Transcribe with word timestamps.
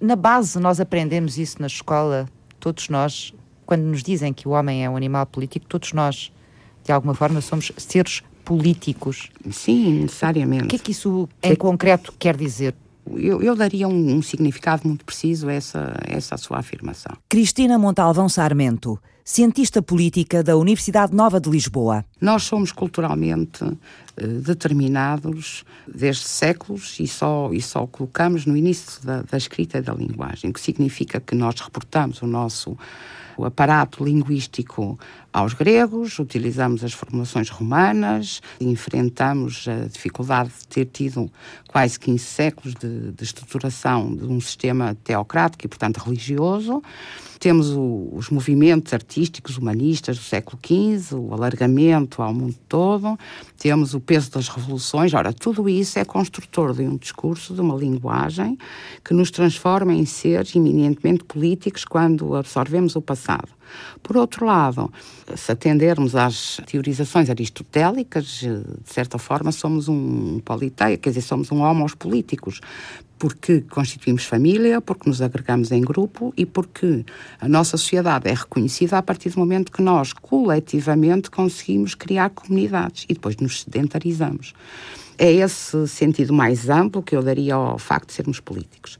Na 0.00 0.16
base, 0.16 0.58
nós 0.58 0.80
aprendemos 0.80 1.38
isso 1.38 1.56
na 1.60 1.66
escola, 1.66 2.28
todos 2.60 2.88
nós, 2.88 3.34
quando 3.66 3.82
nos 3.82 4.02
dizem 4.02 4.32
que 4.32 4.46
o 4.46 4.52
homem 4.52 4.84
é 4.84 4.90
um 4.90 4.96
animal 4.96 5.26
político, 5.26 5.66
todos 5.66 5.92
nós, 5.92 6.32
de 6.84 6.92
alguma 6.92 7.14
forma, 7.14 7.40
somos 7.40 7.72
seres 7.76 8.22
políticos. 8.44 9.28
Sim, 9.50 10.00
necessariamente. 10.00 10.64
O 10.64 10.68
que 10.68 10.76
é 10.76 10.78
que 10.78 10.92
isso, 10.92 11.28
em 11.42 11.52
é... 11.52 11.56
concreto, 11.56 12.14
quer 12.18 12.36
dizer? 12.36 12.74
Eu, 13.10 13.42
eu, 13.42 13.56
daria 13.56 13.88
um, 13.88 14.16
um, 14.16 14.22
significado 14.22 14.86
muito 14.86 15.04
preciso 15.04 15.48
a 15.48 15.52
essa, 15.52 15.94
a 16.06 16.14
essa 16.14 16.36
sua 16.36 16.58
afirmação. 16.58 17.16
Cristina 17.28 17.78
Montalvão 17.78 18.28
Sarmento, 18.28 18.98
cientista 19.30 19.82
política 19.82 20.42
da 20.42 20.56
Universidade 20.56 21.14
Nova 21.14 21.38
de 21.38 21.50
Lisboa. 21.50 22.02
Nós 22.18 22.44
somos 22.44 22.72
culturalmente 22.72 23.62
eh, 24.16 24.26
determinados 24.26 25.66
desde 25.86 26.24
séculos 26.24 26.98
e 26.98 27.06
só, 27.06 27.50
e 27.52 27.60
só 27.60 27.86
colocamos 27.86 28.46
no 28.46 28.56
início 28.56 29.04
da, 29.04 29.20
da 29.20 29.36
escrita 29.36 29.82
da 29.82 29.92
linguagem, 29.92 30.48
o 30.48 30.52
que 30.54 30.60
significa 30.60 31.20
que 31.20 31.34
nós 31.34 31.60
reportamos 31.60 32.22
o 32.22 32.26
nosso 32.26 32.74
o 33.36 33.44
aparato 33.44 34.02
linguístico 34.02 34.98
aos 35.32 35.52
gregos, 35.52 36.18
utilizamos 36.18 36.82
as 36.82 36.92
formulações 36.92 37.50
romanas, 37.50 38.40
enfrentamos 38.60 39.66
a 39.68 39.86
dificuldade 39.86 40.50
de 40.60 40.68
ter 40.68 40.86
tido 40.86 41.30
quase 41.68 42.00
15 42.00 42.24
séculos 42.24 42.74
de, 42.74 43.12
de 43.12 43.24
estruturação 43.24 44.14
de 44.14 44.24
um 44.24 44.40
sistema 44.40 44.96
teocrático 45.04 45.66
e, 45.66 45.68
portanto, 45.68 45.98
religioso. 45.98 46.82
Temos 47.38 47.70
o, 47.70 48.08
os 48.12 48.30
movimentos 48.30 48.92
artísticos 48.92 49.56
humanistas 49.56 50.16
do 50.18 50.24
século 50.24 50.58
XV, 50.64 51.14
o 51.14 51.32
alargamento 51.32 52.20
ao 52.20 52.34
mundo 52.34 52.56
todo, 52.68 53.16
temos 53.56 53.94
o 53.94 54.00
peso 54.00 54.32
das 54.32 54.48
revoluções. 54.48 55.14
Ora, 55.14 55.32
tudo 55.32 55.68
isso 55.68 55.98
é 55.98 56.04
construtor 56.04 56.74
de 56.74 56.82
um 56.82 56.96
discurso, 56.96 57.54
de 57.54 57.60
uma 57.60 57.76
linguagem 57.76 58.58
que 59.04 59.14
nos 59.14 59.30
transforma 59.30 59.94
em 59.94 60.04
seres 60.04 60.56
eminentemente 60.56 61.22
políticos 61.22 61.84
quando 61.84 62.34
absorvemos 62.34 62.96
o 62.96 63.02
passado. 63.02 63.57
Por 64.02 64.16
outro 64.16 64.46
lado, 64.46 64.92
se 65.36 65.52
atendermos 65.52 66.14
às 66.14 66.60
teorizações 66.66 67.30
aristotélicas, 67.30 68.24
de 68.24 68.62
certa 68.84 69.18
forma 69.18 69.52
somos 69.52 69.88
um 69.88 70.40
politeia, 70.40 70.96
quer 70.96 71.10
dizer, 71.10 71.22
somos 71.22 71.50
um 71.52 71.60
homos 71.60 71.94
políticos, 71.94 72.60
porque 73.18 73.62
constituímos 73.62 74.24
família, 74.24 74.80
porque 74.80 75.08
nos 75.08 75.20
agregamos 75.20 75.72
em 75.72 75.80
grupo 75.80 76.32
e 76.36 76.46
porque 76.46 77.04
a 77.40 77.48
nossa 77.48 77.76
sociedade 77.76 78.28
é 78.28 78.34
reconhecida 78.34 78.96
a 78.96 79.02
partir 79.02 79.30
do 79.30 79.40
momento 79.40 79.72
que 79.72 79.82
nós, 79.82 80.12
coletivamente, 80.12 81.30
conseguimos 81.30 81.94
criar 81.94 82.30
comunidades 82.30 83.04
e 83.08 83.14
depois 83.14 83.36
nos 83.36 83.62
sedentarizamos. 83.62 84.54
É 85.18 85.32
esse 85.32 85.88
sentido 85.88 86.32
mais 86.32 86.70
amplo 86.70 87.02
que 87.02 87.16
eu 87.16 87.22
daria 87.22 87.56
ao 87.56 87.78
facto 87.78 88.08
de 88.08 88.14
sermos 88.14 88.38
políticos 88.38 88.98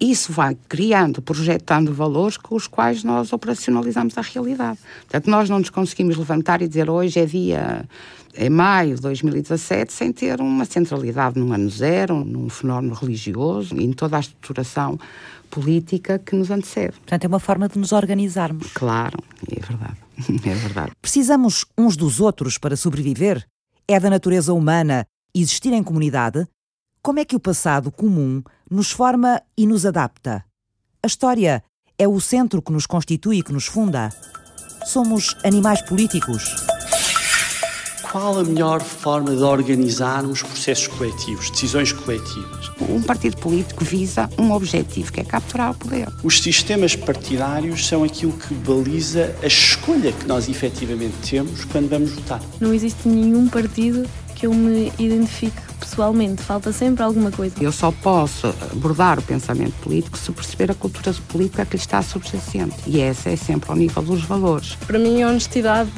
isso 0.00 0.32
vai 0.32 0.56
criando, 0.68 1.22
projetando 1.22 1.92
valores 1.92 2.36
com 2.36 2.54
os 2.54 2.66
quais 2.66 3.04
nós 3.04 3.32
operacionalizamos 3.32 4.16
a 4.18 4.20
realidade. 4.20 4.78
Portanto, 5.02 5.30
nós 5.30 5.48
não 5.48 5.58
nos 5.58 5.70
conseguimos 5.70 6.16
levantar 6.16 6.62
e 6.62 6.68
dizer 6.68 6.90
hoje 6.90 7.20
é 7.20 7.26
dia, 7.26 7.88
é 8.34 8.50
maio 8.50 8.96
de 8.96 9.02
2017, 9.02 9.92
sem 9.92 10.12
ter 10.12 10.40
uma 10.40 10.64
centralidade 10.64 11.38
num 11.38 11.52
ano 11.52 11.70
zero, 11.70 12.24
num 12.24 12.48
fenómeno 12.48 12.94
religioso 12.94 13.76
e 13.76 13.84
em 13.84 13.92
toda 13.92 14.16
a 14.16 14.20
estruturação 14.20 14.98
política 15.48 16.18
que 16.18 16.34
nos 16.34 16.50
antecede. 16.50 16.92
Portanto, 16.94 17.24
é 17.24 17.28
uma 17.28 17.38
forma 17.38 17.68
de 17.68 17.78
nos 17.78 17.92
organizarmos. 17.92 18.72
Claro, 18.74 19.18
é 19.50 19.60
verdade. 19.60 19.96
É 20.46 20.54
verdade. 20.54 20.92
Precisamos 21.02 21.66
uns 21.76 21.96
dos 21.96 22.20
outros 22.20 22.56
para 22.56 22.76
sobreviver? 22.76 23.44
É 23.88 23.98
da 23.98 24.08
natureza 24.08 24.52
humana 24.52 25.04
existir 25.34 25.72
em 25.72 25.82
comunidade? 25.82 26.46
Como 27.02 27.18
é 27.18 27.24
que 27.24 27.34
o 27.34 27.40
passado 27.40 27.90
comum 27.90 28.40
nos 28.70 28.90
forma 28.90 29.42
e 29.56 29.66
nos 29.66 29.84
adapta? 29.84 30.44
A 31.02 31.06
história 31.06 31.62
é 31.98 32.08
o 32.08 32.20
centro 32.20 32.62
que 32.62 32.72
nos 32.72 32.86
constitui 32.86 33.38
e 33.38 33.42
que 33.42 33.52
nos 33.52 33.66
funda. 33.66 34.10
Somos 34.84 35.36
animais 35.44 35.82
políticos. 35.82 36.54
Qual 38.10 38.38
a 38.38 38.44
melhor 38.44 38.80
forma 38.80 39.34
de 39.34 39.42
organizarmos 39.42 40.40
processos 40.40 40.86
coletivos, 40.86 41.50
decisões 41.50 41.92
coletivas? 41.92 42.70
Um 42.88 43.02
partido 43.02 43.36
político 43.38 43.84
visa 43.84 44.30
um 44.38 44.52
objetivo, 44.52 45.12
que 45.12 45.20
é 45.20 45.24
capturar 45.24 45.72
o 45.72 45.74
poder. 45.74 46.08
Os 46.22 46.40
sistemas 46.40 46.94
partidários 46.94 47.86
são 47.86 48.04
aquilo 48.04 48.32
que 48.32 48.54
baliza 48.54 49.34
a 49.42 49.46
escolha 49.46 50.12
que 50.12 50.26
nós 50.26 50.48
efetivamente 50.48 51.14
temos 51.28 51.64
quando 51.64 51.88
vamos 51.88 52.12
votar. 52.12 52.40
Não 52.60 52.72
existe 52.72 53.08
nenhum 53.08 53.48
partido 53.48 54.08
que 54.36 54.46
eu 54.46 54.54
me 54.54 54.92
identifique 54.98 55.60
pessoalmente, 55.84 56.42
falta 56.42 56.72
sempre 56.72 57.04
alguma 57.04 57.30
coisa. 57.30 57.54
Eu 57.60 57.70
só 57.70 57.92
posso 57.92 58.48
abordar 58.72 59.18
o 59.18 59.22
pensamento 59.22 59.74
político 59.82 60.16
se 60.16 60.32
perceber 60.32 60.70
a 60.70 60.74
cultura 60.74 61.14
política 61.28 61.64
que 61.64 61.76
lhe 61.76 61.82
está 61.82 62.02
subjacente. 62.02 62.76
E 62.86 63.00
essa 63.00 63.30
é 63.30 63.36
sempre 63.36 63.70
ao 63.70 63.76
nível 63.76 64.02
dos 64.02 64.22
valores. 64.22 64.76
Para 64.86 64.98
mim, 64.98 65.22
a 65.22 65.28
honestidade 65.28 65.90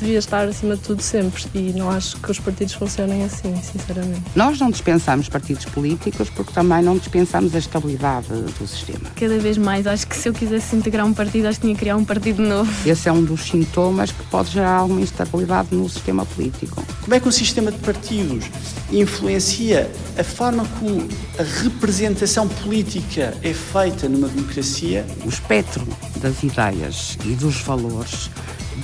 devia 0.00 0.18
estar 0.18 0.48
acima 0.48 0.76
de 0.76 0.82
tudo 0.82 1.02
sempre 1.02 1.44
e 1.54 1.72
não 1.72 1.90
acho 1.90 2.16
que 2.16 2.30
os 2.30 2.38
partidos 2.38 2.74
funcionem 2.74 3.22
assim, 3.24 3.54
sinceramente. 3.62 4.22
Nós 4.34 4.58
não 4.58 4.70
dispensamos 4.70 5.28
partidos 5.28 5.64
políticos 5.66 6.28
porque 6.30 6.52
também 6.52 6.82
não 6.82 6.96
dispensamos 6.96 7.54
a 7.54 7.58
estabilidade 7.58 8.28
do 8.28 8.66
sistema. 8.66 9.10
Cada 9.14 9.38
vez 9.38 9.58
mais, 9.58 9.86
acho 9.86 10.06
que 10.06 10.16
se 10.16 10.28
eu 10.28 10.32
quisesse 10.32 10.74
integrar 10.74 11.06
um 11.06 11.12
partido, 11.12 11.46
acho 11.46 11.58
que 11.60 11.66
tinha 11.66 11.74
que 11.74 11.80
criar 11.80 11.96
um 11.96 12.04
partido 12.04 12.42
novo. 12.42 12.70
Esse 12.88 13.08
é 13.08 13.12
um 13.12 13.22
dos 13.22 13.42
sintomas 13.42 14.10
que 14.10 14.22
pode 14.24 14.50
gerar 14.50 14.76
alguma 14.78 15.00
instabilidade 15.00 15.74
no 15.74 15.88
sistema 15.88 16.24
político. 16.24 16.82
Como 17.02 17.14
é 17.14 17.20
que 17.20 17.28
o 17.28 17.32
sistema 17.32 17.70
de 17.70 17.78
partidos 17.78 18.44
influencia 18.90 19.90
a 20.18 20.24
forma 20.24 20.66
como 20.78 21.06
a 21.38 21.62
representação 21.62 22.48
política 22.48 23.34
é 23.42 23.52
feita 23.52 24.08
numa 24.08 24.28
democracia? 24.28 25.04
O 25.24 25.28
espectro 25.28 25.86
das 26.16 26.42
ideias 26.42 27.18
e 27.24 27.34
dos 27.34 27.60
valores 27.62 28.30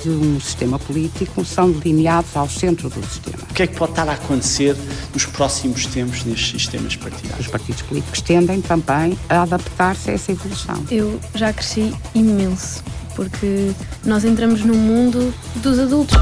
de 0.03 0.11
um 0.11 0.41
sistema 0.41 0.79
político 0.79 1.45
são 1.45 1.71
delineados 1.71 2.37
ao 2.37 2.49
centro 2.49 2.89
do 2.89 3.05
sistema. 3.07 3.39
O 3.51 3.55
que 3.55 3.63
é 3.63 3.67
que 3.67 3.77
pode 3.77 3.93
estar 3.93 4.09
a 4.09 4.13
acontecer 4.13 4.77
nos 5.13 5.27
próximos 5.27 5.87
tempos 5.87 6.25
nestes 6.25 6.61
sistemas 6.61 6.97
partidários? 6.97 7.47
Os 7.47 7.51
partidos 7.51 7.83
políticos 7.83 8.21
tendem 8.21 8.61
também 8.61 9.19
a 9.29 9.43
adaptar-se 9.43 10.11
a 10.11 10.15
essa 10.15 10.33
evolução. 10.33 10.85
Eu 10.91 11.19
já 11.35 11.53
cresci 11.53 11.95
imenso, 12.15 12.83
porque 13.15 13.73
nós 14.05 14.25
entramos 14.25 14.63
no 14.63 14.75
mundo 14.75 15.33
dos 15.57 15.79
adultos. 15.79 16.17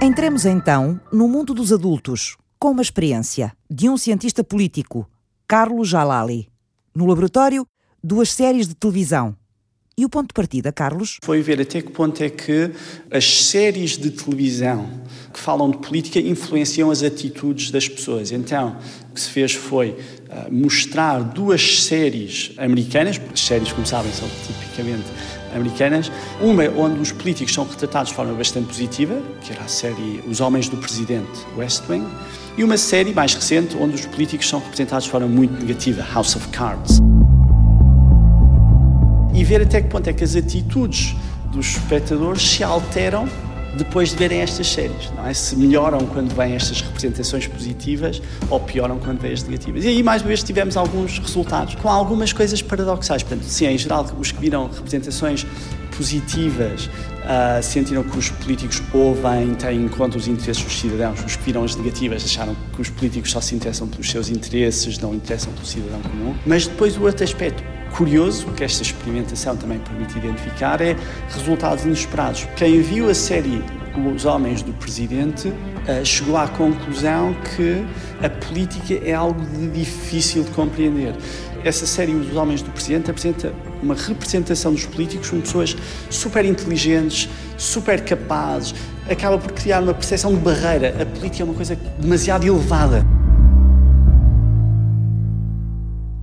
Entremos 0.00 0.44
então 0.44 1.00
no 1.12 1.26
mundo 1.26 1.52
dos 1.54 1.72
adultos, 1.72 2.36
com 2.58 2.70
uma 2.70 2.82
experiência 2.82 3.52
de 3.70 3.88
um 3.88 3.96
cientista 3.96 4.42
político, 4.44 5.08
Carlos 5.46 5.88
Jalali. 5.88 6.48
No 6.94 7.06
laboratório, 7.06 7.66
duas 8.02 8.30
séries 8.30 8.66
de 8.66 8.74
televisão, 8.74 9.36
e 9.98 10.04
o 10.04 10.08
ponto 10.08 10.28
de 10.28 10.32
partida, 10.32 10.70
Carlos? 10.70 11.18
Foi 11.24 11.42
ver 11.42 11.60
até 11.60 11.82
que 11.82 11.90
ponto 11.90 12.22
é 12.22 12.30
que 12.30 12.70
as 13.10 13.46
séries 13.46 13.98
de 13.98 14.10
televisão 14.10 14.88
que 15.34 15.40
falam 15.40 15.72
de 15.72 15.78
política 15.78 16.20
influenciam 16.20 16.88
as 16.88 17.02
atitudes 17.02 17.72
das 17.72 17.88
pessoas. 17.88 18.30
Então, 18.30 18.76
o 19.10 19.14
que 19.14 19.20
se 19.20 19.28
fez 19.28 19.54
foi 19.54 19.90
uh, 19.90 20.52
mostrar 20.52 21.18
duas 21.18 21.82
séries 21.82 22.52
americanas, 22.56 23.18
porque 23.18 23.34
as 23.34 23.40
séries, 23.40 23.72
como 23.72 23.84
sabem, 23.84 24.12
são 24.12 24.28
tipicamente 24.46 25.06
americanas. 25.52 26.12
Uma 26.40 26.68
onde 26.76 27.00
os 27.00 27.10
políticos 27.10 27.52
são 27.52 27.66
retratados 27.66 28.10
de 28.10 28.14
forma 28.14 28.34
bastante 28.34 28.68
positiva, 28.68 29.20
que 29.42 29.52
era 29.52 29.62
a 29.62 29.68
série 29.68 30.22
Os 30.28 30.40
Homens 30.40 30.68
do 30.68 30.76
Presidente, 30.76 31.44
West 31.56 31.82
Wing, 31.88 32.06
e 32.56 32.62
uma 32.62 32.76
série 32.76 33.12
mais 33.12 33.34
recente 33.34 33.76
onde 33.76 33.96
os 33.96 34.06
políticos 34.06 34.48
são 34.48 34.60
representados 34.60 35.06
de 35.06 35.10
forma 35.10 35.26
muito 35.26 35.58
negativa, 35.58 36.06
House 36.14 36.36
of 36.36 36.46
Cards 36.48 37.00
e 39.38 39.44
ver 39.44 39.62
até 39.62 39.80
que 39.80 39.88
ponto 39.88 40.08
é 40.08 40.12
que 40.12 40.24
as 40.24 40.34
atitudes 40.34 41.14
dos 41.52 41.76
espectadores 41.76 42.42
se 42.42 42.64
alteram 42.64 43.28
depois 43.76 44.10
de 44.10 44.16
verem 44.16 44.40
estas 44.40 44.66
séries, 44.66 45.12
não 45.14 45.24
é? 45.24 45.32
Se 45.32 45.54
melhoram 45.54 46.00
quando 46.06 46.34
vêm 46.34 46.54
estas 46.54 46.80
representações 46.80 47.46
positivas 47.46 48.20
ou 48.50 48.58
pioram 48.58 48.98
quando 48.98 49.20
vêm 49.20 49.32
as 49.32 49.44
negativas. 49.44 49.84
E 49.84 49.88
aí, 49.88 50.02
mais 50.02 50.22
uma 50.22 50.28
vez, 50.28 50.42
tivemos 50.42 50.76
alguns 50.76 51.20
resultados 51.20 51.76
com 51.76 51.88
algumas 51.88 52.32
coisas 52.32 52.60
paradoxais. 52.60 53.22
Portanto, 53.22 53.44
sim, 53.44 53.66
em 53.66 53.78
geral, 53.78 54.04
os 54.18 54.32
que 54.32 54.40
viram 54.40 54.68
representações 54.68 55.46
positivas 55.96 56.86
uh, 56.86 57.62
sentiram 57.62 58.02
que 58.02 58.18
os 58.18 58.30
políticos 58.30 58.82
ouvem, 58.92 59.54
têm 59.54 59.84
em 59.84 59.88
conta 59.88 60.18
os 60.18 60.26
interesses 60.26 60.64
dos 60.64 60.80
cidadãos. 60.80 61.24
Os 61.24 61.36
que 61.36 61.44
viram 61.44 61.62
as 61.62 61.76
negativas 61.76 62.24
acharam 62.24 62.56
que 62.74 62.82
os 62.82 62.90
políticos 62.90 63.30
só 63.30 63.40
se 63.40 63.54
interessam 63.54 63.86
pelos 63.86 64.10
seus 64.10 64.30
interesses, 64.30 64.98
não 64.98 65.14
interessam 65.14 65.52
pelo 65.52 65.66
cidadão 65.66 66.00
comum. 66.02 66.34
Mas 66.44 66.66
depois 66.66 66.96
o 66.96 67.04
outro 67.04 67.22
aspecto 67.22 67.77
curioso 67.96 68.46
que 68.52 68.64
esta 68.64 68.82
experimentação 68.82 69.56
também 69.56 69.78
permite 69.78 70.18
identificar 70.18 70.80
é 70.80 70.96
resultados 71.30 71.84
inesperados. 71.84 72.46
Quem 72.56 72.80
viu 72.80 73.08
a 73.08 73.14
série 73.14 73.62
Os 74.14 74.24
Homens 74.24 74.62
do 74.62 74.72
Presidente 74.74 75.48
uh, 75.48 76.04
chegou 76.04 76.36
à 76.36 76.46
conclusão 76.46 77.34
que 77.56 77.84
a 78.24 78.28
política 78.28 78.94
é 79.04 79.14
algo 79.14 79.40
de 79.40 79.68
difícil 79.68 80.44
de 80.44 80.50
compreender. 80.50 81.14
Essa 81.64 81.86
série 81.86 82.14
Os 82.14 82.36
Homens 82.36 82.62
do 82.62 82.70
Presidente 82.70 83.10
apresenta 83.10 83.52
uma 83.82 83.94
representação 83.94 84.72
dos 84.72 84.86
políticos 84.86 85.30
como 85.30 85.42
pessoas 85.42 85.76
super 86.08 86.44
inteligentes, 86.44 87.28
super 87.56 88.04
capazes, 88.04 88.74
acaba 89.10 89.38
por 89.38 89.52
criar 89.52 89.82
uma 89.82 89.94
percepção 89.94 90.34
de 90.34 90.40
barreira. 90.40 90.94
A 91.02 91.06
política 91.06 91.42
é 91.42 91.44
uma 91.44 91.54
coisa 91.54 91.76
demasiado 91.98 92.46
elevada. 92.46 93.04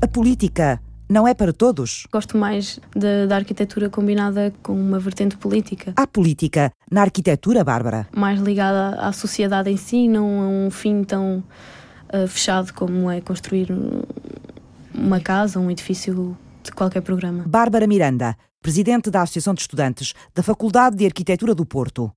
A 0.02 0.08
política 0.08 0.80
não 1.10 1.28
é 1.28 1.34
para 1.34 1.54
todos? 1.54 2.07
Gosto 2.12 2.38
mais 2.38 2.80
de, 2.96 3.28
da 3.28 3.36
arquitetura 3.36 3.90
combinada 3.90 4.54
com 4.63 4.74
uma 4.74 5.00
vertente 5.00 5.38
política. 5.38 5.94
Há 5.96 6.07
política 6.07 6.72
na 6.92 7.02
arquitetura, 7.02 7.63
Bárbara? 7.63 8.07
Mais 8.16 8.40
ligada 8.40 9.00
à 9.00 9.12
sociedade 9.12 9.69
em 9.69 9.78
si, 9.78 10.07
não 10.07 10.42
a 10.42 10.48
um 10.48 10.72
fim 10.72 11.04
tão 11.04 11.44
uh, 12.13 12.28
fechado 12.28 12.74
como 12.74 13.10
é 13.10 13.22
construir 13.22 13.69
uma 14.94 15.19
casa, 15.19 15.60
um 15.60 15.69
edifício 15.69 16.38
de 16.63 16.72
qualquer 16.72 17.02
programa. 17.02 17.44
Bárbara 17.46 17.86
Miranda, 17.86 18.36
presidente 18.62 19.12
da 19.12 19.22
Associação 19.22 19.54
de 19.54 19.62
Estudantes 19.62 20.13
da 20.34 20.42
Faculdade 20.42 20.96
de 20.96 21.06
Arquitetura 21.06 21.54
do 21.54 21.66
Porto. 21.66 22.12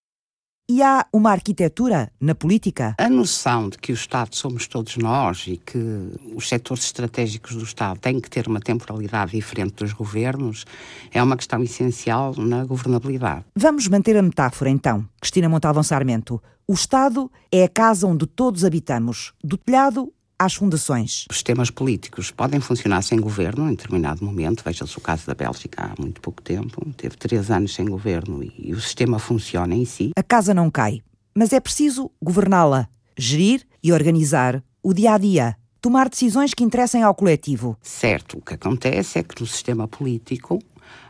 E 0.70 0.82
há 0.82 1.06
uma 1.11 1.31
arquitetura 1.31 2.12
na 2.20 2.35
política? 2.35 2.94
A 2.99 3.09
noção 3.09 3.70
de 3.70 3.79
que 3.79 3.91
o 3.91 3.94
Estado 3.94 4.37
somos 4.37 4.67
todos 4.67 4.99
nós 4.99 5.47
e 5.47 5.56
que 5.56 5.79
os 6.37 6.47
setores 6.47 6.85
estratégicos 6.85 7.56
do 7.56 7.65
Estado 7.65 7.99
têm 7.99 8.20
que 8.20 8.29
ter 8.29 8.47
uma 8.47 8.61
temporalidade 8.61 9.32
diferente 9.32 9.76
dos 9.76 9.94
governos 9.94 10.67
é 11.11 11.23
uma 11.23 11.38
questão 11.38 11.62
essencial 11.62 12.35
na 12.37 12.67
governabilidade. 12.67 13.47
Vamos 13.56 13.88
manter 13.88 14.15
a 14.19 14.23
metáfora 14.23 14.69
então, 14.69 15.09
Cristina 15.19 15.49
Montalvão 15.49 15.82
Sarmento. 15.82 16.38
O 16.67 16.75
Estado 16.75 17.32
é 17.50 17.64
a 17.64 17.69
casa 17.69 18.06
onde 18.06 18.26
todos 18.26 18.62
habitamos, 18.62 19.32
do 19.43 19.56
telhado 19.56 20.12
às 20.38 20.55
fundações. 20.55 21.26
Os 21.29 21.37
sistemas 21.37 21.70
políticos 21.70 22.31
podem 22.31 22.61
funcionar 22.61 23.02
sem 23.02 23.20
governo 23.20 23.67
em 23.67 23.75
determinado 23.75 24.25
momento. 24.25 24.62
Veja-se 24.64 24.96
o 24.96 25.00
caso 25.00 25.26
da 25.26 25.35
Bélgica 25.35 25.85
há 25.85 26.00
muito 26.00 26.20
pouco 26.20 26.40
tempo. 26.40 26.87
Teve 26.96 27.17
três 27.17 27.50
anos 27.50 27.75
sem 27.75 27.87
governo 27.87 28.43
e, 28.43 28.52
e 28.58 28.73
o 28.73 28.81
sistema 28.81 29.19
funciona 29.19 29.75
em 29.75 29.85
si. 29.85 30.12
A 30.17 30.23
casa 30.23 30.55
não 30.55 30.70
cai, 30.70 31.02
mas 31.35 31.52
é 31.52 31.61
preciso 31.61 32.11
governá-la, 32.23 32.88
gerir 33.17 33.67
e 33.82 33.93
organizar 33.93 34.62
o 34.82 34.94
dia 34.94 35.14
a 35.14 35.19
dia. 35.19 35.56
Tomar 35.81 36.08
decisões 36.08 36.55
que 36.55 36.64
interessem 36.64 37.02
ao 37.02 37.14
coletivo. 37.14 37.76
Certo, 37.81 38.38
o 38.38 38.40
que 38.40 38.55
acontece 38.55 39.19
é 39.19 39.23
que 39.23 39.40
no 39.40 39.46
sistema 39.46 39.87
político 39.87 40.58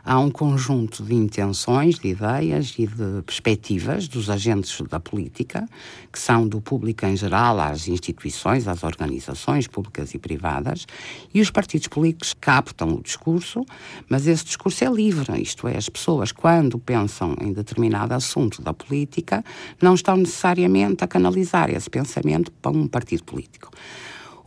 há 0.03 0.19
um 0.19 0.31
conjunto 0.31 1.03
de 1.03 1.13
intenções, 1.13 1.99
de 1.99 2.07
ideias 2.09 2.73
e 2.77 2.87
de 2.87 3.21
perspectivas 3.25 4.07
dos 4.07 4.29
agentes 4.29 4.81
da 4.89 4.99
política, 4.99 5.67
que 6.11 6.19
são 6.19 6.47
do 6.47 6.59
público 6.59 7.05
em 7.05 7.15
geral, 7.15 7.59
às 7.59 7.87
instituições, 7.87 8.67
às 8.67 8.83
organizações 8.83 9.67
públicas 9.67 10.13
e 10.13 10.19
privadas, 10.19 10.85
e 11.33 11.41
os 11.41 11.51
partidos 11.51 11.87
políticos 11.87 12.35
captam 12.39 12.89
o 12.93 13.01
discurso, 13.01 13.65
mas 14.09 14.25
esse 14.27 14.45
discurso 14.45 14.83
é 14.83 14.89
livre, 14.89 15.41
isto 15.41 15.67
é, 15.67 15.77
as 15.77 15.89
pessoas, 15.89 16.31
quando 16.31 16.79
pensam 16.79 17.35
em 17.41 17.53
determinado 17.53 18.13
assunto 18.13 18.61
da 18.61 18.73
política, 18.73 19.43
não 19.81 19.93
estão 19.93 20.17
necessariamente 20.17 21.03
a 21.03 21.07
canalizar 21.07 21.69
esse 21.69 21.89
pensamento 21.89 22.51
para 22.51 22.71
um 22.71 22.87
partido 22.87 23.23
político. 23.23 23.69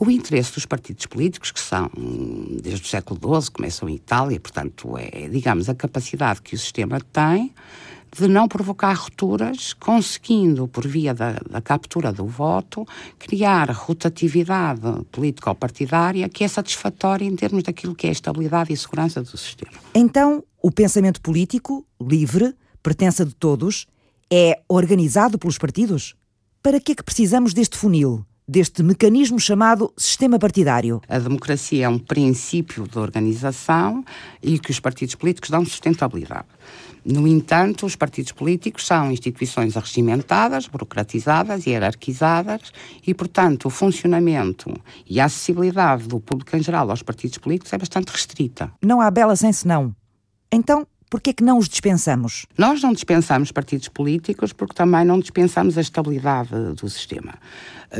O 0.04 0.10
interesse 0.10 0.54
dos 0.54 0.66
partidos 0.66 1.06
políticos, 1.06 1.52
que 1.52 1.60
são, 1.60 1.88
desde 2.60 2.82
o 2.82 2.88
século 2.88 3.40
XII, 3.40 3.52
começam 3.52 3.88
em 3.88 3.94
Itália, 3.94 4.40
portanto, 4.40 4.98
é, 4.98 5.28
digamos, 5.28 5.68
a 5.68 5.76
capacidade 5.76 6.42
que 6.42 6.56
o 6.56 6.58
sistema 6.58 7.00
tem 7.00 7.54
de 8.10 8.26
não 8.26 8.48
provocar 8.48 8.94
rupturas, 8.94 9.72
conseguindo, 9.74 10.66
por 10.66 10.88
via 10.88 11.14
da, 11.14 11.34
da 11.48 11.60
captura 11.60 12.12
do 12.12 12.26
voto, 12.26 12.84
criar 13.16 13.70
rotatividade 13.70 14.80
político-partidária 15.12 16.28
que 16.28 16.42
é 16.42 16.48
satisfatória 16.48 17.24
em 17.24 17.36
termos 17.36 17.62
daquilo 17.62 17.94
que 17.94 18.08
é 18.08 18.10
a 18.10 18.12
estabilidade 18.12 18.72
e 18.72 18.76
segurança 18.76 19.22
do 19.22 19.36
sistema. 19.38 19.70
Então, 19.94 20.42
o 20.60 20.72
pensamento 20.72 21.20
político, 21.20 21.86
livre, 22.00 22.56
pertença 22.82 23.24
de 23.24 23.36
todos, 23.36 23.86
é 24.28 24.60
organizado 24.68 25.38
pelos 25.38 25.58
partidos? 25.58 26.16
Para 26.60 26.80
que 26.80 26.90
é 26.90 26.94
que 26.96 27.04
precisamos 27.04 27.54
deste 27.54 27.76
funil? 27.76 28.26
Deste 28.46 28.82
mecanismo 28.82 29.38
chamado 29.38 29.92
sistema 29.96 30.38
partidário. 30.38 31.00
A 31.08 31.18
democracia 31.18 31.86
é 31.86 31.88
um 31.88 31.98
princípio 31.98 32.86
de 32.86 32.98
organização 32.98 34.04
e 34.42 34.58
que 34.58 34.70
os 34.70 34.80
partidos 34.80 35.14
políticos 35.14 35.50
dão 35.50 35.64
sustentabilidade. 35.64 36.48
No 37.04 37.26
entanto, 37.26 37.84
os 37.84 37.96
partidos 37.96 38.30
políticos 38.30 38.86
são 38.86 39.10
instituições 39.10 39.76
arregimentadas, 39.76 40.68
burocratizadas 40.68 41.66
e 41.66 41.70
hierarquizadas 41.70 42.72
e, 43.04 43.12
portanto, 43.12 43.66
o 43.66 43.70
funcionamento 43.70 44.72
e 45.08 45.18
a 45.18 45.24
acessibilidade 45.24 46.06
do 46.06 46.20
público 46.20 46.56
em 46.56 46.62
geral 46.62 46.88
aos 46.90 47.02
partidos 47.02 47.38
políticos 47.38 47.72
é 47.72 47.78
bastante 47.78 48.10
restrita. 48.10 48.70
Não 48.80 49.00
há 49.00 49.10
bela 49.10 49.34
sem 49.34 49.52
senão. 49.52 49.94
Então, 50.52 50.86
por 51.12 51.20
que 51.20 51.28
é 51.28 51.32
que 51.34 51.44
não 51.44 51.58
os 51.58 51.68
dispensamos? 51.68 52.46
Nós 52.56 52.80
não 52.82 52.92
dispensamos 52.92 53.52
partidos 53.52 53.88
políticos 53.88 54.52
porque 54.54 54.72
também 54.72 55.04
não 55.04 55.20
dispensamos 55.20 55.76
a 55.76 55.80
estabilidade 55.82 56.50
do 56.74 56.88
sistema. 56.88 57.34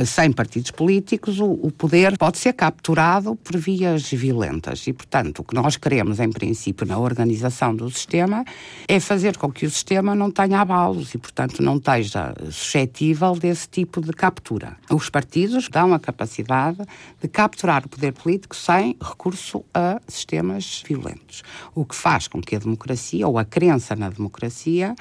Sem 0.07 0.33
partidos 0.33 0.71
políticos, 0.71 1.39
o, 1.39 1.51
o 1.51 1.71
poder 1.71 2.17
pode 2.17 2.39
ser 2.39 2.55
capturado 2.55 3.37
por 3.37 3.59
vias 3.59 4.11
violentas 4.11 4.87
e, 4.87 4.93
portanto, 4.93 5.41
o 5.41 5.45
que 5.45 5.55
nós 5.55 5.77
queremos, 5.77 6.19
em 6.19 6.31
princípio, 6.31 6.87
na 6.87 6.99
organização 6.99 7.77
do 7.77 7.91
sistema 7.91 8.43
é 8.89 8.99
fazer 8.99 9.37
com 9.37 9.53
que 9.53 9.67
o 9.67 9.71
sistema 9.71 10.15
não 10.15 10.31
tenha 10.31 10.61
abalos 10.61 11.13
e, 11.15 11.19
portanto, 11.19 11.63
não 11.63 11.77
esteja 11.77 12.35
suscetível 12.51 13.35
desse 13.35 13.69
tipo 13.69 14.01
de 14.01 14.13
captura. 14.13 14.79
Os 14.91 15.11
partidos 15.11 15.69
dão 15.69 15.93
a 15.93 15.99
capacidade 15.99 16.79
de 17.21 17.29
capturar 17.29 17.85
o 17.85 17.89
poder 17.89 18.13
político 18.13 18.57
sem 18.57 18.97
recurso 18.99 19.63
a 19.75 20.01
sistemas 20.09 20.83
violentos, 20.87 21.43
o 21.75 21.85
que 21.85 21.95
faz 21.95 22.29
com 22.29 22.41
que 22.41 22.57
a 22.57 22.59
democracia, 22.59 23.29
ou 23.29 23.39
a 23.39 23.45
crença 23.45 23.95
na 23.95 24.09
democracia, 24.09 24.95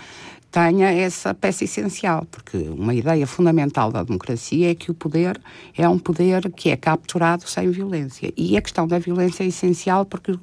tenha 0.52 0.92
essa 0.92 1.34
peça 1.34 1.64
essencial, 1.64 2.28
porque 2.30 2.58
uma 2.58 2.94
ideia 2.94 3.26
fundamental 3.26 3.90
da 3.90 4.04
democracia 4.04 4.72
é 4.72 4.76
que 4.76 4.92
o 4.92 4.94
poder 4.94 5.40
é 5.78 5.88
um 5.88 5.98
poder 5.98 6.52
que 6.52 6.70
é 6.70 6.76
capturado 6.76 7.48
sem 7.48 7.72
violência. 7.72 8.34
E 8.36 8.58
a 8.58 8.62
questão 8.62 8.86
da 8.86 9.00
violência 9.00 9.44
é 9.44 9.48
essencial 9.48 10.06
porque 10.06 10.38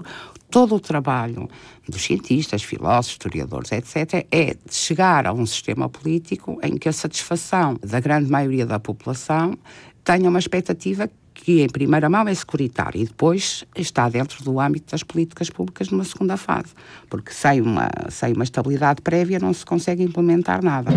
todo 0.50 0.75
o 0.75 0.81
trabalho 0.81 1.46
dos 1.87 2.02
cientistas, 2.02 2.62
filósofos, 2.62 3.12
historiadores, 3.12 3.70
etc., 3.70 4.26
é 4.32 4.56
chegar 4.70 5.26
a 5.26 5.32
um 5.32 5.44
sistema 5.44 5.90
político 5.90 6.58
em 6.62 6.78
que 6.78 6.88
a 6.88 6.93
satisfação 6.93 7.76
da 7.82 8.00
grande 8.00 8.31
maioria 8.31 8.64
da 8.64 8.81
população 8.81 9.58
tenha 10.02 10.31
uma 10.31 10.38
expectativa 10.38 11.11
que 11.44 11.62
em 11.62 11.69
primeira 11.69 12.08
mão 12.11 12.26
é 12.26 12.35
securitário 12.35 13.00
e 13.00 13.05
depois 13.05 13.64
está 13.75 14.08
dentro 14.08 14.43
do 14.44 14.61
âmbito 14.61 14.90
das 14.90 15.02
políticas 15.02 15.49
públicas 15.49 15.88
numa 15.88 16.05
segunda 16.05 16.37
fase, 16.37 16.69
porque 17.08 17.32
sem 17.32 17.61
uma, 17.61 17.88
sem 18.11 18.32
uma 18.35 18.44
estabilidade 18.44 19.00
prévia 19.00 19.38
não 19.38 19.52
se 19.52 19.64
consegue 19.64 20.02
implementar 20.02 20.62
nada. 20.62 20.90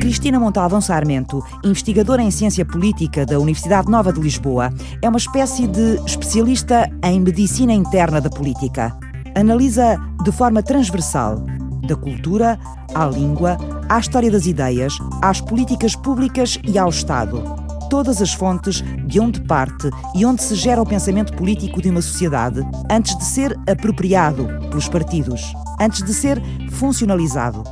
Cristina 0.00 0.40
Montalvão 0.40 0.80
Sarmento, 0.80 1.44
investigadora 1.64 2.22
em 2.22 2.30
ciência 2.30 2.64
política 2.64 3.26
da 3.26 3.38
Universidade 3.38 3.90
Nova 3.90 4.12
de 4.12 4.20
Lisboa, 4.20 4.72
é 5.02 5.08
uma 5.08 5.18
espécie 5.18 5.66
de 5.66 5.96
especialista 6.06 6.90
em 7.04 7.20
medicina 7.20 7.72
interna 7.72 8.20
da 8.20 8.30
política. 8.30 8.96
Analisa 9.34 9.98
de 10.24 10.32
forma 10.32 10.62
transversal, 10.62 11.44
da 11.86 11.96
cultura 11.96 12.58
à 12.94 13.04
língua, 13.04 13.58
à 13.88 13.98
história 13.98 14.30
das 14.30 14.46
ideias, 14.46 14.94
às 15.20 15.40
políticas 15.40 15.94
públicas 15.94 16.58
e 16.64 16.78
ao 16.78 16.88
Estado 16.88 17.67
todas 17.88 18.22
as 18.22 18.32
fontes 18.32 18.82
de 19.06 19.20
onde 19.20 19.40
parte 19.42 19.90
e 20.14 20.24
onde 20.24 20.42
se 20.42 20.54
gera 20.54 20.82
o 20.82 20.86
pensamento 20.86 21.32
político 21.34 21.80
de 21.80 21.90
uma 21.90 22.02
sociedade 22.02 22.60
antes 22.90 23.16
de 23.16 23.24
ser 23.24 23.58
apropriado 23.68 24.46
pelos 24.68 24.88
partidos, 24.88 25.52
antes 25.80 26.02
de 26.02 26.12
ser 26.12 26.40
funcionalizado. 26.70 27.64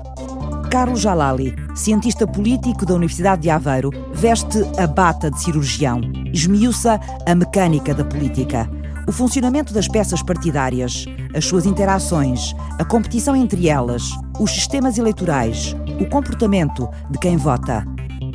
Carlos 0.70 1.00
Jalali, 1.00 1.54
cientista 1.75 2.26
político 2.26 2.85
da 2.85 2.94
Universidade 2.94 3.42
de 3.42 3.50
Aveiro, 3.50 3.90
veste 4.12 4.58
a 4.78 4.87
bata 4.87 5.30
de 5.30 5.40
cirurgião, 5.40 6.00
esmiuça 6.32 7.00
a 7.25 7.35
mecânica 7.35 7.94
da 7.94 8.04
política, 8.04 8.68
o 9.08 9.12
funcionamento 9.12 9.73
das 9.73 9.87
peças 9.87 10.23
partidárias, 10.23 11.06
as 11.35 11.44
suas 11.44 11.64
interações, 11.64 12.54
a 12.78 12.85
competição 12.85 13.37
entre 13.37 13.68
elas, 13.68 14.11
os 14.38 14.50
sistemas 14.50 14.99
eleitorais, 14.99 15.76
o 16.00 16.06
comportamento 16.11 16.88
de 17.11 17.18
quem 17.18 17.37
vota. 17.37 17.87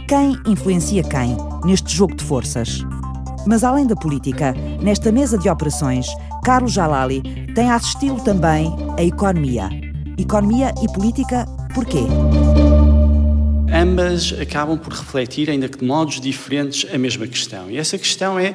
Quem 0.07 0.35
influencia 0.47 1.03
quem 1.03 1.37
neste 1.65 1.95
jogo 1.95 2.15
de 2.15 2.23
forças? 2.23 2.83
Mas 3.45 3.63
além 3.63 3.87
da 3.87 3.95
política, 3.95 4.53
nesta 4.81 5.11
mesa 5.11 5.37
de 5.37 5.49
operações, 5.49 6.07
Carlos 6.43 6.71
Jalali 6.71 7.21
tem 7.55 7.69
a 7.69 7.75
também 8.19 8.75
a 8.97 9.03
economia. 9.03 9.69
Economia 10.17 10.73
e 10.81 10.91
política, 10.93 11.45
porquê? 11.73 12.05
Ambas 13.73 14.33
acabam 14.39 14.77
por 14.77 14.93
refletir, 14.93 15.49
ainda 15.49 15.67
que 15.67 15.79
de 15.79 15.85
modos 15.85 16.19
diferentes, 16.19 16.85
a 16.93 16.97
mesma 16.97 17.25
questão. 17.25 17.71
E 17.71 17.77
essa 17.77 17.97
questão 17.97 18.37
é 18.37 18.53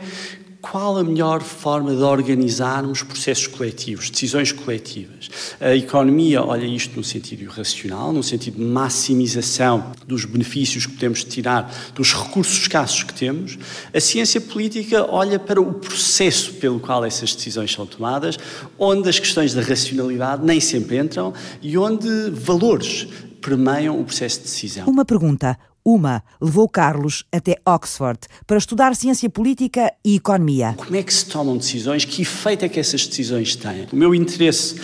qual 0.70 0.99
a 0.99 1.04
melhor 1.04 1.42
forma 1.42 1.94
de 1.94 2.02
organizarmos 2.02 3.02
processos 3.02 3.46
coletivos, 3.46 4.11
decisões 4.11 4.50
coletivas. 4.50 5.30
A 5.61 5.75
economia 5.75 6.42
olha 6.42 6.66
isto 6.66 6.96
no 6.96 7.04
sentido 7.04 7.49
racional, 7.49 8.12
no 8.12 8.23
sentido 8.23 8.56
de 8.56 8.64
maximização 8.64 9.92
dos 10.06 10.25
benefícios 10.25 10.87
que 10.87 10.92
podemos 10.94 11.25
tirar 11.25 11.73
dos 11.94 12.12
recursos 12.12 12.58
escassos 12.58 13.04
que 13.04 13.14
temos. 13.14 13.58
A 13.94 14.00
ciência 14.00 14.40
política 14.40 15.06
olha 15.08 15.38
para 15.38 15.61
o 15.61 15.75
processo 15.75 16.54
pelo 16.54 16.80
qual 16.80 17.04
essas 17.04 17.35
decisões 17.35 17.73
são 17.73 17.87
tomadas, 17.87 18.37
onde 18.78 19.08
as 19.08 19.18
questões 19.18 19.54
da 19.54 19.62
racionalidade 19.62 20.44
nem 20.44 20.61
sempre 20.61 20.99
entram 20.99 21.32
e 21.62 21.78
onde 21.78 22.30
valores 22.30 23.06
permeiam 23.40 24.00
o 24.00 24.04
processo 24.04 24.38
de 24.38 24.44
decisão. 24.44 24.88
Uma 24.88 25.04
pergunta: 25.04 25.56
Uma 25.88 26.25
levou 26.40 26.69
Carlos 26.69 27.23
até 27.31 27.55
Oxford 27.64 28.19
para 28.45 28.59
estudar 28.59 28.97
ciência 28.97 29.31
política 29.31 29.93
e 30.05 30.16
economia. 30.16 30.75
Como 30.76 30.97
é 30.97 31.00
que 31.00 31.14
se 31.14 31.25
tomam 31.26 31.57
decisões? 31.57 32.05
Que 32.05 32.23
efeito 32.23 32.64
é 32.64 32.69
que 32.69 32.81
essas 32.81 33.07
decisões 33.07 33.55
têm? 33.55 33.87
O 33.93 33.95
meu 33.95 34.12
interesse 34.12 34.75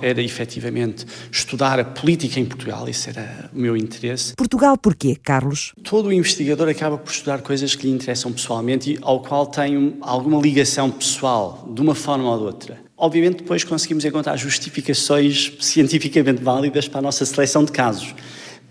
era 0.00 0.22
efetivamente 0.22 1.04
estudar 1.30 1.78
a 1.78 1.84
política 1.84 2.40
em 2.40 2.46
Portugal, 2.46 2.88
esse 2.88 3.10
era 3.10 3.50
o 3.52 3.58
meu 3.58 3.76
interesse. 3.76 4.32
Portugal 4.34 4.78
porquê, 4.78 5.14
Carlos? 5.14 5.74
Todo 5.84 6.06
o 6.06 6.12
investigador 6.12 6.70
acaba 6.70 6.96
por 6.96 7.12
estudar 7.12 7.42
coisas 7.42 7.74
que 7.74 7.86
lhe 7.86 7.92
interessam 7.92 8.32
pessoalmente 8.32 8.92
e 8.94 8.98
ao 9.02 9.20
qual 9.20 9.44
tem 9.44 9.98
alguma 10.00 10.40
ligação 10.40 10.90
pessoal, 10.90 11.68
de 11.70 11.82
uma 11.82 11.94
forma 11.94 12.30
ou 12.30 12.38
de 12.38 12.44
outra. 12.44 12.80
Obviamente, 12.96 13.40
depois 13.40 13.62
conseguimos 13.62 14.06
encontrar 14.06 14.38
justificações 14.38 15.52
cientificamente 15.60 16.42
válidas 16.42 16.88
para 16.88 17.00
a 17.00 17.02
nossa 17.02 17.26
seleção 17.26 17.62
de 17.62 17.72
casos. 17.72 18.14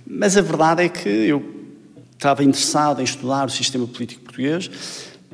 Mas 0.07 0.35
a 0.35 0.41
verdade 0.41 0.83
é 0.83 0.89
que 0.89 1.09
eu 1.09 1.54
estava 2.17 2.43
interessado 2.43 3.01
em 3.01 3.03
estudar 3.03 3.45
o 3.45 3.49
sistema 3.49 3.85
político 3.87 4.23
português, 4.23 4.69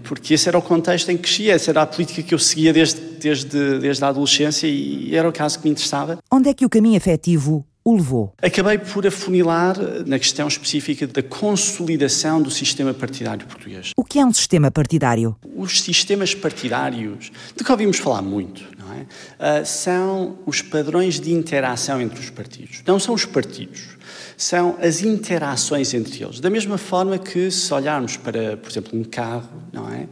porque 0.03 0.33
esse 0.33 0.47
era 0.47 0.57
o 0.57 0.61
contexto 0.61 1.09
em 1.09 1.15
que 1.15 1.23
crescia, 1.23 1.53
essa 1.53 1.71
era 1.71 1.81
a 1.81 1.85
política 1.85 2.23
que 2.23 2.33
eu 2.33 2.39
seguia 2.39 2.73
desde, 2.73 2.99
desde, 2.99 3.79
desde 3.79 4.03
a 4.03 4.07
adolescência 4.07 4.67
e 4.67 5.15
era 5.15 5.27
o 5.27 5.31
caso 5.31 5.59
que 5.59 5.65
me 5.65 5.71
interessava. 5.71 6.17
Onde 6.31 6.49
é 6.49 6.53
que 6.53 6.65
o 6.65 6.69
caminho 6.69 6.97
afetivo 6.97 7.65
o 7.83 7.95
levou? 7.95 8.33
Acabei 8.41 8.77
por 8.77 9.05
afunilar 9.05 9.77
na 10.05 10.17
questão 10.17 10.47
específica 10.47 11.05
da 11.07 11.21
consolidação 11.21 12.41
do 12.41 12.49
sistema 12.49 12.93
partidário 12.93 13.45
português. 13.45 13.91
O 13.95 14.03
que 14.03 14.19
é 14.19 14.25
um 14.25 14.33
sistema 14.33 14.71
partidário? 14.71 15.35
Os 15.55 15.81
sistemas 15.81 16.33
partidários, 16.33 17.31
de 17.55 17.63
que 17.63 17.71
ouvimos 17.71 17.97
falar 17.97 18.21
muito, 18.21 18.63
não 18.77 18.93
é? 18.93 19.61
Uh, 19.61 19.65
são 19.65 20.39
os 20.45 20.61
padrões 20.61 21.19
de 21.19 21.31
interação 21.31 22.01
entre 22.01 22.19
os 22.19 22.29
partidos. 22.29 22.81
Não 22.85 22.99
são 22.99 23.13
os 23.13 23.25
partidos 23.25 23.97
são 24.41 24.75
as 24.81 25.03
interações 25.03 25.93
entre 25.93 26.23
eles. 26.23 26.39
Da 26.39 26.49
mesma 26.49 26.75
forma 26.75 27.19
que, 27.19 27.51
se 27.51 27.71
olharmos 27.71 28.17
para, 28.17 28.57
por 28.57 28.71
exemplo, 28.71 28.99
um 28.99 29.03
carro, 29.03 29.47
não 29.71 29.87
é? 29.87 30.07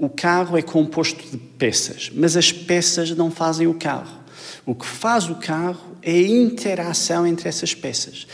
O 0.00 0.08
carro 0.08 0.56
é 0.56 0.62
composto 0.62 1.22
de 1.30 1.36
peças, 1.36 2.10
mas 2.14 2.34
as 2.34 2.50
peças 2.50 3.10
não 3.10 3.30
fazem 3.30 3.66
o 3.66 3.74
carro. 3.74 4.18
O 4.64 4.74
que 4.74 4.86
faz 4.86 5.28
o 5.28 5.34
carro 5.34 5.98
é 6.02 6.12
a 6.12 6.28
interação 6.28 7.26
entre 7.26 7.46
essas 7.46 7.74
peças. 7.74 8.26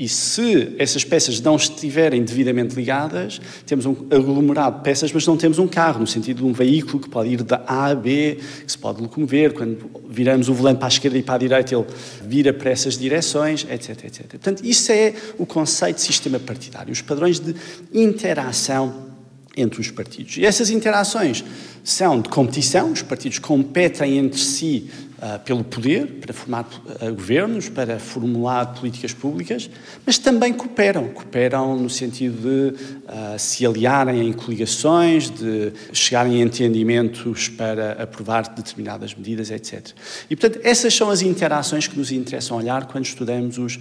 E 0.00 0.08
se 0.08 0.76
essas 0.78 1.02
peças 1.02 1.40
não 1.40 1.56
estiverem 1.56 2.22
devidamente 2.22 2.76
ligadas, 2.76 3.40
temos 3.66 3.84
um 3.84 3.96
aglomerado 4.12 4.76
de 4.76 4.84
peças, 4.84 5.10
mas 5.12 5.26
não 5.26 5.36
temos 5.36 5.58
um 5.58 5.66
carro, 5.66 5.98
no 5.98 6.06
sentido 6.06 6.36
de 6.36 6.44
um 6.44 6.52
veículo 6.52 7.00
que 7.00 7.08
pode 7.08 7.30
ir 7.30 7.42
da 7.42 7.64
A 7.66 7.86
a 7.86 7.94
B, 7.96 8.38
que 8.64 8.70
se 8.70 8.78
pode 8.78 9.02
locomover. 9.02 9.52
Quando 9.52 9.90
viramos 10.08 10.48
o 10.48 10.54
volante 10.54 10.78
para 10.78 10.86
a 10.86 10.88
esquerda 10.88 11.18
e 11.18 11.22
para 11.24 11.34
a 11.34 11.38
direita, 11.38 11.74
ele 11.74 11.84
vira 12.24 12.52
para 12.52 12.70
essas 12.70 12.96
direções, 12.96 13.66
etc, 13.68 14.04
etc. 14.04 14.26
Portanto, 14.28 14.64
isso 14.64 14.92
é 14.92 15.14
o 15.36 15.44
conceito 15.44 15.96
de 15.96 16.02
sistema 16.02 16.38
partidário, 16.38 16.92
os 16.92 17.02
padrões 17.02 17.40
de 17.40 17.56
interação 17.92 19.08
entre 19.56 19.80
os 19.80 19.90
partidos. 19.90 20.36
E 20.36 20.46
essas 20.46 20.70
interações 20.70 21.44
são 21.82 22.20
de 22.20 22.28
competição, 22.28 22.92
os 22.92 23.02
partidos 23.02 23.40
competem 23.40 24.16
entre 24.16 24.38
si 24.38 24.88
uh, 25.18 25.38
pelo 25.40 25.64
poder, 25.64 26.06
para 26.20 26.32
formar 26.32 26.62
uh, 26.64 27.14
governos, 27.14 27.68
para 27.68 27.98
formular 27.98 28.74
políticas 28.74 29.12
públicas, 29.12 29.68
mas 30.06 30.18
também 30.18 30.52
cooperam. 30.52 31.08
Cooperam 31.08 31.76
no 31.76 31.90
sentido 31.90 32.40
de 32.40 32.76
uh, 32.76 33.38
se 33.38 33.66
aliarem 33.66 34.28
em 34.28 34.32
coligações, 34.32 35.30
de 35.30 35.72
chegarem 35.92 36.40
a 36.40 36.44
entendimentos 36.44 37.48
para 37.48 38.02
aprovar 38.02 38.48
determinadas 38.48 39.14
medidas, 39.14 39.50
etc. 39.50 39.88
E, 40.30 40.36
portanto, 40.36 40.60
essas 40.64 40.94
são 40.94 41.10
as 41.10 41.22
interações 41.22 41.86
que 41.86 41.98
nos 41.98 42.12
interessam 42.12 42.56
olhar 42.56 42.86
quando 42.86 43.04
estudamos 43.04 43.58
os 43.58 43.78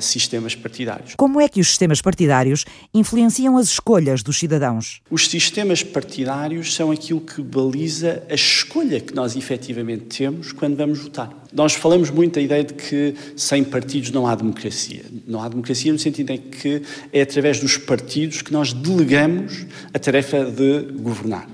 sistemas 0.00 0.54
partidários. 0.54 1.14
Como 1.16 1.40
é 1.40 1.48
que 1.48 1.60
os 1.60 1.68
sistemas 1.68 2.00
partidários 2.00 2.64
influenciam 2.92 3.56
as 3.56 3.68
escolhas 3.68 4.22
dos 4.22 4.38
cidadãos? 4.38 5.00
Os 5.10 5.28
sistemas 5.28 5.82
partidários 5.82 6.74
são 6.74 6.90
aquilo 6.90 7.20
que 7.20 7.42
baliza 7.42 8.22
a 8.30 8.34
escolha 8.34 9.00
que 9.00 9.14
nós 9.14 9.36
efetivamente 9.36 10.04
temos 10.18 10.52
quando 10.52 10.75
vamos 10.76 11.00
votar. 11.00 11.30
Nós 11.52 11.74
falamos 11.74 12.10
muito 12.10 12.34
da 12.34 12.40
ideia 12.40 12.62
de 12.62 12.74
que 12.74 13.14
sem 13.36 13.64
partidos 13.64 14.10
não 14.10 14.26
há 14.26 14.34
democracia. 14.34 15.04
Não 15.26 15.42
há 15.42 15.48
democracia 15.48 15.92
no 15.92 15.98
sentido 15.98 16.30
em 16.30 16.38
que 16.38 16.82
é 17.12 17.22
através 17.22 17.58
dos 17.58 17.76
partidos 17.76 18.42
que 18.42 18.52
nós 18.52 18.72
delegamos 18.72 19.66
a 19.92 19.98
tarefa 19.98 20.44
de 20.44 20.92
governar. 21.00 21.48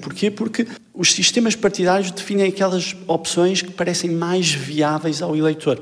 Porquê? 0.00 0.30
Porque 0.30 0.66
os 0.94 1.12
sistemas 1.12 1.54
partidários 1.54 2.10
definem 2.10 2.48
aquelas 2.48 2.96
opções 3.06 3.62
que 3.62 3.70
parecem 3.70 4.10
mais 4.10 4.50
viáveis 4.52 5.22
ao 5.22 5.36
eleitor. 5.36 5.80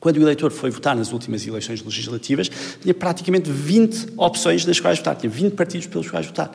Quando 0.00 0.18
o 0.18 0.22
eleitor 0.22 0.50
foi 0.50 0.70
votar 0.70 0.94
nas 0.94 1.12
últimas 1.12 1.46
eleições 1.46 1.82
legislativas, 1.82 2.50
tinha 2.82 2.92
praticamente 2.92 3.50
20 3.50 4.08
opções 4.18 4.62
das 4.64 4.78
quais 4.78 4.98
votar, 4.98 5.16
tinha 5.16 5.30
20 5.30 5.54
partidos 5.54 5.86
pelos 5.86 6.10
quais 6.10 6.26
votar. 6.26 6.54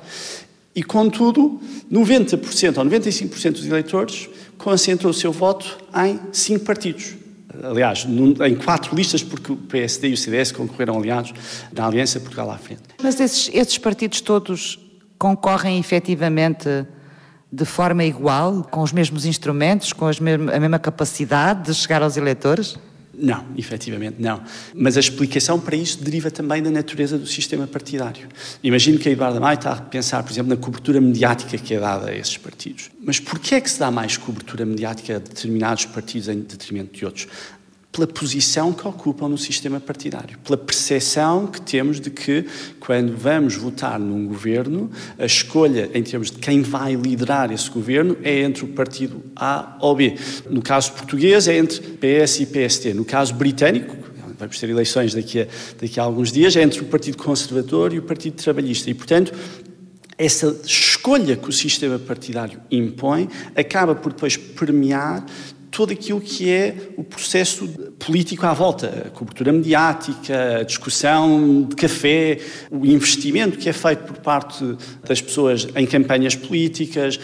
E, 0.80 0.84
contudo, 0.84 1.60
90% 1.92 2.78
ou 2.78 2.86
95% 2.86 3.52
dos 3.52 3.66
eleitores 3.66 4.30
concentram 4.58 5.10
o 5.10 5.14
seu 5.14 5.30
voto 5.30 5.78
em 5.94 6.18
cinco 6.32 6.64
partidos. 6.64 7.16
Aliás, 7.62 8.08
em 8.08 8.56
quatro 8.56 8.96
listas, 8.96 9.22
porque 9.22 9.52
o 9.52 9.58
PSD 9.58 10.08
e 10.08 10.14
o 10.14 10.18
CDS 10.18 10.54
concorreram 10.54 10.98
aliados 10.98 11.34
na 11.74 11.86
Aliança 11.86 12.18
Portugal 12.22 12.50
à 12.50 12.58
Frente. 12.58 12.84
Mas 13.04 13.20
esses, 13.20 13.52
esses 13.54 13.78
partidos 13.78 14.22
todos 14.22 14.80
concorrem 15.18 15.78
efetivamente 15.78 16.70
de 17.52 17.66
forma 17.66 18.06
igual, 18.06 18.64
com 18.64 18.82
os 18.82 18.94
mesmos 18.94 19.26
instrumentos, 19.26 19.92
com 19.92 20.06
mesmas, 20.06 20.56
a 20.56 20.60
mesma 20.62 20.80
capacidade 20.80 21.66
de 21.66 21.74
chegar 21.74 22.02
aos 22.02 22.16
eleitores? 22.16 22.80
Não, 23.22 23.46
efetivamente 23.58 24.16
não. 24.20 24.42
Mas 24.74 24.96
a 24.96 25.00
explicação 25.02 25.60
para 25.60 25.76
isso 25.76 26.02
deriva 26.02 26.32
também 26.32 26.64
da 26.64 26.72
natureza 26.72 27.18
do 27.18 27.28
sistema 27.28 27.68
partidário. 27.68 28.28
Imagino 28.64 28.98
que 28.98 29.10
a 29.10 29.12
Eduardo 29.12 29.42
Maia 29.42 29.56
está 29.56 29.74
a 29.74 29.76
pensar, 29.76 30.24
por 30.24 30.32
exemplo, 30.32 30.50
na 30.50 30.56
cobertura 30.56 31.02
mediática 31.02 31.58
que 31.58 31.74
é 31.74 31.80
dada 31.80 32.10
a 32.10 32.16
esses 32.16 32.38
partidos. 32.38 32.90
Mas 33.04 33.20
porquê 33.20 33.56
é 33.56 33.62
que 33.62 33.70
se 33.70 33.78
dá 33.80 33.92
mais 33.92 34.16
cobertura 34.16 34.66
mediática 34.66 35.18
a 35.18 35.20
determinados 35.20 35.86
partidos 35.86 36.30
em 36.30 36.40
detrimento 36.40 36.98
de 36.98 37.06
outros? 37.06 37.28
Pela 37.92 38.06
posição 38.06 38.72
que 38.72 38.88
ocupam 38.88 39.28
no 39.28 39.38
sistema 39.38 39.80
partidário, 39.80 40.38
pela 40.40 40.58
percepção 40.58 41.48
que 41.48 41.60
temos 41.60 42.00
de 42.00 42.10
que, 42.10 42.46
quando 42.80 43.18
vamos 43.18 43.56
votar 43.56 44.00
num 44.00 44.28
governo, 44.28 44.92
a 45.18 45.26
escolha 45.26 45.90
em 45.94 46.04
termos 46.04 46.30
de 46.30 46.38
quem 46.38 46.62
vai 46.62 46.94
liderar 46.94 47.52
esse 47.52 47.70
governo 47.70 48.16
é 48.22 48.42
entre 48.42 48.64
o 48.64 48.68
partido 48.68 49.24
A 49.36 49.76
ou 49.82 49.96
B. 49.96 50.16
No 50.50 50.62
caso 50.62 50.92
português, 50.94 51.48
é 51.48 51.58
entre 51.58 51.80
PS 51.80 52.42
e 52.42 52.46
PST. 52.46 52.94
No 52.94 53.04
caso 53.04 53.34
britânico, 53.34 53.98
vamos 54.38 54.58
ter 54.58 54.70
eleições 54.70 55.14
daqui 55.14 55.42
a, 55.42 55.48
daqui 55.82 56.00
a 56.00 56.04
alguns 56.04 56.32
dias, 56.32 56.56
é 56.56 56.62
entre 56.62 56.82
o 56.82 56.86
Partido 56.86 57.18
Conservador 57.18 57.94
e 57.94 58.00
o 58.00 58.04
Partido 58.04 58.36
Trabalhista. 58.36 58.90
E, 58.90 58.94
portanto, 58.94 59.34
essa 60.18 60.56
escolha 60.66 61.36
que 61.36 61.50
o 61.50 61.52
sistema 61.52 61.98
partidário 61.98 62.60
impõe 62.70 63.30
acaba 63.56 63.96
por 63.96 64.12
depois 64.14 64.38
permear 64.38 65.26
todo 65.72 65.94
aquilo 65.94 66.20
que 66.20 66.50
é 66.50 66.76
o 66.98 67.04
processo 67.04 67.68
político 68.00 68.46
à 68.46 68.54
volta, 68.54 69.06
a 69.08 69.10
cobertura 69.10 69.52
mediática, 69.52 70.60
a 70.60 70.64
discussão 70.64 71.64
de 71.64 71.76
café, 71.76 72.40
o 72.72 72.86
investimento 72.86 73.58
que 73.58 73.70
é 73.70 73.74
feito 73.74 74.04
por 74.04 74.18
parte 74.18 74.64
das 75.08 75.22
pessoas 75.22 75.68
em 75.76 75.86
campanhas 75.86 76.36
políticas, 76.36 77.20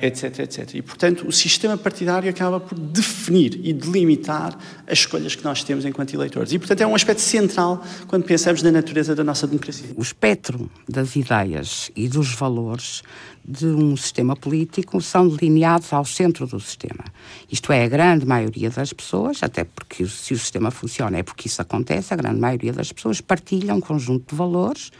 etc, 0.00 0.38
eh, 0.38 0.42
etc. 0.42 0.74
E, 0.74 0.82
portanto, 0.82 1.26
o 1.26 1.32
sistema 1.32 1.76
partidário 1.76 2.28
acaba 2.28 2.60
por 2.60 2.78
definir 2.78 3.60
e 3.62 3.72
delimitar 3.72 4.56
as 4.86 4.98
escolhas 4.98 5.34
que 5.34 5.44
nós 5.44 5.64
temos 5.64 5.84
enquanto 5.84 6.14
eleitores. 6.14 6.52
E, 6.52 6.58
portanto, 6.58 6.80
é 6.80 6.86
um 6.86 6.94
aspecto 6.94 7.20
central 7.20 7.82
quando 8.06 8.24
pensamos 8.24 8.62
na 8.62 8.70
natureza 8.70 9.14
da 9.14 9.24
nossa 9.24 9.46
democracia. 9.46 9.90
O 9.96 10.02
espectro 10.02 10.70
das 10.88 11.16
ideias 11.16 11.90
e 11.96 12.08
dos 12.08 12.34
valores 12.34 13.02
de 13.50 13.66
um 13.66 13.96
sistema 13.96 14.36
político 14.36 15.00
são 15.00 15.28
delineados 15.28 15.92
ao 15.92 16.04
centro 16.04 16.46
do 16.46 16.60
sistema. 16.60 17.04
Isto 17.50 17.72
é, 17.72 17.84
a 17.84 17.88
grande 17.88 18.24
maioria 18.24 18.70
das 18.70 18.92
pessoas, 18.92 19.42
até 19.42 19.64
porque 19.64 20.06
se 20.06 20.32
o 20.32 20.38
sistema 20.38 20.70
funciona 20.70 21.18
é 21.18 21.22
porque 21.22 21.48
isso 21.48 21.60
acontece, 21.60 22.14
a 22.14 22.16
grande 22.16 22.38
maioria 22.38 22.72
das 22.72 22.92
pessoas 22.92 23.20
partilham 23.20 23.78
um 23.78 23.80
conjunto 23.80 24.30
de 24.30 24.36
valores, 24.36 24.92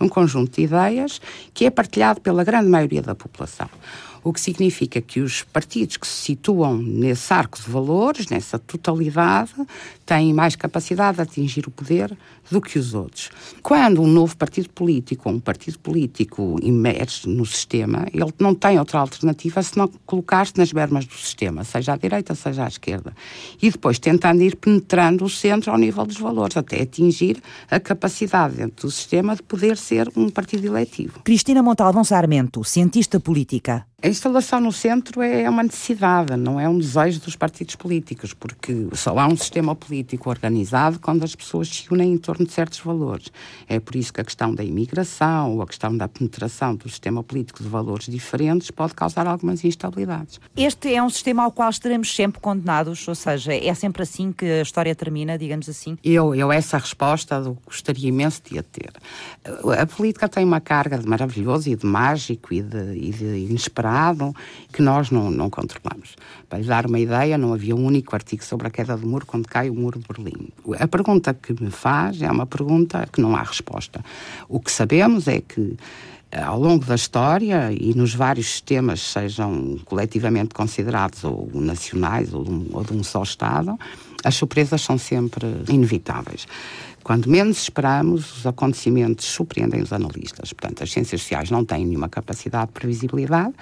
um 0.00 0.08
conjunto 0.08 0.56
de 0.56 0.62
ideias 0.62 1.20
que 1.52 1.66
é 1.66 1.70
partilhado 1.70 2.20
pela 2.20 2.42
grande 2.42 2.68
maioria 2.68 3.02
da 3.02 3.14
população 3.14 3.68
o 4.22 4.32
que 4.32 4.40
significa 4.40 5.00
que 5.00 5.20
os 5.20 5.42
partidos 5.42 5.96
que 5.96 6.06
se 6.06 6.12
situam 6.12 6.76
nesse 6.76 7.32
arco 7.32 7.58
de 7.58 7.70
valores, 7.70 8.28
nessa 8.28 8.58
totalidade, 8.58 9.52
têm 10.08 10.32
mais 10.32 10.56
capacidade 10.56 11.16
de 11.16 11.22
atingir 11.22 11.66
o 11.66 11.70
poder 11.70 12.16
do 12.50 12.62
que 12.62 12.78
os 12.78 12.94
outros. 12.94 13.28
Quando 13.62 14.00
um 14.00 14.06
novo 14.06 14.34
partido 14.34 14.70
político, 14.70 15.28
ou 15.28 15.34
um 15.34 15.38
partido 15.38 15.78
político 15.78 16.56
emerge 16.62 17.28
no 17.28 17.44
sistema, 17.44 18.06
ele 18.12 18.32
não 18.38 18.54
tem 18.54 18.78
outra 18.78 19.00
alternativa 19.00 19.62
senão 19.62 19.86
colocar-se 20.06 20.56
nas 20.56 20.72
bermas 20.72 21.04
do 21.04 21.12
sistema, 21.12 21.62
seja 21.62 21.92
à 21.92 21.96
direita, 21.98 22.34
seja 22.34 22.64
à 22.64 22.68
esquerda. 22.68 23.12
E 23.60 23.70
depois 23.70 23.98
tentando 23.98 24.42
ir 24.42 24.56
penetrando 24.56 25.26
o 25.26 25.28
centro 25.28 25.70
ao 25.70 25.76
nível 25.76 26.06
dos 26.06 26.16
valores, 26.16 26.56
até 26.56 26.80
atingir 26.80 27.42
a 27.70 27.78
capacidade 27.78 28.56
dentro 28.56 28.86
do 28.86 28.90
sistema 28.90 29.36
de 29.36 29.42
poder 29.42 29.76
ser 29.76 30.10
um 30.16 30.30
partido 30.30 30.66
eletivo. 30.66 31.20
Cristina 31.22 31.62
Montalvão 31.62 32.02
Sarmento, 32.02 32.64
cientista 32.64 33.20
política. 33.20 33.84
A 34.00 34.06
instalação 34.06 34.60
no 34.60 34.70
centro 34.70 35.20
é 35.20 35.50
uma 35.50 35.64
necessidade, 35.64 36.36
não 36.36 36.60
é 36.60 36.68
um 36.68 36.78
desejo 36.78 37.20
dos 37.20 37.34
partidos 37.34 37.74
políticos, 37.74 38.32
porque 38.32 38.86
só 38.92 39.18
há 39.18 39.26
um 39.26 39.36
sistema 39.36 39.74
político 39.74 39.97
organizado 40.26 40.98
quando 40.98 41.24
as 41.24 41.34
pessoas 41.34 41.68
se 41.68 41.92
unem 41.92 42.12
em 42.12 42.18
torno 42.18 42.46
de 42.46 42.52
certos 42.52 42.80
valores. 42.80 43.32
É 43.68 43.80
por 43.80 43.96
isso 43.96 44.12
que 44.12 44.20
a 44.20 44.24
questão 44.24 44.54
da 44.54 44.62
imigração 44.62 45.54
ou 45.54 45.62
a 45.62 45.66
questão 45.66 45.96
da 45.96 46.08
penetração 46.08 46.74
do 46.74 46.88
sistema 46.88 47.22
político 47.22 47.62
de 47.62 47.68
valores 47.68 48.06
diferentes 48.06 48.70
pode 48.70 48.94
causar 48.94 49.26
algumas 49.26 49.64
instabilidades. 49.64 50.40
Este 50.56 50.94
é 50.94 51.02
um 51.02 51.10
sistema 51.10 51.44
ao 51.44 51.52
qual 51.52 51.70
estaremos 51.70 52.14
sempre 52.14 52.40
condenados, 52.40 53.06
ou 53.08 53.14
seja, 53.14 53.54
é 53.54 53.74
sempre 53.74 54.02
assim 54.02 54.32
que 54.32 54.44
a 54.44 54.62
história 54.62 54.94
termina, 54.94 55.38
digamos 55.38 55.68
assim? 55.68 55.96
Eu, 56.04 56.34
eu 56.34 56.52
essa 56.52 56.78
resposta 56.78 57.40
gostaria 57.64 58.08
imenso 58.08 58.42
de 58.44 58.58
a 58.58 58.62
ter. 58.62 58.92
A 59.78 59.86
política 59.86 60.28
tem 60.28 60.44
uma 60.44 60.60
carga 60.60 60.98
de 60.98 61.06
maravilhoso 61.06 61.70
e 61.70 61.76
de 61.76 61.86
mágico 61.86 62.52
e 62.52 62.62
de, 62.62 62.96
e 62.96 63.10
de 63.10 63.24
inesperado 63.24 64.34
que 64.72 64.82
nós 64.82 65.10
não, 65.10 65.30
não 65.30 65.48
controlamos. 65.48 66.16
Para 66.48 66.58
lhe 66.58 66.66
dar 66.66 66.86
uma 66.86 66.98
ideia, 66.98 67.38
não 67.38 67.52
havia 67.52 67.74
um 67.74 67.84
único 67.84 68.14
artigo 68.14 68.44
sobre 68.44 68.66
a 68.66 68.70
queda 68.70 68.96
do 68.96 69.06
muro 69.06 69.26
quando 69.26 69.46
cai 69.46 69.70
o 69.70 69.74
muro 69.74 69.87
de 69.92 70.04
Berlim. 70.06 70.48
A 70.78 70.86
pergunta 70.88 71.32
que 71.34 71.52
me 71.62 71.70
faz 71.70 72.20
é 72.20 72.30
uma 72.30 72.46
pergunta 72.46 73.08
que 73.12 73.20
não 73.20 73.34
há 73.36 73.42
resposta. 73.42 74.04
O 74.48 74.60
que 74.60 74.70
sabemos 74.70 75.28
é 75.28 75.40
que 75.40 75.76
eh, 76.30 76.42
ao 76.42 76.60
longo 76.60 76.84
da 76.84 76.94
história 76.94 77.72
e 77.72 77.94
nos 77.94 78.14
vários 78.14 78.50
sistemas, 78.50 79.00
sejam 79.00 79.78
coletivamente 79.84 80.54
considerados 80.54 81.24
ou 81.24 81.50
nacionais 81.54 82.34
ou 82.34 82.44
de 82.44 82.50
um, 82.50 82.66
ou 82.72 82.84
de 82.84 82.92
um 82.92 83.02
só 83.02 83.22
Estado, 83.22 83.78
as 84.22 84.34
surpresas 84.34 84.82
são 84.82 84.98
sempre 84.98 85.46
inevitáveis. 85.68 86.46
Quando 87.02 87.30
menos 87.30 87.62
esperamos, 87.62 88.38
os 88.38 88.46
acontecimentos 88.46 89.24
surpreendem 89.24 89.80
os 89.80 89.92
analistas. 89.92 90.52
Portanto, 90.52 90.82
as 90.82 90.92
ciências 90.92 91.22
sociais 91.22 91.50
não 91.50 91.64
têm 91.64 91.86
nenhuma 91.86 92.08
capacidade 92.08 92.66
de 92.66 92.72
previsibilidade 92.72 93.54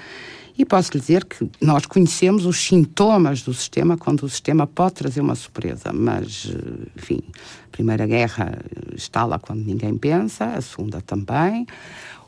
e 0.59 0.65
posso 0.65 0.93
lhe 0.95 1.01
dizer 1.01 1.25
que 1.25 1.49
nós 1.61 1.85
conhecemos 1.87 2.47
os 2.47 2.59
sintomas 2.59 3.43
do 3.43 3.53
sistema 3.53 3.97
quando 3.97 4.23
o 4.23 4.29
sistema 4.29 4.67
pode 4.67 4.95
trazer 4.95 5.21
uma 5.21 5.35
surpresa, 5.35 5.93
mas, 5.93 6.51
enfim, 6.97 7.21
a 7.67 7.69
Primeira 7.71 8.07
Guerra 8.07 8.59
está 8.95 9.25
lá 9.25 9.39
quando 9.39 9.65
ninguém 9.65 9.97
pensa, 9.97 10.47
a 10.47 10.61
Segunda 10.61 11.01
também. 11.01 11.67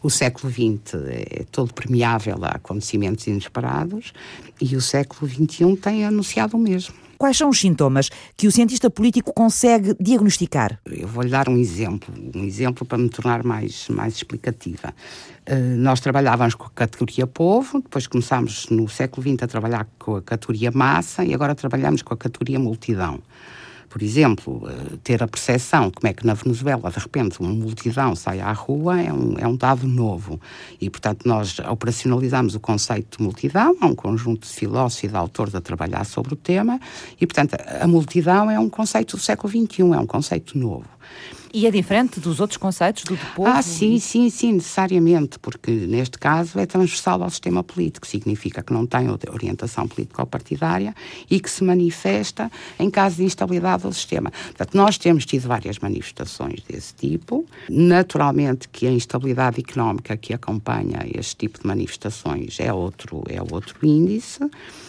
O 0.02 0.11
século 0.11 0.52
XX 0.52 0.94
é 1.08 1.44
todo 1.50 1.75
permeável 1.75 2.38
a 2.42 2.50
acontecimentos 2.50 3.26
inesperados 3.26 4.12
e 4.61 4.76
o 4.76 4.80
século 4.80 5.28
XXI 5.28 5.76
tem 5.76 6.04
anunciado 6.04 6.56
o 6.56 6.61
mesmo. 6.61 7.07
Quais 7.18 7.37
são 7.37 7.48
os 7.50 7.58
sintomas 7.58 8.08
que 8.37 8.46
o 8.46 8.52
cientista 8.52 8.88
político 8.88 9.32
consegue 9.32 9.92
diagnosticar? 9.98 10.78
Eu 10.87 11.08
vou-lhe 11.08 11.28
dar 11.28 11.48
um 11.48 11.56
exemplo, 11.56 12.14
um 12.32 12.44
exemplo 12.44 12.87
para 12.87 12.96
me 12.96 13.08
tornar 13.08 13.42
mais, 13.42 13.88
mais 13.88 14.14
explicativa. 14.14 14.94
Uh, 15.50 15.76
nós 15.78 15.98
trabalhávamos 15.98 16.54
com 16.54 16.66
a 16.66 16.70
categoria 16.70 17.26
povo, 17.26 17.80
depois 17.82 18.06
começámos 18.06 18.68
no 18.68 18.88
século 18.88 19.28
XX 19.28 19.42
a 19.42 19.46
trabalhar 19.48 19.88
com 19.98 20.14
a 20.14 20.22
categoria 20.22 20.70
massa 20.70 21.25
e 21.25 21.34
agora 21.34 21.56
trabalhamos 21.56 22.02
com 22.02 22.14
a 22.14 22.16
categoria 22.16 22.58
multidão. 22.60 23.20
Por 23.88 24.02
exemplo, 24.02 24.68
eh, 24.68 24.97
ter 25.02 25.23
a 25.23 25.28
percepção 25.28 25.90
como 25.90 26.07
é 26.07 26.12
que 26.12 26.26
na 26.26 26.35
Venezuela, 26.35 26.90
de 26.90 26.99
repente, 26.99 27.40
uma 27.40 27.49
multidão 27.49 28.14
sai 28.14 28.40
à 28.40 28.52
rua 28.52 29.00
é 29.00 29.12
um, 29.12 29.35
é 29.38 29.49
um 29.49 29.57
dado 29.57 29.88
novo. 29.88 30.40
E, 30.80 30.90
portanto, 30.90 31.26
nós 31.26 31.59
operacionalizamos 31.59 32.54
o 32.54 32.61
conceito 32.61 33.18
de 33.18 33.25
multidão, 33.25 33.76
há 33.80 33.87
um 33.87 33.95
conjunto 33.95 34.47
de 34.47 34.54
filósofos 34.54 35.04
e 35.04 35.09
de 35.09 35.16
autores 35.16 35.54
a 35.54 35.61
trabalhar 35.61 36.04
sobre 36.04 36.35
o 36.35 36.37
tema, 36.37 36.78
e, 37.21 37.26
portanto, 37.26 37.57
a 37.80 37.87
multidão 37.87 38.50
é 38.50 38.59
um 38.59 38.68
conceito 38.68 39.16
do 39.16 39.23
século 39.23 39.50
XXI, 39.50 39.83
é 39.95 39.99
um 39.99 40.07
conceito 40.07 40.59
novo. 40.59 40.87
E 41.52 41.67
é 41.67 41.71
diferente 41.71 42.21
dos 42.21 42.40
outros 42.40 42.59
conceitos 42.59 43.05
do 43.05 43.17
povo? 43.35 43.49
Ah, 43.49 43.62
sim, 43.62 43.99
sim, 43.99 44.28
sim, 44.28 44.52
necessariamente, 44.52 45.38
porque 45.38 45.71
neste 45.71 46.19
caso 46.19 46.59
é 46.59 46.67
transversal 46.67 47.23
ao 47.23 47.31
sistema 47.31 47.64
político, 47.64 48.07
significa 48.07 48.62
que 48.62 48.73
não 48.73 48.87
tem 48.87 49.09
orientação 49.09 49.88
político-partidária 49.88 50.95
e 51.31 51.40
que 51.40 51.50
se 51.50 51.64
manifesta 51.64 52.50
em 52.78 52.90
caso 52.90 53.17
de 53.17 53.25
instabilidade 53.25 53.85
do 53.85 53.93
sistema. 53.93 54.31
Portanto, 54.31 54.75
nós 54.75 54.99
temos 54.99 55.25
tido 55.25 55.49
várias 55.49 55.78
manifestações 55.78 56.62
desse 56.62 56.95
tipo. 56.95 57.47
Naturalmente 57.69 58.69
que 58.69 58.87
a 58.87 58.90
instabilidade 58.90 59.61
económica 59.61 60.17
que 60.17 60.35
acompanha 60.35 61.07
este 61.14 61.37
tipo 61.37 61.61
de 61.61 61.67
manifestações 61.67 62.61
é 62.61 62.73
outro, 62.73 63.23
é 63.28 63.40
outro 63.40 63.87
índice. 63.87 64.40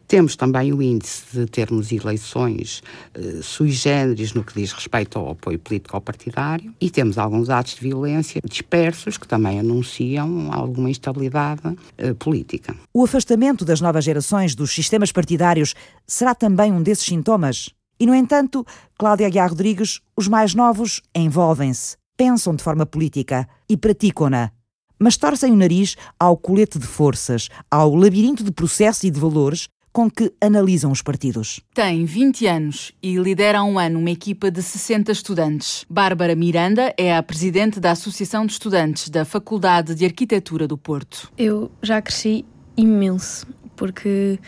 Temos 0.07 0.35
também 0.35 0.73
o 0.73 0.81
índice 0.81 1.23
de 1.31 1.45
termos 1.45 1.91
eleições 1.91 2.81
eh, 3.13 3.39
sui 3.43 3.69
generis 3.69 4.33
no 4.33 4.43
que 4.43 4.59
diz 4.59 4.71
respeito 4.73 5.19
ao 5.19 5.31
apoio 5.31 5.59
político-partidário 5.59 6.48
e 6.79 6.89
temos 6.89 7.17
alguns 7.17 7.49
atos 7.49 7.75
de 7.75 7.81
violência 7.81 8.41
dispersos 8.43 9.17
que 9.17 9.27
também 9.27 9.59
anunciam 9.59 10.51
alguma 10.51 10.89
instabilidade 10.89 11.61
eh, 11.97 12.13
política. 12.13 12.75
O 12.93 13.03
afastamento 13.03 13.63
das 13.63 13.81
novas 13.81 14.03
gerações 14.03 14.55
dos 14.55 14.71
sistemas 14.71 15.11
partidários 15.11 15.75
será 16.07 16.33
também 16.33 16.71
um 16.71 16.81
desses 16.81 17.05
sintomas? 17.05 17.69
E, 17.99 18.05
no 18.05 18.15
entanto, 18.15 18.65
Cláudia 18.97 19.27
Aguiar 19.27 19.49
Rodrigues, 19.49 19.99
os 20.15 20.27
mais 20.27 20.55
novos 20.55 21.01
envolvem-se, 21.13 21.97
pensam 22.17 22.55
de 22.55 22.63
forma 22.63 22.85
política 22.85 23.47
e 23.69 23.75
praticam-na 23.75 24.51
mas 24.99 25.15
torcem 25.15 25.53
o 25.53 25.55
nariz 25.55 25.95
ao 26.19 26.35
colete 26.35 26.77
de 26.77 26.85
forças, 26.85 27.47
ao 27.71 27.95
labirinto 27.95 28.43
de 28.43 28.51
processos 28.51 29.05
e 29.05 29.09
de 29.09 29.19
valores 29.19 29.69
com 29.99 30.09
que 30.09 30.31
analisam 30.39 30.93
os 30.93 31.01
partidos. 31.01 31.59
Tem 31.73 32.05
20 32.05 32.47
anos 32.47 32.93
e 33.03 33.17
lidera 33.17 33.59
há 33.59 33.63
um 33.65 33.77
ano 33.77 33.99
uma 33.99 34.09
equipa 34.09 34.49
de 34.49 34.63
60 34.63 35.11
estudantes. 35.11 35.85
Bárbara 35.89 36.33
Miranda 36.35 36.93
é 36.97 37.13
a 37.13 37.21
presidente 37.21 37.81
da 37.81 37.91
Associação 37.91 38.45
de 38.45 38.53
Estudantes 38.53 39.09
da 39.09 39.25
Faculdade 39.25 39.93
de 39.93 40.05
Arquitetura 40.05 40.65
do 40.69 40.77
Porto. 40.77 41.29
Eu 41.37 41.69
já 41.83 42.01
cresci 42.01 42.45
imenso, 42.77 43.45
porque 43.75 44.39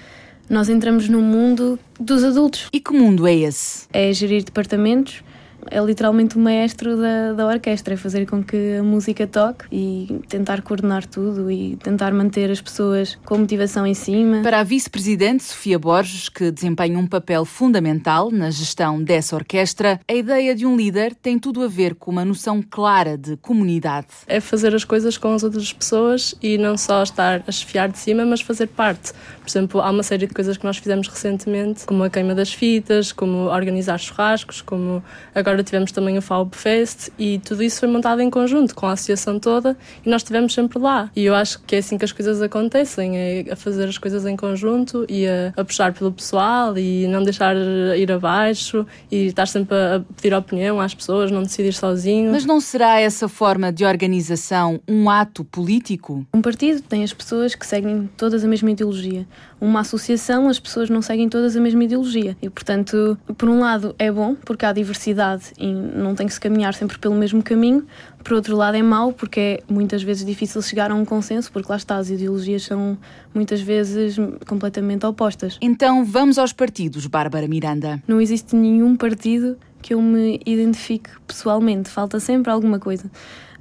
nós 0.49 0.69
entramos 0.69 1.09
no 1.09 1.19
mundo 1.19 1.77
dos 1.99 2.23
adultos. 2.23 2.69
E 2.71 2.79
que 2.79 2.93
mundo 2.93 3.27
é 3.27 3.35
esse? 3.35 3.87
É 3.91 4.13
gerir 4.13 4.45
departamentos 4.45 5.21
é 5.69 5.79
literalmente 5.79 6.37
o 6.37 6.39
maestro 6.39 6.97
da, 6.97 7.33
da 7.33 7.47
orquestra, 7.47 7.93
é 7.93 7.97
fazer 7.97 8.25
com 8.25 8.43
que 8.43 8.77
a 8.79 8.83
música 8.83 9.27
toque 9.27 9.65
e 9.71 10.21
tentar 10.27 10.61
coordenar 10.61 11.05
tudo 11.05 11.51
e 11.51 11.75
tentar 11.77 12.13
manter 12.13 12.49
as 12.49 12.61
pessoas 12.61 13.17
com 13.25 13.37
motivação 13.37 13.85
em 13.85 13.93
cima. 13.93 14.41
Para 14.41 14.59
a 14.59 14.63
vice-presidente 14.63 15.43
Sofia 15.43 15.77
Borges, 15.77 16.29
que 16.29 16.51
desempenha 16.51 16.97
um 16.97 17.07
papel 17.07 17.45
fundamental 17.45 18.31
na 18.31 18.49
gestão 18.49 19.01
dessa 19.01 19.35
orquestra, 19.35 19.99
a 20.07 20.13
ideia 20.13 20.55
de 20.55 20.65
um 20.65 20.75
líder 20.75 21.15
tem 21.15 21.37
tudo 21.37 21.63
a 21.63 21.67
ver 21.67 21.95
com 21.95 22.11
uma 22.11 22.25
noção 22.25 22.61
clara 22.61 23.17
de 23.17 23.37
comunidade. 23.37 24.07
É 24.27 24.39
fazer 24.39 24.73
as 24.75 24.83
coisas 24.83 25.17
com 25.17 25.33
as 25.33 25.43
outras 25.43 25.71
pessoas 25.73 26.35
e 26.41 26.57
não 26.57 26.77
só 26.77 27.03
estar 27.03 27.43
a 27.47 27.51
chefiar 27.51 27.89
de 27.89 27.99
cima, 27.99 28.25
mas 28.25 28.41
fazer 28.41 28.67
parte. 28.67 29.11
Por 29.51 29.59
exemplo, 29.59 29.81
há 29.81 29.89
uma 29.89 30.03
série 30.03 30.27
de 30.27 30.33
coisas 30.33 30.57
que 30.57 30.65
nós 30.65 30.77
fizemos 30.77 31.07
recentemente, 31.07 31.85
como 31.85 32.03
a 32.03 32.09
queima 32.09 32.33
das 32.35 32.53
fitas, 32.53 33.11
como 33.11 33.47
organizar 33.47 33.99
churrascos, 33.99 34.61
como 34.61 35.03
agora 35.33 35.51
agora 35.51 35.63
tivemos 35.63 35.91
também 35.91 36.17
o 36.17 36.21
FAUB 36.21 36.55
Fest 36.55 37.09
e 37.19 37.39
tudo 37.39 37.61
isso 37.61 37.79
foi 37.79 37.89
montado 37.89 38.21
em 38.21 38.29
conjunto 38.29 38.73
com 38.73 38.87
a 38.87 38.93
associação 38.93 39.39
toda 39.39 39.77
e 40.05 40.09
nós 40.09 40.21
estivemos 40.21 40.53
sempre 40.53 40.79
lá. 40.79 41.09
E 41.15 41.25
eu 41.25 41.35
acho 41.35 41.61
que 41.63 41.75
é 41.75 41.79
assim 41.79 41.97
que 41.97 42.05
as 42.05 42.11
coisas 42.11 42.41
acontecem, 42.41 43.17
é 43.17 43.45
a 43.51 43.55
fazer 43.55 43.87
as 43.87 43.97
coisas 43.97 44.25
em 44.25 44.35
conjunto 44.35 45.05
e 45.09 45.27
a, 45.27 45.53
a 45.55 45.63
puxar 45.63 45.93
pelo 45.93 46.11
pessoal 46.11 46.77
e 46.77 47.07
não 47.07 47.23
deixar 47.23 47.55
ir 47.97 48.11
abaixo 48.11 48.85
e 49.11 49.27
estar 49.27 49.47
sempre 49.47 49.75
a 49.75 50.01
pedir 50.15 50.33
opinião 50.33 50.79
às 50.79 50.93
pessoas, 50.93 51.29
não 51.31 51.43
decidir 51.43 51.73
sozinho. 51.73 52.31
Mas 52.31 52.45
não 52.45 52.59
será 52.59 52.99
essa 52.99 53.27
forma 53.27 53.71
de 53.71 53.85
organização 53.85 54.79
um 54.87 55.09
ato 55.09 55.43
político? 55.43 56.25
Um 56.33 56.41
partido 56.41 56.81
tem 56.81 57.03
as 57.03 57.13
pessoas 57.13 57.55
que 57.55 57.65
seguem 57.65 58.09
todas 58.17 58.43
a 58.43 58.47
mesma 58.47 58.71
ideologia. 58.71 59.27
Uma 59.59 59.81
associação, 59.81 60.49
as 60.49 60.59
pessoas 60.59 60.89
não 60.89 61.01
seguem 61.03 61.29
todas 61.29 61.55
a 61.55 61.61
mesma 61.61 61.83
ideologia. 61.83 62.35
E, 62.41 62.49
portanto, 62.49 63.17
por 63.37 63.47
um 63.47 63.59
lado 63.59 63.95
é 63.99 64.11
bom, 64.11 64.33
porque 64.33 64.65
há 64.65 64.73
diversidade 64.73 65.51
e 65.57 65.71
não 65.71 66.15
tem 66.15 66.25
que 66.25 66.33
se 66.33 66.39
caminhar 66.39 66.73
sempre 66.73 66.97
pelo 66.97 67.13
mesmo 67.13 67.43
caminho. 67.43 67.85
Por 68.23 68.33
outro 68.33 68.55
lado, 68.55 68.75
é 68.75 68.81
mau 68.81 69.13
porque 69.13 69.39
é 69.39 69.63
muitas 69.71 70.01
vezes 70.01 70.25
difícil 70.25 70.61
chegar 70.63 70.89
a 70.89 70.95
um 70.95 71.05
consenso, 71.05 71.51
porque 71.51 71.71
lá 71.71 71.77
está, 71.77 71.97
as 71.97 72.09
ideologias 72.09 72.63
são 72.63 72.97
muitas 73.33 73.61
vezes 73.61 74.17
completamente 74.47 75.05
opostas. 75.05 75.57
Então 75.61 76.03
vamos 76.03 76.39
aos 76.39 76.53
partidos, 76.53 77.05
Bárbara 77.05 77.47
Miranda. 77.47 78.01
Não 78.07 78.19
existe 78.19 78.55
nenhum 78.55 78.95
partido 78.95 79.57
que 79.81 79.93
eu 79.93 80.01
me 80.01 80.39
identifique 80.45 81.09
pessoalmente, 81.27 81.89
falta 81.89 82.19
sempre 82.19 82.51
alguma 82.51 82.79
coisa. 82.79 83.05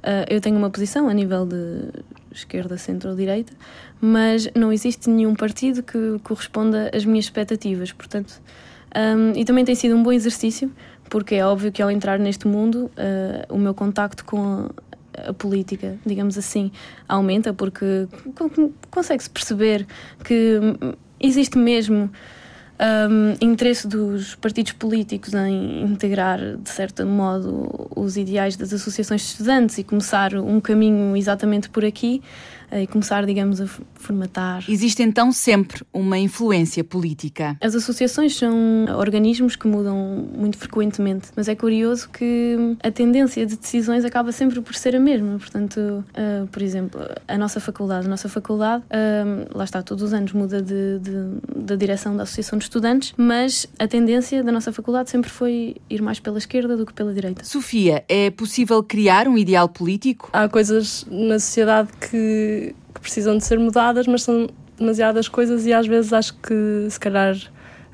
Uh, 0.01 0.25
eu 0.29 0.41
tenho 0.41 0.57
uma 0.57 0.69
posição 0.69 1.07
a 1.07 1.13
nível 1.13 1.45
de 1.45 1.89
esquerda, 2.31 2.77
centro 2.77 3.11
ou 3.11 3.15
direita, 3.15 3.53
mas 4.01 4.49
não 4.55 4.73
existe 4.73 5.09
nenhum 5.09 5.35
partido 5.35 5.83
que 5.83 6.19
corresponda 6.23 6.89
às 6.93 7.05
minhas 7.05 7.25
expectativas. 7.25 7.91
Portanto, 7.91 8.41
um, 8.95 9.39
e 9.39 9.45
também 9.45 9.63
tem 9.63 9.75
sido 9.75 9.95
um 9.95 10.01
bom 10.01 10.11
exercício, 10.11 10.71
porque 11.09 11.35
é 11.35 11.45
óbvio 11.45 11.71
que 11.71 11.81
ao 11.81 11.91
entrar 11.91 12.17
neste 12.17 12.47
mundo, 12.47 12.91
uh, 12.97 13.53
o 13.53 13.57
meu 13.57 13.73
contacto 13.73 14.25
com 14.25 14.69
a 15.13 15.33
política, 15.33 15.97
digamos 16.05 16.37
assim, 16.37 16.71
aumenta, 17.07 17.53
porque 17.53 18.07
consegue-se 18.89 19.29
perceber 19.29 19.85
que 20.23 20.59
existe 21.19 21.57
mesmo 21.57 22.09
um, 22.81 23.35
interesse 23.39 23.87
dos 23.87 24.35
partidos 24.35 24.71
políticos 24.71 25.33
em 25.33 25.83
integrar, 25.83 26.39
de 26.57 26.69
certo 26.69 27.05
modo, 27.05 27.89
os 27.95 28.17
ideais 28.17 28.55
das 28.55 28.73
associações 28.73 29.21
de 29.21 29.27
estudantes 29.27 29.77
e 29.77 29.83
começar 29.83 30.33
um 30.35 30.59
caminho 30.59 31.15
exatamente 31.15 31.69
por 31.69 31.85
aqui 31.85 32.21
e 32.71 32.87
começar, 32.87 33.25
digamos, 33.25 33.59
a 33.59 33.67
formatar. 33.95 34.63
Existe 34.69 35.03
então 35.03 35.31
sempre 35.31 35.83
uma 35.91 36.17
influência 36.17 36.83
política. 36.83 37.57
As 37.59 37.75
associações 37.75 38.35
são 38.35 38.85
organismos 38.97 39.55
que 39.55 39.67
mudam 39.67 40.29
muito 40.35 40.57
frequentemente, 40.57 41.29
mas 41.35 41.47
é 41.47 41.55
curioso 41.55 42.09
que 42.09 42.77
a 42.81 42.89
tendência 42.89 43.45
de 43.45 43.57
decisões 43.57 44.05
acaba 44.05 44.31
sempre 44.31 44.61
por 44.61 44.73
ser 44.73 44.95
a 44.95 44.99
mesma. 44.99 45.37
Portanto, 45.37 45.77
uh, 45.77 46.47
por 46.47 46.61
exemplo, 46.61 47.01
a 47.27 47.37
nossa 47.37 47.59
faculdade, 47.59 48.05
a 48.07 48.09
nossa 48.09 48.29
faculdade, 48.29 48.83
uh, 48.85 49.57
lá 49.57 49.65
está, 49.65 49.81
todos 49.81 50.03
os 50.03 50.13
anos 50.13 50.31
muda 50.31 50.61
de, 50.61 50.99
de, 50.99 51.63
da 51.63 51.75
direção 51.75 52.15
da 52.15 52.23
associação 52.23 52.57
de 52.57 52.69
estudantes, 52.71 53.13
mas 53.17 53.67
a 53.77 53.87
tendência 53.87 54.41
da 54.43 54.51
nossa 54.51 54.71
faculdade 54.71 55.09
sempre 55.09 55.29
foi 55.29 55.75
ir 55.89 56.01
mais 56.01 56.19
pela 56.19 56.37
esquerda 56.37 56.77
do 56.77 56.85
que 56.85 56.93
pela 56.93 57.13
direita. 57.13 57.43
Sofia, 57.43 58.03
é 58.07 58.29
possível 58.29 58.81
criar 58.81 59.27
um 59.27 59.37
ideal 59.37 59.67
político? 59.67 60.29
Há 60.31 60.47
coisas 60.47 61.05
na 61.09 61.37
sociedade 61.37 61.89
que 61.99 62.21
que, 62.93 63.01
precisam 63.01 63.37
de 63.37 63.43
ser 63.43 63.59
mudadas, 63.59 64.07
mas 64.07 64.23
são 64.23 64.47
demasiadas 64.77 65.27
coisas 65.27 65.65
e 65.65 65.73
às 65.73 65.87
vezes 65.87 66.13
acho 66.13 66.33
que 66.35 66.87
se 66.89 66.99
calhar 66.99 67.35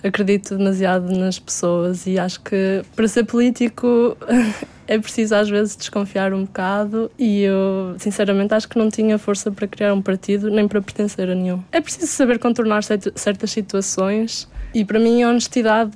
acredito 0.03 0.55
demasiado 0.55 1.11
nas 1.17 1.39
pessoas 1.39 2.05
e 2.05 2.19
acho 2.19 2.39
que 2.41 2.83
para 2.95 3.07
ser 3.07 3.25
político 3.25 4.15
é 4.87 4.97
preciso 4.97 5.35
às 5.35 5.49
vezes 5.49 5.75
desconfiar 5.75 6.33
um 6.33 6.45
bocado 6.45 7.11
e 7.17 7.41
eu 7.41 7.95
sinceramente 7.97 8.53
acho 8.53 8.69
que 8.69 8.77
não 8.77 8.89
tinha 8.89 9.17
força 9.17 9.51
para 9.51 9.67
criar 9.67 9.93
um 9.93 10.01
partido 10.01 10.49
nem 10.49 10.67
para 10.67 10.81
pertencer 10.81 11.29
a 11.29 11.35
nenhum. 11.35 11.61
É 11.71 11.81
preciso 11.81 12.07
saber 12.07 12.39
contornar 12.39 12.83
certas 12.83 13.51
situações 13.51 14.47
e 14.77 14.85
para 14.85 14.99
mim 14.99 15.23
a 15.23 15.29
honestidade 15.29 15.91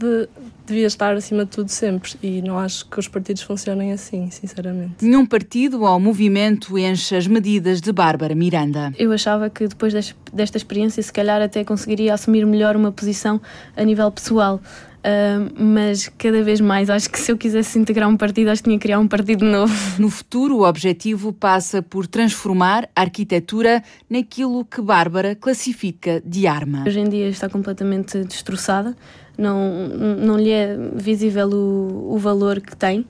devia 0.65 0.87
estar 0.87 1.13
acima 1.13 1.45
de 1.45 1.51
tudo 1.51 1.69
sempre 1.69 2.13
e 2.23 2.41
não 2.41 2.57
acho 2.57 2.87
que 2.87 2.99
os 2.99 3.07
partidos 3.07 3.43
funcionem 3.43 3.91
assim, 3.91 4.31
sinceramente. 4.31 5.05
Nenhum 5.05 5.23
partido 5.23 5.83
ou 5.83 5.99
movimento 5.99 6.75
enche 6.79 7.15
as 7.15 7.27
medidas 7.27 7.79
de 7.79 7.91
Bárbara 7.91 8.33
Miranda. 8.33 8.91
Eu 8.97 9.11
achava 9.11 9.51
que 9.51 9.67
depois 9.67 9.93
desta 10.33 10.57
experiência, 10.57 11.03
se 11.03 11.13
calhar 11.13 11.39
até 11.43 11.63
conseguiria 11.63 12.15
assumir 12.15 12.43
melhor 12.47 12.75
uma 12.75 12.91
posição 12.91 13.39
a 13.77 13.83
nível 13.83 14.11
pessoal. 14.11 14.59
Uh, 15.01 15.51
mas 15.57 16.07
cada 16.17 16.43
vez 16.43 16.61
mais 16.61 16.89
acho 16.89 17.09
que 17.09 17.19
se 17.19 17.31
eu 17.31 17.37
quisesse 17.37 17.79
integrar 17.79 18.07
um 18.07 18.15
partido, 18.15 18.49
acho 18.49 18.61
que 18.61 18.69
tinha 18.69 18.77
que 18.77 18.83
criar 18.83 18.99
um 18.99 19.07
partido 19.07 19.43
novo. 19.43 19.73
No 19.99 20.09
futuro, 20.09 20.57
o 20.57 20.67
objetivo 20.67 21.33
passa 21.33 21.81
por 21.81 22.05
transformar 22.05 22.87
a 22.95 23.01
arquitetura 23.01 23.83
naquilo 24.09 24.63
que 24.63 24.81
Bárbara 24.81 25.35
classifica 25.35 26.21
de 26.25 26.45
arma. 26.45 26.83
Hoje 26.85 26.99
em 26.99 27.09
dia 27.09 27.27
está 27.29 27.49
completamente 27.49 28.23
destroçada 28.23 28.95
não, 29.41 29.87
não 29.87 30.37
lhe 30.37 30.51
é 30.51 30.77
visível 30.93 31.49
o, 31.49 32.13
o 32.13 32.17
valor 32.17 32.61
que 32.61 32.75
tem. 32.75 33.05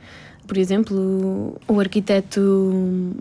Por 0.47 0.57
exemplo, 0.57 1.55
o, 1.67 1.79
arquiteto 1.79 2.41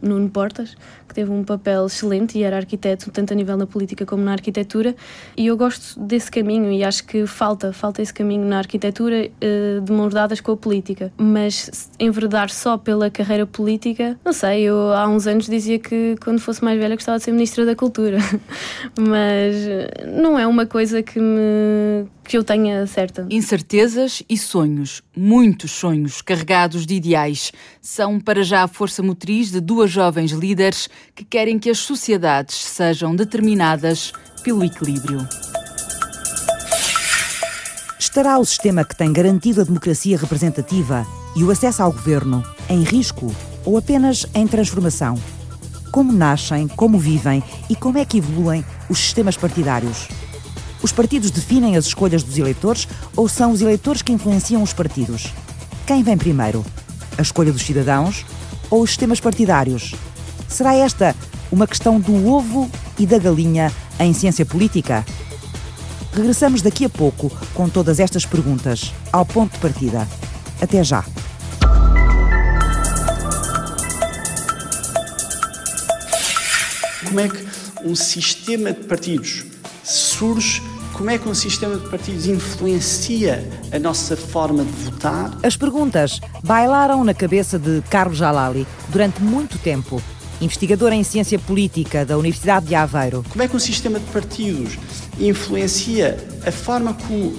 Nuno 0.02 0.28
Portas, 0.28 0.76
que 1.06 1.14
teve 1.14 1.30
um 1.30 1.44
papel 1.44 1.86
excelente 1.86 2.38
e 2.38 2.42
era 2.42 2.56
arquiteto 2.56 3.10
tanto 3.10 3.32
a 3.32 3.36
nível 3.36 3.56
na 3.56 3.66
política 3.66 4.06
como 4.06 4.22
na 4.22 4.32
arquitetura. 4.32 4.94
E 5.36 5.46
eu 5.46 5.56
gosto 5.56 5.98
desse 6.00 6.30
caminho 6.30 6.72
e 6.72 6.84
acho 6.84 7.04
que 7.04 7.26
falta 7.26 7.72
falta 7.72 8.02
esse 8.02 8.12
caminho 8.12 8.44
na 8.44 8.58
arquitetura 8.58 9.28
uh, 9.28 9.80
de 9.80 9.92
mãos 9.92 10.12
dadas 10.12 10.40
com 10.40 10.52
a 10.52 10.56
política. 10.56 11.12
Mas 11.16 11.90
enverdar 11.98 12.50
só 12.50 12.76
pela 12.76 13.10
carreira 13.10 13.46
política 13.46 14.18
não 14.24 14.32
sei 14.32 14.62
eu 14.62 14.92
há 14.92 15.08
uns 15.08 15.26
anos 15.26 15.46
dizia 15.46 15.78
que 15.78 16.16
quando 16.22 16.40
fosse 16.40 16.62
mais 16.62 16.78
velha 16.78 16.94
gostava 16.94 17.18
de 17.18 17.24
ser 17.24 17.32
ministra 17.32 17.64
da 17.64 17.74
cultura. 17.74 18.18
Mas 18.98 19.54
não 20.16 20.38
é 20.38 20.46
uma 20.46 20.66
coisa 20.66 21.02
que 21.02 21.18
me 21.18 22.06
que 22.30 22.36
eu 22.36 22.44
tenha 22.44 22.86
certa. 22.86 23.26
Incertezas 23.28 24.22
e 24.28 24.38
sonhos, 24.38 25.02
muitos 25.16 25.72
sonhos 25.72 26.22
carregados 26.22 26.86
de 26.86 26.94
ideais, 26.94 27.09
são 27.80 28.20
para 28.20 28.42
já 28.42 28.62
a 28.62 28.68
força 28.68 29.02
motriz 29.02 29.50
de 29.50 29.60
duas 29.60 29.90
jovens 29.90 30.32
líderes 30.32 30.88
que 31.14 31.24
querem 31.24 31.58
que 31.58 31.70
as 31.70 31.78
sociedades 31.78 32.56
sejam 32.56 33.14
determinadas 33.14 34.12
pelo 34.42 34.64
equilíbrio. 34.64 35.26
Estará 37.98 38.38
o 38.38 38.44
sistema 38.44 38.84
que 38.84 38.96
tem 38.96 39.12
garantido 39.12 39.60
a 39.60 39.64
democracia 39.64 40.18
representativa 40.18 41.06
e 41.36 41.44
o 41.44 41.50
acesso 41.50 41.82
ao 41.82 41.92
governo 41.92 42.44
em 42.68 42.82
risco 42.82 43.34
ou 43.64 43.78
apenas 43.78 44.26
em 44.34 44.46
transformação? 44.46 45.14
Como 45.92 46.12
nascem, 46.12 46.66
como 46.68 46.98
vivem 46.98 47.42
e 47.68 47.76
como 47.76 47.98
é 47.98 48.04
que 48.04 48.18
evoluem 48.18 48.64
os 48.88 48.98
sistemas 48.98 49.36
partidários? 49.36 50.08
Os 50.82 50.92
partidos 50.92 51.30
definem 51.30 51.76
as 51.76 51.86
escolhas 51.86 52.22
dos 52.22 52.38
eleitores 52.38 52.88
ou 53.14 53.28
são 53.28 53.52
os 53.52 53.60
eleitores 53.60 54.02
que 54.02 54.12
influenciam 54.12 54.62
os 54.62 54.72
partidos? 54.72 55.32
Quem 55.86 56.02
vem 56.02 56.16
primeiro? 56.16 56.64
A 57.18 57.22
escolha 57.22 57.52
dos 57.52 57.62
cidadãos 57.62 58.24
ou 58.70 58.82
os 58.82 58.90
sistemas 58.90 59.20
partidários? 59.20 59.94
Será 60.48 60.74
esta 60.74 61.14
uma 61.50 61.66
questão 61.66 62.00
do 62.00 62.26
ovo 62.26 62.70
e 62.98 63.06
da 63.06 63.18
galinha 63.18 63.72
em 63.98 64.12
ciência 64.12 64.46
política? 64.46 65.04
Regressamos 66.12 66.62
daqui 66.62 66.84
a 66.84 66.88
pouco 66.88 67.30
com 67.54 67.68
todas 67.68 68.00
estas 68.00 68.26
perguntas 68.26 68.92
ao 69.12 69.24
ponto 69.24 69.52
de 69.52 69.58
partida. 69.58 70.08
Até 70.60 70.82
já. 70.82 71.04
Como 77.06 77.20
é 77.20 77.28
que 77.28 77.46
um 77.84 77.94
sistema 77.94 78.72
de 78.72 78.84
partidos 78.84 79.44
surge 79.82 80.62
como 81.00 81.08
é 81.08 81.16
que 81.16 81.26
um 81.26 81.34
sistema 81.34 81.78
de 81.78 81.88
partidos 81.88 82.26
influencia 82.26 83.42
a 83.72 83.78
nossa 83.78 84.14
forma 84.14 84.62
de 84.62 84.70
votar? 84.70 85.34
As 85.42 85.56
perguntas 85.56 86.20
bailaram 86.44 87.02
na 87.02 87.14
cabeça 87.14 87.58
de 87.58 87.80
Carlos 87.88 88.18
Jalali 88.18 88.66
durante 88.90 89.22
muito 89.22 89.56
tempo. 89.56 90.02
Investigador 90.42 90.92
em 90.92 91.02
ciência 91.02 91.38
política 91.38 92.04
da 92.04 92.18
Universidade 92.18 92.66
de 92.66 92.74
Aveiro. 92.74 93.24
Como 93.30 93.42
é 93.42 93.48
que 93.48 93.56
um 93.56 93.58
sistema 93.58 93.98
de 93.98 94.04
partidos 94.10 94.78
influencia 95.18 96.18
a 96.46 96.52
forma 96.52 96.92
como 96.92 97.32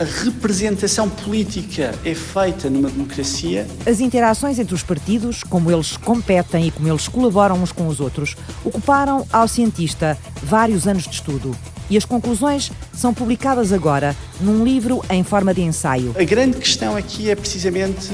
a 0.00 0.24
representação 0.24 1.08
política 1.08 1.94
é 2.04 2.14
feita 2.16 2.68
numa 2.68 2.90
democracia. 2.90 3.64
As 3.86 4.00
interações 4.00 4.58
entre 4.58 4.74
os 4.74 4.82
partidos, 4.82 5.44
como 5.44 5.70
eles 5.70 5.96
competem 5.96 6.66
e 6.66 6.70
como 6.72 6.88
eles 6.88 7.06
colaboram 7.06 7.62
uns 7.62 7.70
com 7.70 7.86
os 7.86 8.00
outros, 8.00 8.36
ocuparam 8.64 9.24
ao 9.32 9.46
cientista 9.46 10.18
vários 10.42 10.88
anos 10.88 11.04
de 11.04 11.10
estudo 11.10 11.56
e 11.88 11.96
as 11.96 12.04
conclusões 12.04 12.70
são 12.92 13.12
publicadas 13.12 13.72
agora 13.72 14.16
num 14.40 14.64
livro 14.64 15.02
em 15.10 15.22
forma 15.22 15.52
de 15.52 15.62
ensaio. 15.62 16.14
A 16.18 16.24
grande 16.24 16.58
questão 16.58 16.96
aqui 16.96 17.30
é 17.30 17.34
precisamente 17.34 18.10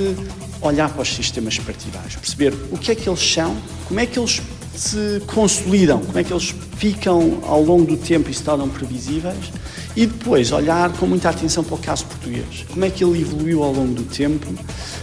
olhar 0.61 0.91
para 0.91 1.03
os 1.03 1.13
sistemas 1.13 1.59
partidários, 1.59 2.17
perceber 2.17 2.55
o 2.71 2.79
que 2.79 2.93
é 2.93 2.95
que 2.95 3.09
eles 3.09 3.21
são, 3.21 3.57
como 3.89 3.99
é 3.99 4.07
que 4.07 4.19
eles 4.19 4.41
se 4.75 5.23
consolidam, 5.27 6.01
como 6.01 6.19
é 6.19 6.25
que 6.25 6.33
eles 6.33 6.55
ficam 6.77 7.41
ao 7.47 7.63
longo 7.63 7.85
do 7.85 7.97
tempo 7.97 8.31
e 8.31 8.35
se 8.35 8.43
tornam 8.43 8.69
previsíveis 8.69 9.53
e 9.95 10.07
depois 10.07 10.51
olhar 10.53 10.91
com 10.93 11.07
muita 11.07 11.29
atenção 11.29 11.63
para 11.63 11.75
o 11.75 11.79
caso 11.79 12.07
português, 12.07 12.65
como 12.71 12.85
é 12.85 12.91
que 12.91 13.05
ele 13.05 13.21
evoluiu 13.21 13.63
ao 13.63 13.73
longo 13.73 13.93
do 13.93 14.05
tempo, 14.05 14.47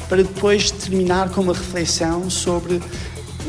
para 0.07 0.23
depois 0.23 0.71
terminar 0.71 1.29
com 1.29 1.41
uma 1.41 1.53
reflexão 1.53 2.29
sobre 2.29 2.81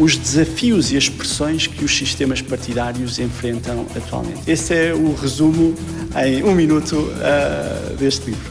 os 0.00 0.16
desafios 0.16 0.90
e 0.92 0.96
as 0.96 1.10
pressões 1.10 1.66
que 1.66 1.84
os 1.84 1.94
sistemas 1.94 2.40
partidários 2.40 3.18
enfrentam 3.18 3.84
atualmente. 3.94 4.50
Esse 4.50 4.74
é 4.74 4.94
o 4.94 5.14
resumo 5.14 5.74
em 6.24 6.42
um 6.42 6.54
minuto 6.54 6.96
uh, 6.96 7.96
deste 7.96 8.30
livro. 8.30 8.50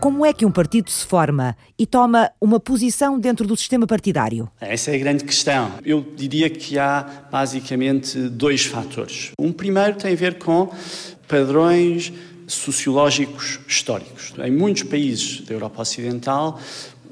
Como 0.00 0.26
é 0.26 0.32
que 0.32 0.44
um 0.44 0.50
partido 0.50 0.90
se 0.90 1.06
forma 1.06 1.56
e 1.78 1.86
toma 1.86 2.32
uma 2.40 2.58
posição 2.58 3.20
dentro 3.20 3.46
do 3.46 3.56
sistema 3.56 3.86
partidário? 3.86 4.50
Essa 4.60 4.90
é 4.90 4.96
a 4.96 4.98
grande 4.98 5.22
questão. 5.22 5.70
Eu 5.84 6.04
diria 6.16 6.50
que 6.50 6.76
há 6.80 7.06
basicamente 7.30 8.18
dois 8.18 8.64
fatores. 8.64 9.30
Um 9.38 9.52
primeiro 9.52 9.94
tem 9.94 10.12
a 10.12 10.16
ver 10.16 10.38
com 10.38 10.68
padrões 11.28 12.12
sociológicos 12.48 13.60
históricos. 13.68 14.34
Em 14.44 14.50
muitos 14.50 14.82
países 14.82 15.40
da 15.42 15.54
Europa 15.54 15.82
Ocidental, 15.82 16.58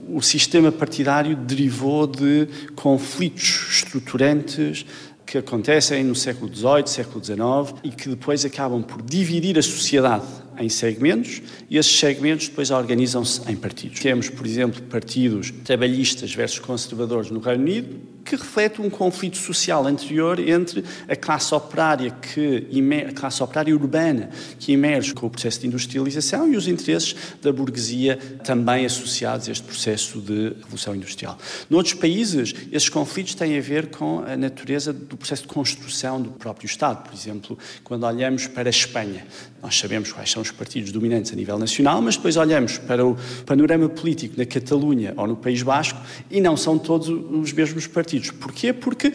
o 0.08 0.20
sistema 0.22 0.72
partidário 0.72 1.36
derivou 1.36 2.06
de 2.06 2.48
conflitos 2.74 3.68
estruturantes 3.70 4.84
que 5.26 5.38
acontecem 5.38 6.02
no 6.02 6.14
século 6.14 6.52
XVIII, 6.52 6.86
século 6.86 7.24
XIX 7.24 7.78
e 7.84 7.90
que 7.90 8.08
depois 8.08 8.44
acabam 8.44 8.82
por 8.82 9.00
dividir 9.00 9.56
a 9.58 9.62
sociedade 9.62 10.26
em 10.60 10.68
segmentos 10.68 11.42
e 11.68 11.78
esses 11.78 11.98
segmentos 11.98 12.48
depois 12.48 12.70
organizam-se 12.70 13.40
em 13.50 13.56
partidos. 13.56 14.00
Temos, 14.00 14.28
por 14.28 14.46
exemplo, 14.46 14.80
partidos 14.82 15.52
trabalhistas 15.64 16.32
versus 16.34 16.58
conservadores 16.58 17.30
no 17.30 17.40
Reino 17.40 17.62
Unido, 17.62 18.10
que 18.24 18.36
reflete 18.36 18.80
um 18.80 18.90
conflito 18.90 19.38
social 19.38 19.86
anterior 19.86 20.38
entre 20.38 20.84
a 21.08 21.16
classe 21.16 21.54
operária 21.54 22.10
que 22.10 22.68
a 23.08 23.12
classe 23.12 23.42
operária 23.42 23.74
urbana 23.74 24.30
que 24.58 24.72
emerge 24.72 25.14
com 25.14 25.26
o 25.26 25.30
processo 25.30 25.60
de 25.60 25.66
industrialização 25.66 26.52
e 26.52 26.56
os 26.56 26.68
interesses 26.68 27.16
da 27.42 27.52
burguesia 27.52 28.18
também 28.44 28.84
associados 28.84 29.48
a 29.48 29.52
este 29.52 29.64
processo 29.64 30.20
de 30.20 30.54
revolução 30.60 30.94
industrial. 30.94 31.38
Noutros 31.68 31.94
países, 31.94 32.54
esses 32.70 32.88
conflitos 32.88 33.34
têm 33.34 33.58
a 33.58 33.60
ver 33.60 33.88
com 33.88 34.20
a 34.20 34.36
natureza 34.36 34.92
do 34.92 35.16
processo 35.16 35.42
de 35.42 35.48
construção 35.48 36.20
do 36.20 36.30
próprio 36.30 36.66
Estado. 36.66 37.02
Por 37.08 37.14
exemplo, 37.14 37.58
quando 37.82 38.04
olhamos 38.04 38.46
para 38.46 38.68
a 38.68 38.70
Espanha, 38.70 39.26
nós 39.62 39.78
sabemos 39.78 40.12
quais 40.12 40.30
são 40.30 40.42
os 40.42 40.49
partidos 40.52 40.92
dominantes 40.92 41.32
a 41.32 41.36
nível 41.36 41.58
nacional, 41.58 42.00
mas 42.02 42.16
depois 42.16 42.36
olhamos 42.36 42.78
para 42.78 43.04
o 43.04 43.16
panorama 43.44 43.88
político 43.88 44.34
na 44.36 44.44
Catalunha 44.44 45.14
ou 45.16 45.26
no 45.26 45.36
País 45.36 45.62
Basco 45.62 46.00
e 46.30 46.40
não 46.40 46.56
são 46.56 46.78
todos 46.78 47.08
os 47.08 47.52
mesmos 47.52 47.86
partidos. 47.86 48.30
Porquê? 48.30 48.72
Porque 48.72 49.12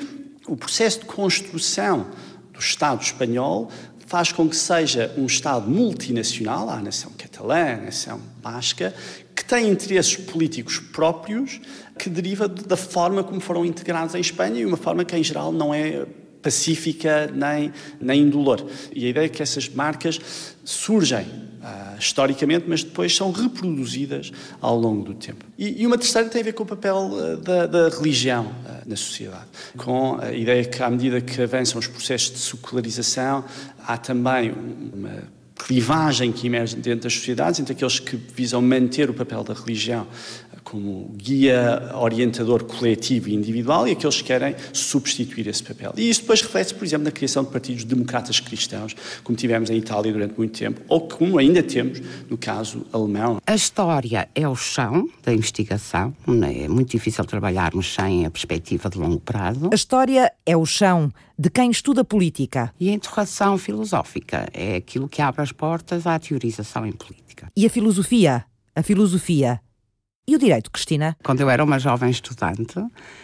o 0.48 0.56
processo 0.56 1.00
de 1.00 1.06
construção 1.06 2.08
do 2.54 2.60
Estado 2.60 3.02
espanhol 3.02 3.70
faz 4.06 4.32
com 4.32 4.48
que 4.48 4.56
seja 4.56 5.14
um 5.18 5.26
Estado 5.26 5.70
multinacional, 5.70 6.70
a 6.70 6.80
nação 6.80 7.12
catalã, 7.18 7.74
a 7.74 7.78
nação 7.78 8.22
basca, 8.42 8.94
que 9.36 9.44
tem 9.44 9.70
interesses 9.70 10.16
políticos 10.16 10.80
próprios 10.80 11.60
que 11.98 12.10
deriva 12.10 12.48
da 12.48 12.78
forma 12.78 13.24
como 13.24 13.40
foram 13.42 13.66
integrados 13.66 14.16
em 14.16 14.20
Espanha 14.20 14.62
e 14.62 14.66
uma 14.66 14.78
forma 14.78 15.04
que, 15.04 15.16
em 15.16 15.24
geral, 15.24 15.52
não 15.52 15.74
é 15.74 16.06
pacífica 16.46 17.28
nem, 17.34 17.74
nem 18.00 18.22
indolor. 18.22 18.64
E 18.94 19.08
a 19.08 19.10
ideia 19.10 19.26
é 19.26 19.30
que 19.30 19.42
essas 19.42 19.68
marcas 19.68 20.22
surgem 20.64 21.24
uh, 21.24 21.98
historicamente, 22.00 22.66
mas 22.68 22.84
depois 22.84 23.16
são 23.16 23.32
reproduzidas 23.32 24.32
ao 24.62 24.78
longo 24.78 25.04
do 25.04 25.16
tempo. 25.16 25.44
E, 25.58 25.82
e 25.82 25.88
uma 25.88 25.98
terceira 25.98 26.30
tem 26.30 26.42
a 26.42 26.44
ver 26.44 26.54
com 26.54 26.62
o 26.62 26.68
papel 26.68 26.96
uh, 26.98 27.38
da, 27.38 27.66
da, 27.66 27.90
religião 27.90 28.46
uh, 28.46 28.88
na 28.88 28.96
sociedade, 28.96 29.48
com 29.76 30.20
a 30.22 30.32
ideia 30.32 30.64
que, 30.64 30.84
à 30.84 30.90
medida 30.90 31.20
que 31.20 31.42
avançam 31.42 31.80
os 31.80 31.88
processos 31.88 32.32
de 32.32 32.40
secularização, 32.40 33.44
há 33.88 33.98
também 33.98 34.54
uma 34.94 35.36
clivagem 35.56 36.32
que 36.32 36.48
emerge 36.48 36.76
dentro 36.76 37.04
das 37.04 37.14
sociedades 37.14 37.60
entre 37.60 37.74
aqueles 37.74 37.98
que 37.98 38.16
visam 38.36 38.62
manter 38.62 39.10
o 39.10 39.14
papel 39.14 39.44
da 39.44 39.54
religião 39.54 40.06
como 40.66 41.14
guia 41.16 41.92
orientador 41.94 42.64
coletivo 42.64 43.30
e 43.30 43.36
individual 43.36 43.88
e 43.88 43.92
aqueles 43.92 44.18
que 44.18 44.24
querem 44.24 44.56
substituir 44.74 45.48
esse 45.48 45.64
papel. 45.64 45.94
E 45.96 46.10
isso 46.10 46.22
depois 46.22 46.42
reflete-se, 46.42 46.74
por 46.74 46.84
exemplo, 46.84 47.06
na 47.06 47.12
criação 47.12 47.44
de 47.44 47.52
partidos 47.52 47.84
democratas 47.84 48.40
cristãos, 48.40 48.96
como 49.24 49.38
tivemos 49.38 49.70
em 49.70 49.78
Itália 49.78 50.12
durante 50.12 50.36
muito 50.38 50.58
tempo, 50.58 50.82
ou 50.90 51.08
como 51.08 51.38
ainda 51.38 51.62
temos 51.62 52.02
no 52.28 52.38
caso 52.38 52.86
alemão. 52.92 53.38
A 53.46 53.56
história 53.56 54.28
é 54.34 54.48
o 54.50 54.56
chão 54.56 55.08
da 55.24 55.32
investigação, 55.32 56.14
é 56.28 56.68
muito 56.68 56.90
difícil 56.90 57.24
trabalharmos 57.26 57.94
sem 57.94 58.26
a 58.26 58.32
perspectiva 58.32 58.90
de 58.90 58.98
longo 58.98 59.20
prazo. 59.20 59.70
A 59.72 59.76
história 59.76 60.32
é 60.46 60.58
o 60.58 60.66
chão 60.66 61.14
de 61.38 61.50
quem 61.50 61.70
estuda 61.70 62.04
política. 62.04 62.74
E 62.80 62.90
a 62.90 62.94
interrogação 62.94 63.58
filosófica 63.58 64.48
é 64.52 64.78
aquilo 64.78 65.08
que 65.08 65.22
abre 65.22 65.42
as 65.42 65.52
portas 65.52 66.08
à 66.08 66.18
teorização 66.18 66.86
em 66.88 66.92
política. 66.92 67.52
E 67.56 67.66
a 67.66 67.70
filosofia? 67.70 68.46
A 68.76 68.82
filosofia 68.84 69.62
e 70.28 70.36
o 70.36 70.40
direito, 70.40 70.72
Cristina? 70.72 71.16
Quando 71.24 71.42
eu 71.42 71.50
era 71.50 71.64
uma 71.64 71.78
jovem 71.78 72.10
estudante, 72.10 72.74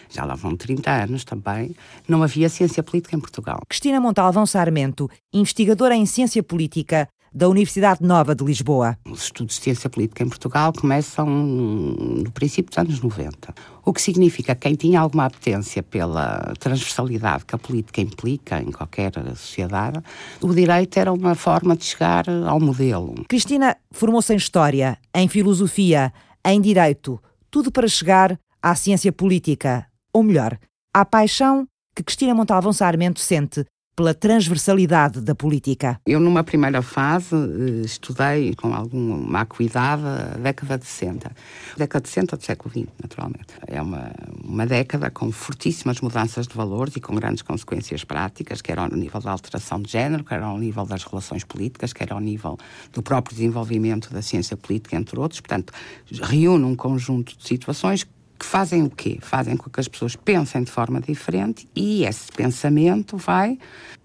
já 0.10 0.24
lá 0.24 0.36
vão 0.36 0.56
30 0.56 0.92
anos 0.92 1.24
também, 1.24 1.76
não 2.08 2.22
havia 2.22 2.48
ciência 2.48 2.84
política 2.84 3.16
em 3.16 3.20
Portugal. 3.20 3.60
Cristina 3.68 4.00
Montalvão 4.00 4.46
Sarmento, 4.46 5.10
investigadora 5.34 5.96
em 5.96 6.06
ciência 6.06 6.44
política 6.44 7.08
da 7.34 7.48
Universidade 7.48 8.04
Nova 8.04 8.36
de 8.36 8.44
Lisboa. 8.44 8.98
Os 9.10 9.24
estudos 9.24 9.56
de 9.56 9.64
ciência 9.64 9.90
política 9.90 10.22
em 10.22 10.28
Portugal 10.28 10.74
começam 10.74 11.26
no 11.26 12.30
princípio 12.32 12.70
dos 12.70 12.78
anos 12.78 13.00
90. 13.00 13.54
O 13.86 13.94
que 13.94 14.02
significa 14.02 14.54
que 14.54 14.62
quem 14.62 14.76
tinha 14.76 15.00
alguma 15.00 15.26
apetência 15.26 15.82
pela 15.82 16.54
transversalidade 16.60 17.46
que 17.46 17.56
a 17.56 17.58
política 17.58 18.02
implica 18.02 18.62
em 18.62 18.72
qualquer 18.72 19.14
sociedade, 19.30 20.00
o 20.42 20.54
direito 20.54 20.98
era 21.00 21.12
uma 21.12 21.34
forma 21.34 21.76
de 21.76 21.86
chegar 21.86 22.26
ao 22.30 22.60
modelo. 22.60 23.16
Cristina 23.28 23.78
formou-se 23.92 24.34
em 24.34 24.38
História, 24.38 24.98
em 25.16 25.28
Filosofia, 25.30 26.12
em 26.46 26.60
direito, 26.60 27.22
tudo 27.50 27.72
para 27.72 27.88
chegar 27.88 28.40
à 28.62 28.76
ciência 28.76 29.12
política, 29.12 29.88
ou 30.14 30.24
melhor, 30.24 30.58
à 30.94 31.06
paixão 31.06 31.68
que 31.96 32.04
Cristina 32.04 32.34
Montalvão 32.34 32.74
Sarmento 32.74 33.20
sente 33.20 33.66
pela 33.96 34.14
transversalidade 34.14 35.22
da 35.22 35.36
política. 35.36 36.00
Eu, 36.06 36.20
numa 36.20 36.44
primeira 36.44 36.82
fase, 36.82 37.36
eh, 37.36 37.86
estudei 37.86 38.56
com 38.56 38.74
alguma 38.74 39.42
acuidade 39.42 40.04
a 40.06 40.38
década 40.38 40.78
de 40.78 40.86
60. 40.86 41.32
década 41.78 42.04
de 42.04 42.10
60 42.10 42.38
do 42.38 42.44
século 42.44 42.72
XX, 42.74 42.88
naturalmente. 43.02 43.48
É 43.68 43.82
uma, 43.82 44.12
uma 44.44 44.66
década 44.66 45.10
com 45.10 45.32
fortíssimas 45.32 46.00
mudanças 46.00 46.48
de 46.48 46.56
valores 46.56 46.96
e 46.96 47.02
com 47.02 47.14
grandes 47.16 47.42
consequências 47.42 48.04
práticas, 48.04 48.62
quer 48.62 48.80
ao 48.80 48.90
nível 48.90 49.20
da 49.20 49.32
alteração 49.32 49.82
de 49.82 49.92
género, 49.92 50.24
quer 50.24 50.42
ao 50.42 50.58
nível 50.58 50.86
das 50.86 51.04
relações 51.04 51.44
políticas, 51.44 51.92
quer 51.92 52.12
ao 52.14 52.20
nível 52.20 52.58
do 52.94 53.04
próprio 53.04 53.36
desenvolvimento 53.36 54.12
da 54.14 54.22
ciência 54.22 54.56
política, 54.56 54.96
entre 54.96 55.20
outros. 55.20 55.42
Portanto, 55.42 55.74
reúne 56.22 56.64
um 56.64 56.76
conjunto 56.76 57.38
de 57.38 57.48
situações 57.48 58.08
que 58.42 58.46
fazem 58.48 58.82
o 58.82 58.90
quê? 58.90 59.20
Fazem 59.22 59.56
com 59.56 59.70
que 59.70 59.80
as 59.80 59.88
pessoas 59.88 60.16
pensem 60.16 60.64
de 60.64 60.72
forma 60.72 61.00
diferente 61.00 61.70
e 61.76 62.04
esse 62.06 62.32
pensamento 62.32 63.16
vai 63.16 63.56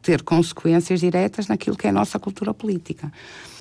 ter 0.03 0.22
consequências 0.22 1.01
diretas 1.01 1.49
naquilo 1.49 1.75
que 1.75 1.87
é 1.87 1.90
a 1.90 1.92
nossa 1.92 2.18
cultura 2.18 2.53
política. 2.53 3.11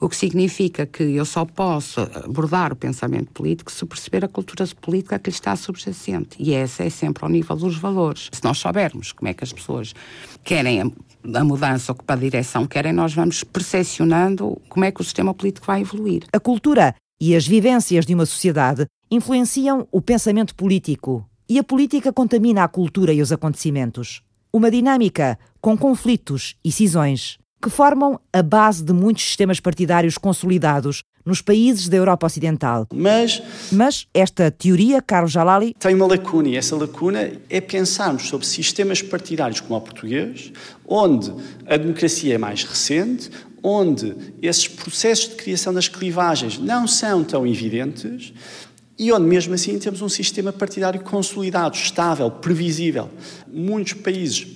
O 0.02 0.10
que 0.10 0.18
significa 0.18 0.86
que 0.86 1.02
eu 1.02 1.24
só 1.24 1.46
posso 1.46 2.02
abordar 2.02 2.74
o 2.74 2.76
pensamento 2.76 3.32
político 3.32 3.72
se 3.72 3.86
perceber 3.86 4.26
a 4.26 4.28
cultura 4.28 4.68
política 4.82 5.18
que 5.18 5.30
lhe 5.30 5.34
está 5.34 5.56
subjacente. 5.56 6.36
E 6.38 6.54
essa 6.54 6.84
é 6.84 6.90
sempre 6.90 7.24
ao 7.24 7.30
nível 7.30 7.56
dos 7.56 7.78
valores. 7.78 8.30
Se 8.34 8.44
nós 8.44 8.58
soubermos 8.58 9.14
como 9.14 9.30
é 9.30 9.34
que 9.34 9.46
as 9.46 9.54
pessoas 9.54 9.96
querem 10.44 10.82
a 10.82 11.44
mudança 11.46 11.94
ou 11.94 11.98
que 11.98 12.04
para 12.04 12.18
a 12.18 12.20
direção 12.20 12.68
querem, 12.68 12.92
nós 12.92 13.14
vamos 13.14 13.46
percepcionando 13.46 14.62
como 14.68 14.84
é 14.84 14.92
que 14.92 15.00
o 15.00 15.06
sistema 15.06 15.34
político 15.34 15.68
vai 15.68 15.80
evoluir. 15.80 16.26
A 16.34 16.40
cultura 16.40 16.94
e 17.22 17.34
as 17.34 17.48
vivências 17.48 18.06
de 18.06 18.14
uma 18.14 18.26
sociedade 18.26 18.86
influenciam 19.10 19.88
o 19.92 20.02
pensamento 20.02 20.56
político 20.56 21.28
e 21.48 21.60
a 21.60 21.64
política 21.64 22.12
contamina 22.12 22.64
a 22.64 22.68
cultura 22.68 23.14
e 23.14 23.22
os 23.22 23.32
acontecimentos. 23.32 24.22
Uma 24.52 24.72
dinâmica 24.72 25.38
com 25.62 25.78
conflitos 25.78 26.56
e 26.64 26.72
cisões 26.72 27.38
que 27.62 27.70
formam 27.70 28.20
a 28.32 28.44
base 28.44 28.84
de 28.84 28.94
muitos 28.94 29.24
sistemas 29.24 29.60
partidários 29.60 30.18
consolidados 30.18 31.04
nos 31.26 31.42
países 31.42 31.90
da 31.90 31.98
Europa 31.98 32.28
Ocidental. 32.28 32.88
Mas, 32.94 33.42
Mas 33.72 34.06
esta 34.14 34.52
teoria, 34.52 35.02
Carlos 35.02 35.32
Jalali, 35.32 35.74
tem 35.80 35.96
uma 35.96 36.06
lacuna 36.06 36.50
e 36.50 36.56
essa 36.56 36.76
lacuna 36.76 37.32
é 37.50 37.60
pensarmos 37.60 38.28
sobre 38.28 38.46
sistemas 38.46 39.02
partidários 39.02 39.60
como 39.60 39.80
o 39.80 39.82
português, 39.82 40.54
onde 40.88 41.34
a 41.66 41.76
democracia 41.78 42.36
é 42.36 42.38
mais 42.38 42.64
recente, 42.64 43.32
onde 43.64 44.16
esses 44.44 44.68
processos 44.68 45.30
de 45.30 45.36
criação 45.36 45.74
das 45.74 45.88
clivagens 45.88 46.60
não 46.60 46.88
são 46.88 47.24
tão 47.24 47.48
evidentes 47.48 48.32
e 48.98 49.12
onde, 49.12 49.26
mesmo 49.26 49.54
assim, 49.54 49.78
temos 49.78 50.02
um 50.02 50.10
sistema 50.10 50.54
partidário 50.54 51.02
consolidado, 51.02 51.76
estável, 51.76 52.32
previsível. 52.32 53.10
Muitos 53.48 53.94
países 53.94 54.48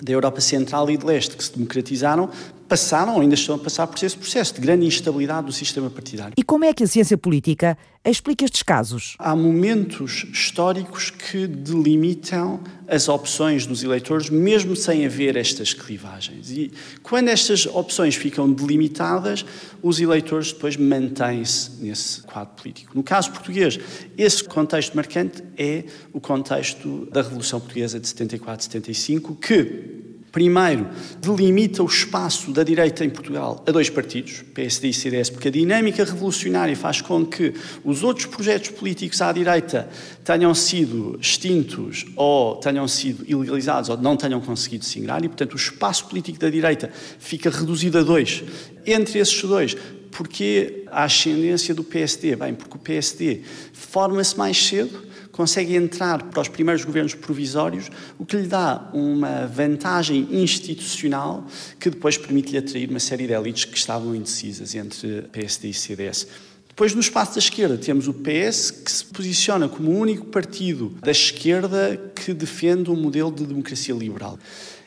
da 0.00 0.12
Europa 0.12 0.40
Central 0.40 0.90
e 0.90 0.96
de 0.96 1.04
Leste 1.04 1.36
que 1.36 1.42
se 1.42 1.52
democratizaram 1.52 2.30
passaram 2.74 3.14
ou 3.14 3.20
ainda 3.20 3.36
estão 3.36 3.54
a 3.54 3.58
passar 3.58 3.86
por 3.86 4.04
esse 4.04 4.16
processo 4.16 4.54
de 4.54 4.60
grande 4.60 4.84
instabilidade 4.84 5.46
do 5.46 5.52
sistema 5.52 5.88
partidário. 5.88 6.34
E 6.36 6.42
como 6.42 6.64
é 6.64 6.74
que 6.74 6.82
a 6.82 6.86
ciência 6.88 7.16
política 7.16 7.78
explica 8.04 8.44
estes 8.44 8.64
casos? 8.64 9.14
Há 9.16 9.36
momentos 9.36 10.26
históricos 10.32 11.08
que 11.08 11.46
delimitam 11.46 12.60
as 12.88 13.08
opções 13.08 13.64
dos 13.64 13.84
eleitores, 13.84 14.28
mesmo 14.28 14.74
sem 14.74 15.06
haver 15.06 15.36
estas 15.36 15.72
clivagens. 15.72 16.50
E 16.50 16.72
quando 17.00 17.28
estas 17.28 17.64
opções 17.64 18.16
ficam 18.16 18.52
delimitadas, 18.52 19.46
os 19.80 20.00
eleitores 20.00 20.52
depois 20.52 20.76
mantêm-se 20.76 21.80
nesse 21.80 22.22
quadro 22.22 22.60
político. 22.60 22.90
No 22.92 23.04
caso 23.04 23.30
português, 23.30 23.78
esse 24.18 24.42
contexto 24.42 24.96
marcante 24.96 25.44
é 25.56 25.84
o 26.12 26.20
contexto 26.20 27.06
da 27.12 27.22
Revolução 27.22 27.60
Portuguesa 27.60 28.00
de 28.00 28.08
74-75, 28.08 29.38
que 29.38 30.13
Primeiro, 30.34 30.88
delimita 31.20 31.80
o 31.80 31.86
espaço 31.86 32.50
da 32.50 32.64
direita 32.64 33.04
em 33.04 33.08
Portugal 33.08 33.62
a 33.64 33.70
dois 33.70 33.88
partidos, 33.88 34.42
PSD 34.52 34.88
e 34.88 34.92
CDS, 34.92 35.30
porque 35.30 35.46
a 35.46 35.50
dinâmica 35.50 36.04
revolucionária 36.04 36.74
faz 36.74 37.00
com 37.00 37.24
que 37.24 37.54
os 37.84 38.02
outros 38.02 38.26
projetos 38.26 38.70
políticos 38.70 39.22
à 39.22 39.30
direita 39.30 39.88
tenham 40.24 40.52
sido 40.52 41.16
extintos 41.20 42.06
ou 42.16 42.56
tenham 42.56 42.88
sido 42.88 43.24
ilegalizados 43.28 43.90
ou 43.90 43.96
não 43.96 44.16
tenham 44.16 44.40
conseguido 44.40 44.84
se 44.84 44.98
ingrar 44.98 45.24
e, 45.24 45.28
portanto, 45.28 45.52
o 45.52 45.56
espaço 45.56 46.06
político 46.06 46.36
da 46.36 46.50
direita 46.50 46.90
fica 47.20 47.48
reduzido 47.48 47.98
a 47.98 48.02
dois. 48.02 48.42
Entre 48.84 49.20
esses 49.20 49.40
dois, 49.40 49.76
porque 50.10 50.82
a 50.90 51.04
ascendência 51.04 51.72
do 51.72 51.84
PSD? 51.84 52.34
Bem, 52.34 52.54
porque 52.54 52.76
o 52.76 52.80
PSD 52.80 53.42
forma-se 53.72 54.36
mais 54.36 54.56
cedo, 54.56 55.00
consegue 55.34 55.74
entrar 55.74 56.22
para 56.22 56.40
os 56.40 56.46
primeiros 56.46 56.84
governos 56.84 57.12
provisórios, 57.12 57.90
o 58.16 58.24
que 58.24 58.36
lhe 58.36 58.46
dá 58.46 58.88
uma 58.94 59.48
vantagem 59.48 60.28
institucional 60.30 61.44
que 61.80 61.90
depois 61.90 62.16
permite-lhe 62.16 62.58
atrair 62.58 62.88
uma 62.88 63.00
série 63.00 63.26
de 63.26 63.32
elites 63.32 63.64
que 63.64 63.76
estavam 63.76 64.14
indecisas 64.14 64.76
entre 64.76 65.22
PSD 65.32 65.70
e 65.70 65.74
CDS. 65.74 66.28
Depois, 66.68 66.94
no 66.94 67.00
espaço 67.00 67.34
da 67.34 67.40
esquerda, 67.40 67.76
temos 67.76 68.06
o 68.06 68.14
PS, 68.14 68.70
que 68.70 68.90
se 68.90 69.04
posiciona 69.06 69.68
como 69.68 69.90
o 69.90 69.98
único 69.98 70.26
partido 70.26 70.90
da 71.02 71.10
esquerda 71.10 72.00
que 72.14 72.32
defende 72.32 72.88
um 72.88 72.96
modelo 72.96 73.32
de 73.32 73.44
democracia 73.44 73.94
liberal. 73.94 74.38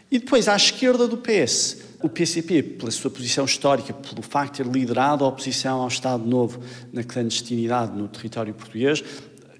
E 0.10 0.17
depois, 0.17 0.47
à 0.47 0.55
esquerda 0.55 1.10
do 1.10 1.17
PS, 1.17 1.79
o 2.01 2.07
PCP, 2.07 2.63
pela 2.63 2.91
sua 2.91 3.12
posição 3.12 3.43
histórica, 3.43 3.93
pelo 3.93 4.21
facto 4.21 4.63
de 4.63 4.63
ter 4.63 4.71
liderado 4.71 5.25
a 5.25 5.27
oposição 5.27 5.81
ao 5.81 5.89
Estado 5.89 6.25
Novo 6.25 6.62
na 6.93 7.03
clandestinidade 7.03 7.97
no 7.97 8.07
território 8.07 8.53
português, 8.53 9.03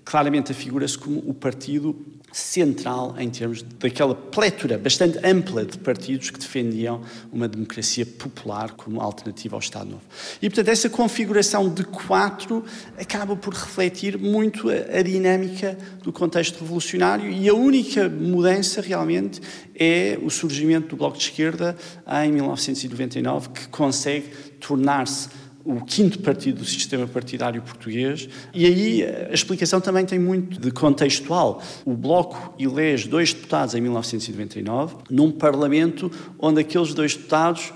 claramente 0.10 0.54
afigura-se 0.54 0.98
como 0.98 1.20
o 1.20 1.34
partido 1.34 1.94
central 2.32 3.16
em 3.18 3.30
termos 3.30 3.62
daquela 3.62 4.16
plétora 4.16 4.78
bastante 4.78 5.18
ampla 5.26 5.66
de 5.66 5.78
partidos 5.78 6.30
que 6.30 6.40
defendiam 6.40 7.02
uma 7.32 7.48
democracia 7.48 8.06
popular 8.06 8.72
como 8.72 9.02
alternativa 9.02 9.56
ao 9.56 9.60
Estado 9.60 9.90
Novo. 9.90 10.04
E, 10.42 10.50
portanto, 10.50 10.70
essa 10.70 10.90
configuração 10.90 11.68
de 11.68 11.84
quatro 11.84 12.64
acaba 12.98 13.36
por 13.36 13.54
refletir 13.54 14.18
muito 14.18 14.70
a, 14.70 15.00
a 15.00 15.02
dinâmica 15.02 15.78
do 16.04 16.14
contexto 16.14 16.62
revolucionário 16.62 17.30
e 17.30 17.50
a 17.50 17.54
única 17.54 18.08
mudança 18.08 18.82
realmente 18.82 19.42
é 19.76 20.18
o 20.22 20.30
surgimento 20.30 20.90
do 20.90 20.96
Bloco 20.98 21.18
de 21.18 21.24
Esquerda 21.24 21.76
em 22.24 22.32
1999 22.32 23.50
que 23.50 23.68
consegue 23.68 24.28
tornar-se 24.60 25.30
o 25.68 25.84
quinto 25.84 26.20
partido 26.20 26.60
do 26.60 26.66
sistema 26.66 27.06
partidário 27.06 27.62
português, 27.62 28.30
e 28.54 28.66
aí 28.66 29.04
a 29.04 29.34
explicação 29.34 29.82
também 29.82 30.06
tem 30.06 30.18
muito 30.18 30.62
de 30.62 30.72
contextual. 30.72 31.62
O 31.84 31.94
Bloco 31.94 32.56
elege 32.58 33.10
dois 33.10 33.34
deputados 33.34 33.76
em 33.76 33.82
1999, 33.82 34.96
num 35.10 35.30
Parlamento 35.30 36.10
onde 36.40 36.62
aqueles 36.62 36.94
dois 36.94 37.18
deputados 37.18 37.74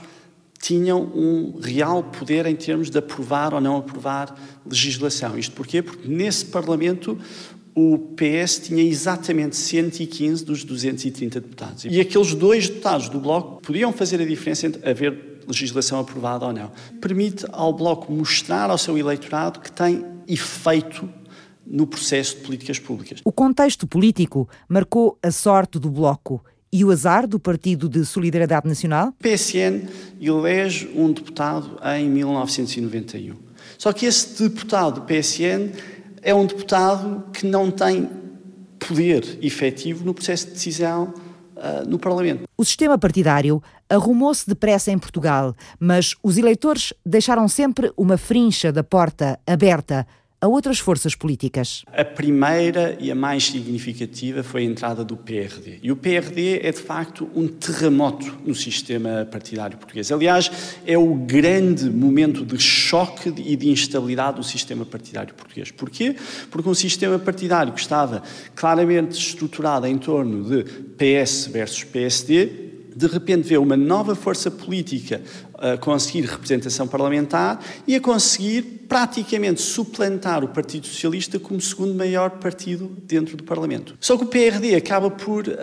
tinham 0.57 1.01
um 1.01 1.59
real 1.59 2.01
poder 2.03 2.45
em 2.45 2.55
termos 2.55 2.89
de 2.89 2.97
aprovar 2.97 3.53
ou 3.53 3.59
não 3.59 3.77
aprovar 3.77 4.33
legislação. 4.65 5.37
Isto 5.37 5.53
porquê? 5.53 5.81
Porque 5.81 6.07
nesse 6.07 6.45
Parlamento 6.45 7.19
o 7.75 7.97
PS 7.97 8.59
tinha 8.59 8.83
exatamente 8.83 9.57
115 9.57 10.45
dos 10.45 10.63
230 10.63 11.41
deputados. 11.41 11.85
E 11.85 11.99
aqueles 11.99 12.33
dois 12.33 12.69
deputados 12.69 13.09
do 13.09 13.19
Bloco 13.19 13.61
podiam 13.61 13.91
fazer 13.91 14.21
a 14.21 14.25
diferença 14.25 14.67
entre 14.67 14.89
haver 14.89 15.30
legislação 15.47 15.99
aprovada 15.99 16.45
ou 16.45 16.53
não. 16.53 16.71
Permite 16.99 17.45
ao 17.51 17.73
Bloco 17.73 18.11
mostrar 18.11 18.69
ao 18.69 18.77
seu 18.77 18.97
eleitorado 18.97 19.59
que 19.59 19.71
tem 19.71 20.05
efeito 20.27 21.07
no 21.65 21.87
processo 21.87 22.35
de 22.35 22.41
políticas 22.41 22.79
públicas. 22.79 23.21
O 23.23 23.31
contexto 23.31 23.87
político 23.87 24.47
marcou 24.67 25.17
a 25.21 25.31
sorte 25.31 25.79
do 25.79 25.89
Bloco 25.89 26.43
e 26.71 26.85
o 26.85 26.91
azar 26.91 27.27
do 27.27 27.39
Partido 27.39 27.89
de 27.89 28.05
Solidariedade 28.05 28.67
Nacional? 28.67 29.09
O 29.09 29.13
PSN 29.23 29.87
elege 30.19 30.89
um 30.95 31.11
deputado 31.11 31.77
em 31.97 32.09
1991. 32.09 33.35
Só 33.77 33.91
que 33.91 34.05
esse 34.05 34.43
deputado 34.43 35.01
do 35.01 35.01
PSN 35.01 35.71
é 36.21 36.33
um 36.33 36.45
deputado 36.45 37.25
que 37.33 37.45
não 37.45 37.69
tem 37.69 38.09
poder 38.79 39.39
efetivo 39.41 40.05
no 40.05 40.13
processo 40.13 40.47
de 40.47 40.53
decisão 40.53 41.13
uh, 41.55 41.87
no 41.87 41.99
Parlamento. 41.99 42.43
O 42.57 42.63
sistema 42.63 42.97
partidário 42.97 43.61
arrumou-se 43.91 44.47
depressa 44.47 44.89
em 44.89 44.97
Portugal, 44.97 45.53
mas 45.77 46.15
os 46.23 46.37
eleitores 46.37 46.93
deixaram 47.05 47.47
sempre 47.47 47.91
uma 47.97 48.17
frincha 48.17 48.71
da 48.71 48.83
porta 48.83 49.37
aberta 49.45 50.07
a 50.39 50.47
outras 50.47 50.79
forças 50.79 51.13
políticas. 51.13 51.83
A 51.93 52.03
primeira 52.03 52.97
e 52.99 53.11
a 53.11 53.15
mais 53.15 53.45
significativa 53.45 54.41
foi 54.41 54.61
a 54.61 54.65
entrada 54.65 55.03
do 55.03 55.15
PRD. 55.15 55.77
E 55.83 55.91
o 55.91 55.95
PRD 55.95 56.61
é, 56.63 56.71
de 56.71 56.79
facto, 56.79 57.29
um 57.35 57.47
terremoto 57.47 58.39
no 58.43 58.55
sistema 58.55 59.27
partidário 59.29 59.77
português. 59.77 60.11
Aliás, 60.11 60.49
é 60.83 60.97
o 60.97 61.13
grande 61.13 61.91
momento 61.91 62.43
de 62.43 62.57
choque 62.57 63.31
e 63.37 63.55
de 63.55 63.69
instabilidade 63.69 64.37
do 64.37 64.43
sistema 64.43 64.83
partidário 64.83 65.31
português. 65.35 65.69
Porquê? 65.69 66.15
Porque 66.49 66.67
um 66.67 66.73
sistema 66.73 67.19
partidário 67.19 67.71
que 67.71 67.79
estava 67.79 68.23
claramente 68.55 69.11
estruturado 69.11 69.85
em 69.85 69.97
torno 69.99 70.43
de 70.43 70.63
PS 70.97 71.49
versus 71.51 71.83
PSD 71.83 72.70
de 72.95 73.07
repente 73.07 73.47
vê 73.47 73.57
uma 73.57 73.77
nova 73.77 74.15
força 74.15 74.51
política 74.51 75.21
a 75.61 75.77
conseguir 75.77 76.25
representação 76.25 76.87
parlamentar 76.87 77.63
e 77.87 77.95
a 77.95 78.01
conseguir 78.01 78.81
praticamente 78.89 79.61
suplantar 79.61 80.43
o 80.43 80.49
Partido 80.49 80.87
Socialista 80.87 81.39
como 81.39 81.61
segundo 81.61 81.93
maior 81.93 82.31
partido 82.31 82.91
dentro 83.03 83.37
do 83.37 83.43
Parlamento. 83.43 83.95
Só 84.01 84.17
que 84.17 84.23
o 84.23 84.27
PRD 84.27 84.75
acaba 84.75 85.09
por 85.09 85.47
uh, 85.47 85.53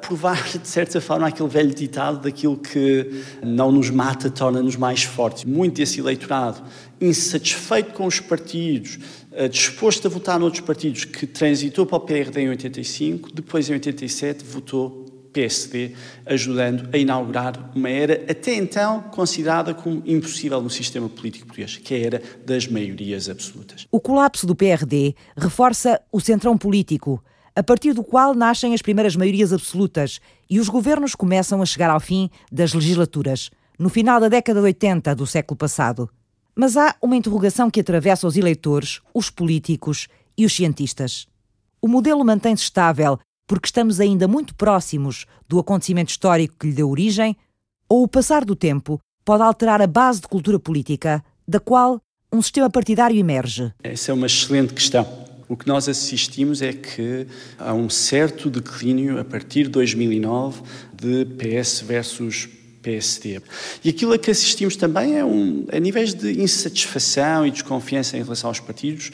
provar, 0.00 0.42
de 0.56 0.66
certa 0.66 1.00
forma, 1.00 1.26
aquele 1.26 1.48
velho 1.48 1.74
ditado 1.74 2.20
daquilo 2.20 2.56
que 2.56 3.22
não 3.42 3.70
nos 3.70 3.90
mata 3.90 4.30
torna-nos 4.30 4.76
mais 4.76 5.02
fortes. 5.02 5.44
Muito 5.44 5.76
desse 5.76 6.00
eleitorado 6.00 6.62
insatisfeito 7.00 7.92
com 7.92 8.06
os 8.06 8.20
partidos, 8.20 8.98
uh, 9.32 9.48
disposto 9.50 10.06
a 10.06 10.08
votar 10.08 10.38
noutros 10.38 10.62
partidos, 10.62 11.04
que 11.04 11.26
transitou 11.26 11.84
para 11.84 11.98
o 11.98 12.00
PRD 12.00 12.40
em 12.40 12.48
85, 12.48 13.30
depois 13.34 13.68
em 13.68 13.74
87 13.74 14.44
votou 14.44 15.07
PSD, 15.32 15.92
ajudando 16.26 16.88
a 16.92 16.98
inaugurar 16.98 17.70
uma 17.74 17.88
era 17.88 18.24
até 18.30 18.54
então 18.54 19.02
considerada 19.10 19.74
como 19.74 20.02
impossível 20.06 20.60
no 20.60 20.70
sistema 20.70 21.08
político 21.08 21.46
português, 21.46 21.76
que 21.76 21.94
é 21.94 21.96
a 21.96 22.00
era 22.00 22.22
das 22.44 22.66
maiorias 22.66 23.28
absolutas. 23.28 23.86
O 23.90 24.00
colapso 24.00 24.46
do 24.46 24.54
PRD 24.54 25.14
reforça 25.36 26.00
o 26.10 26.20
centrão 26.20 26.56
político, 26.56 27.22
a 27.54 27.62
partir 27.62 27.92
do 27.92 28.04
qual 28.04 28.34
nascem 28.34 28.72
as 28.72 28.82
primeiras 28.82 29.16
maiorias 29.16 29.52
absolutas 29.52 30.20
e 30.48 30.60
os 30.60 30.68
governos 30.68 31.14
começam 31.14 31.60
a 31.60 31.66
chegar 31.66 31.90
ao 31.90 32.00
fim 32.00 32.30
das 32.52 32.72
legislaturas, 32.72 33.50
no 33.78 33.88
final 33.88 34.20
da 34.20 34.28
década 34.28 34.60
de 34.60 34.66
80 34.66 35.14
do 35.14 35.26
século 35.26 35.56
passado. 35.56 36.08
Mas 36.54 36.76
há 36.76 36.94
uma 37.02 37.16
interrogação 37.16 37.70
que 37.70 37.80
atravessa 37.80 38.26
os 38.26 38.36
eleitores, 38.36 39.00
os 39.14 39.30
políticos 39.30 40.08
e 40.36 40.44
os 40.44 40.52
cientistas. 40.52 41.26
O 41.80 41.86
modelo 41.86 42.24
mantém-se 42.24 42.64
estável 42.64 43.18
porque 43.48 43.66
estamos 43.66 43.98
ainda 43.98 44.28
muito 44.28 44.54
próximos 44.54 45.26
do 45.48 45.58
acontecimento 45.58 46.10
histórico 46.10 46.54
que 46.60 46.66
lhe 46.68 46.74
deu 46.74 46.88
origem, 46.88 47.34
ou 47.88 48.04
o 48.04 48.08
passar 48.08 48.44
do 48.44 48.54
tempo 48.54 49.00
pode 49.24 49.42
alterar 49.42 49.80
a 49.80 49.86
base 49.86 50.20
de 50.20 50.28
cultura 50.28 50.60
política 50.60 51.24
da 51.46 51.58
qual 51.58 51.98
um 52.30 52.42
sistema 52.42 52.68
partidário 52.68 53.18
emerge? 53.18 53.72
Essa 53.82 54.12
é 54.12 54.14
uma 54.14 54.26
excelente 54.26 54.74
questão. 54.74 55.26
O 55.48 55.56
que 55.56 55.66
nós 55.66 55.88
assistimos 55.88 56.60
é 56.60 56.74
que 56.74 57.26
há 57.58 57.72
um 57.72 57.88
certo 57.88 58.50
declínio 58.50 59.18
a 59.18 59.24
partir 59.24 59.62
de 59.64 59.70
2009 59.70 60.60
de 60.94 61.24
PS 61.24 61.80
versus 61.80 62.50
PSD. 62.82 63.40
E 63.84 63.90
aquilo 63.90 64.12
a 64.12 64.18
que 64.18 64.30
assistimos 64.30 64.76
também 64.76 65.16
é 65.16 65.24
um, 65.24 65.66
a 65.72 65.78
níveis 65.78 66.14
de 66.14 66.40
insatisfação 66.40 67.46
e 67.46 67.50
desconfiança 67.50 68.16
em 68.16 68.22
relação 68.22 68.48
aos 68.48 68.60
partidos, 68.60 69.10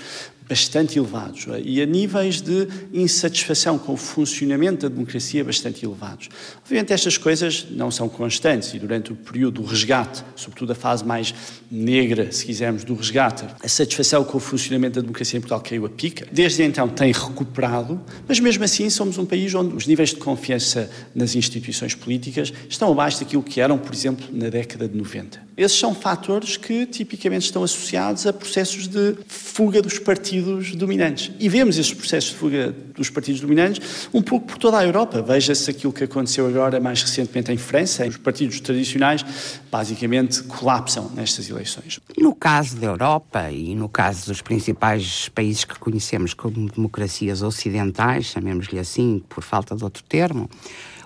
bastante 0.49 0.99
elevados 0.99 1.47
é? 1.49 1.61
e 1.61 1.81
a 1.81 1.87
níveis 1.87 2.41
de 2.41 2.69
insatisfação 2.93 3.79
com 3.79 3.95
o 3.95 3.97
funcionamento 3.97 4.89
da 4.89 4.95
democracia 4.95 5.43
bastante 5.43 5.85
elevados. 5.85 6.29
Obviamente 6.63 6.93
estas 6.93 7.17
coisas 7.17 7.67
não 7.71 7.91
são 7.91 8.09
constantes 8.09 8.75
e 8.75 8.79
durante 8.79 9.13
o 9.13 9.17
período 9.17 9.63
do 9.63 9.69
resgate, 9.69 10.25
sobretudo 10.37 10.73
a 10.73 10.75
fase 10.75 11.05
mais 11.05 11.35
negra, 11.71 12.31
se 12.31 12.45
quisermos, 12.45 12.85
do 12.85 12.95
resgate, 12.95 13.45
a 13.63 13.69
satisfação 13.69 14.25
com 14.25 14.37
o 14.37 14.41
funcionamento 14.41 14.97
da 14.97 15.01
democracia 15.01 15.39
em 15.39 15.41
Portugal 15.41 15.61
caiu 15.61 15.87
a 15.87 15.91
pica. 15.91 16.27
Desde 16.31 16.63
então 16.63 16.89
tem 16.89 17.13
recuperado, 17.13 18.01
mas 18.27 18.41
mesmo 18.41 18.65
assim 18.65 18.91
somos 18.91 19.17
um 19.19 19.25
país 19.25 19.55
onde 19.55 19.75
os 19.75 19.87
níveis 19.87 20.11
de 20.11 20.17
confiança 20.17 20.91
nas 21.15 21.35
instituições 21.35 21.95
políticas 21.95 22.53
estão 22.69 22.91
abaixo 22.91 23.21
daquilo 23.21 23.43
que 23.43 23.61
eram, 23.61 23.79
por 23.79 23.95
exemplo, 23.95 24.27
na 24.33 24.49
década 24.49 24.89
de 24.89 24.97
90. 24.97 25.41
Esses 25.57 25.79
são 25.79 25.95
fatores 25.95 26.57
que 26.57 26.85
tipicamente 26.87 27.45
estão 27.45 27.63
associados 27.63 28.27
a 28.27 28.33
processos 28.33 28.89
de 28.89 29.17
fuga 29.29 29.81
dos 29.81 30.01
partidos 30.01 30.34
dominantes. 30.77 31.31
E 31.39 31.49
vemos 31.49 31.79
esses 31.79 31.93
processos 31.93 32.31
de 32.31 32.37
fuga 32.37 32.75
dos 32.95 33.11
partidos 33.11 33.41
dominantes 33.41 34.09
um 34.13 34.23
pouco 34.23 34.47
por 34.47 34.59
toda 34.59 34.79
a 34.79 34.85
Europa. 34.85 35.23
Veja-se 35.23 35.71
aquilo 35.71 35.93
que 35.93 36.05
aconteceu 36.05 36.47
agora 36.47 36.81
mais 36.81 37.03
recentemente 37.03 37.53
em 37.53 37.57
França. 37.57 38.07
Os 38.07 38.17
partidos 38.17 38.61
tradicionais 38.61 39.25
basicamente 39.71 40.43
colapsam 40.45 41.11
nestas 41.15 41.49
eleições. 41.49 42.01
No 42.17 42.35
caso 42.35 42.77
da 42.77 42.87
Europa 42.87 43.51
e 43.51 43.75
no 43.75 43.89
caso 43.89 44.27
dos 44.27 44.41
principais 44.41 45.29
países 45.29 45.65
que 45.65 45.79
conhecemos 45.79 46.35
como 46.35 46.71
democracias 46.71 47.43
ocidentais, 47.43 48.27
chamemos-lhe 48.27 48.79
assim 48.79 49.23
por 49.29 49.43
falta 49.43 49.75
de 49.75 49.83
outro 49.85 50.03
termo, 50.05 50.49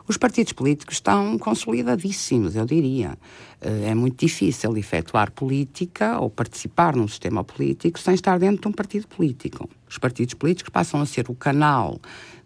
os 0.08 0.16
partidos 0.16 0.52
políticos 0.54 0.96
estão 0.96 1.38
consolidadíssimos, 1.38 2.56
eu 2.56 2.64
diria. 2.64 3.18
Eh, 3.60 3.90
é 3.90 3.94
muito 3.94 4.24
difícil 4.24 4.74
efetuar 4.76 5.30
política 5.30 6.18
ou 6.18 6.30
participar 6.30 6.96
num 6.96 7.06
sistema 7.06 7.44
político 7.44 7.98
sem 7.98 8.14
estar 8.14 8.38
dentro 8.38 8.62
de 8.62 8.68
um 8.68 8.72
partido 8.72 9.06
político. 9.06 9.68
Os 9.88 9.98
partidos 9.98 10.34
políticos 10.34 10.70
passam 10.70 11.00
a 11.00 11.06
ser 11.06 11.28
o 11.28 11.34
canal 11.34 12.00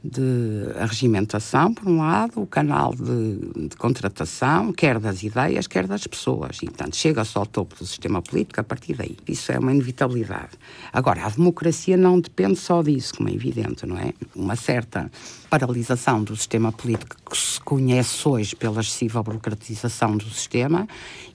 de 0.05 0.66
regimentação, 0.81 1.72
por 1.72 1.87
um 1.88 1.98
lado, 1.98 2.42
o 2.42 2.46
canal 2.46 2.92
de, 2.92 3.68
de, 3.68 3.77
contratação, 3.77 4.72
quer 4.72 4.98
das 4.98 5.22
ideias, 5.22 5.68
quer 5.68 5.87
das 5.87 6.07
pessoas. 6.07 6.59
E, 6.61 6.66
portanto, 6.66 6.96
chega-se 6.96 7.38
ao 7.38 7.46
topo 7.46 7.77
do 7.77 7.87
sistema 7.87 8.20
político 8.20 8.61
a 8.61 8.64
partir 8.64 8.94
daí. 8.94 9.16
Isso 9.29 9.53
é 9.53 9.59
uma 9.59 9.72
inevitabilidade. 9.72 10.51
Agora, 10.92 11.25
a 11.25 11.29
democracia 11.29 11.96
não 11.96 12.20
depende 12.20 12.57
só 12.57 12.83
disso, 12.83 13.14
como 13.14 13.29
é 13.29 13.33
evidente, 13.33 13.87
não 13.87 13.96
é? 13.96 14.12
Uma 14.35 14.57
certa 14.57 15.11
paralisação 15.48 16.25
do 16.25 16.35
sistema 16.35 16.72
político 16.72 17.16
que 17.25 17.37
conhece 17.64 18.29
hoje 18.29 18.55
pela 18.55 18.81
excessiva 18.81 19.22
burocratização 19.22 20.16
do 20.16 20.29
sistema 20.29 20.87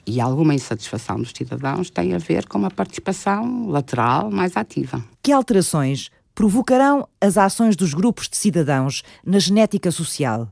e 0.06 0.22
alguma 0.22 0.54
insatisfação 0.54 1.18
dos 1.18 1.32
cidadãos 1.36 1.90
tem 1.90 2.14
a 2.14 2.18
ver 2.18 2.48
com 2.48 2.58
uma 2.58 2.72
participação 2.72 3.68
lateral 3.68 4.30
mais 4.32 4.56
ativa. 4.56 5.04
Que 5.22 5.32
alterações 5.32 6.10
provocarão 6.34 7.08
as 7.20 7.38
ações 7.38 7.76
dos 7.76 7.94
grupos 7.94 8.30
de 8.30 8.38
cidadãos 8.38 9.04
na 9.26 9.40
genética 9.40 9.92
social. 9.92 10.48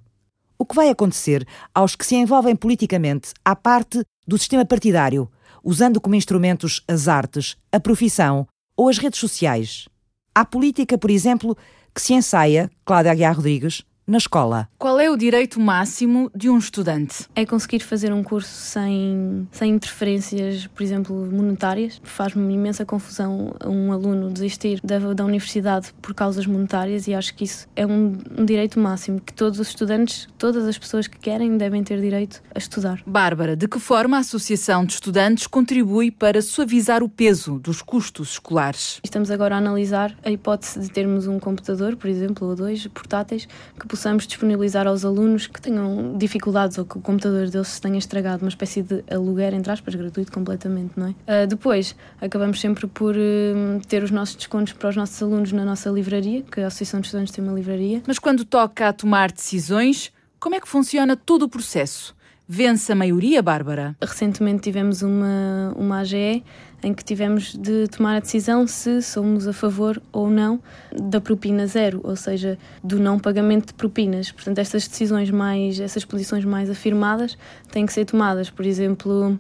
O 0.58 0.66
que 0.66 0.76
vai 0.76 0.90
acontecer 0.90 1.46
aos 1.74 1.96
que 1.96 2.06
se 2.06 2.16
envolvem 2.16 2.56
politicamente 2.56 3.34
à 3.44 3.56
parte 3.56 4.04
do 4.28 4.38
sistema 4.38 4.66
partidário, 4.66 5.30
usando 5.64 6.02
como 6.02 6.16
instrumentos 6.16 6.82
as 6.88 7.08
artes, 7.08 7.56
a 7.72 7.80
profissão 7.80 8.48
ou 8.76 8.90
as 8.90 8.98
redes 8.98 9.20
sociais? 9.20 9.88
Há 10.34 10.44
política, 10.44 10.98
por 10.98 11.12
exemplo, 11.12 11.56
que 11.94 12.02
se 12.02 12.14
ensaia, 12.14 12.70
Cláudia 12.84 13.12
Aguiar 13.12 13.36
Rodrigues, 13.36 13.84
na 14.08 14.18
escola. 14.18 14.70
Qual 14.78 15.00
é 15.00 15.10
o 15.10 15.18
direito 15.18 15.60
máximo 15.60 16.32
de 16.36 16.50
um 16.50 16.58
estudante? 16.58 17.26
É 17.36 17.46
conseguir 17.46 17.80
fazer 17.80 18.14
um 18.14 18.24
curso 18.24 18.50
sem, 18.50 19.48
sem 19.52 19.72
interferências, 19.72 20.68
por 20.68 20.84
exemplo, 20.84 21.16
monetárias. 21.32 22.00
Faz-me 22.04 22.54
imensa 22.54 22.86
confusão 22.86 23.56
um 23.66 23.92
aluno 23.92 24.32
desistir 24.32 24.80
da, 24.84 25.00
da 25.14 25.26
universidade 25.26 25.94
por 26.02 26.14
causas 26.14 26.46
monetárias 26.46 27.08
e 27.08 27.14
acho 27.14 27.34
que 27.36 27.46
isso 27.46 27.68
é 27.76 27.86
um, 27.86 28.18
um 28.38 28.46
direito 28.46 28.80
máximo, 28.80 29.20
que 29.20 29.34
todos 29.34 29.60
os 29.60 29.70
estudantes, 29.70 30.28
todas 30.38 30.68
as 30.68 30.78
pessoas 30.78 31.08
que 31.08 31.18
querem, 31.18 31.58
devem 31.58 31.84
ter 31.84 32.00
direito 32.00 32.42
a 32.54 32.58
estudar. 32.58 33.02
Bárbara, 33.06 33.56
de 33.56 33.68
que 33.68 33.80
forma 33.80 34.18
a 34.18 34.20
Associação 34.20 34.86
de 34.86 34.94
Estudantes 34.94 35.48
contribui 35.48 36.12
para 36.12 36.42
suavizar 36.42 37.02
o 37.04 37.10
peso 37.10 37.60
dos 37.60 37.82
custos 37.82 38.34
escolares? 38.34 39.00
Estamos 39.04 39.32
agora 39.32 39.56
a 39.56 39.58
analisar 39.58 40.16
a 40.24 40.30
hipótese 40.30 40.80
de 40.80 40.90
termos 40.90 41.28
um 41.28 41.40
computador, 41.40 41.96
por 41.96 42.10
exemplo, 42.10 42.48
ou 42.48 42.56
dois 42.56 42.86
portáteis, 42.88 43.48
que 43.80 43.88
possamos 43.96 44.28
disponibilizar 44.28 44.86
aos 44.86 45.06
alunos 45.06 45.48
que 45.48 45.62
tenham 45.62 46.18
dificuldades 46.18 46.78
ou 46.78 46.84
que 46.84 46.98
o 46.98 47.02
computador 47.02 47.50
deles 47.50 47.70
se 47.70 47.82
tenha 47.82 47.98
estragado, 47.98 48.44
uma 48.44 48.50
espécie 48.50 48.82
de 48.82 49.02
aluguer, 49.10 49.54
entre 49.54 49.72
aspas, 49.72 49.96
gratuito 49.96 50.34
completamente, 50.34 50.92
não 50.98 51.08
é? 51.08 51.44
Uh, 51.44 51.48
depois, 51.48 51.96
acabamos 52.20 52.60
sempre 52.60 52.88
por 52.88 53.16
uh, 53.16 53.82
ter 53.88 54.04
os 54.04 54.12
nossos 54.12 54.36
descontos 54.36 54.74
para 54.74 54.90
os 54.90 54.98
nossos 54.98 55.22
alunos 55.24 55.54
na 55.54 55.64
nossa 55.64 55.90
livraria, 55.90 56.42
que 56.42 56.60
a 56.60 56.68
Associação 56.68 57.00
de 57.00 57.08
Estudantes 57.08 57.34
tem 57.34 57.42
uma 57.42 57.54
livraria. 57.54 58.04
Mas 58.06 58.20
quando 58.20 58.44
toca 58.44 58.90
a 58.90 58.94
tomar 58.94 59.32
decisões, 59.32 60.12
como 60.40 60.56
é 60.56 60.60
que 60.60 60.68
funciona 60.68 61.16
todo 61.16 61.44
o 61.44 61.50
processo? 61.50 62.15
Vence 62.48 62.92
a 62.92 62.96
maioria, 62.96 63.42
Bárbara? 63.42 63.96
Recentemente 64.00 64.62
tivemos 64.62 65.02
uma, 65.02 65.74
uma 65.76 66.00
AGE 66.02 66.44
em 66.84 66.94
que 66.94 67.04
tivemos 67.04 67.56
de 67.56 67.88
tomar 67.88 68.18
a 68.18 68.20
decisão 68.20 68.68
se 68.68 69.02
somos 69.02 69.48
a 69.48 69.54
favor 69.54 70.00
ou 70.12 70.30
não 70.30 70.62
da 70.96 71.20
propina 71.20 71.66
zero, 71.66 72.02
ou 72.04 72.16
seja, 72.16 72.56
do 72.84 73.00
não 73.00 73.18
pagamento 73.18 73.68
de 73.68 73.74
propinas. 73.74 74.32
Portanto, 74.32 74.60
estas 74.60 74.88
decisões 74.88 75.32
mais, 75.32 75.80
essas 75.80 76.06
posições 76.06 76.46
mais 76.46 76.70
afirmadas 76.70 77.36
têm 77.72 77.84
que 77.88 77.94
ser 77.94 78.06
tomadas, 78.06 78.52
por 78.52 78.64
exemplo, 78.64 79.40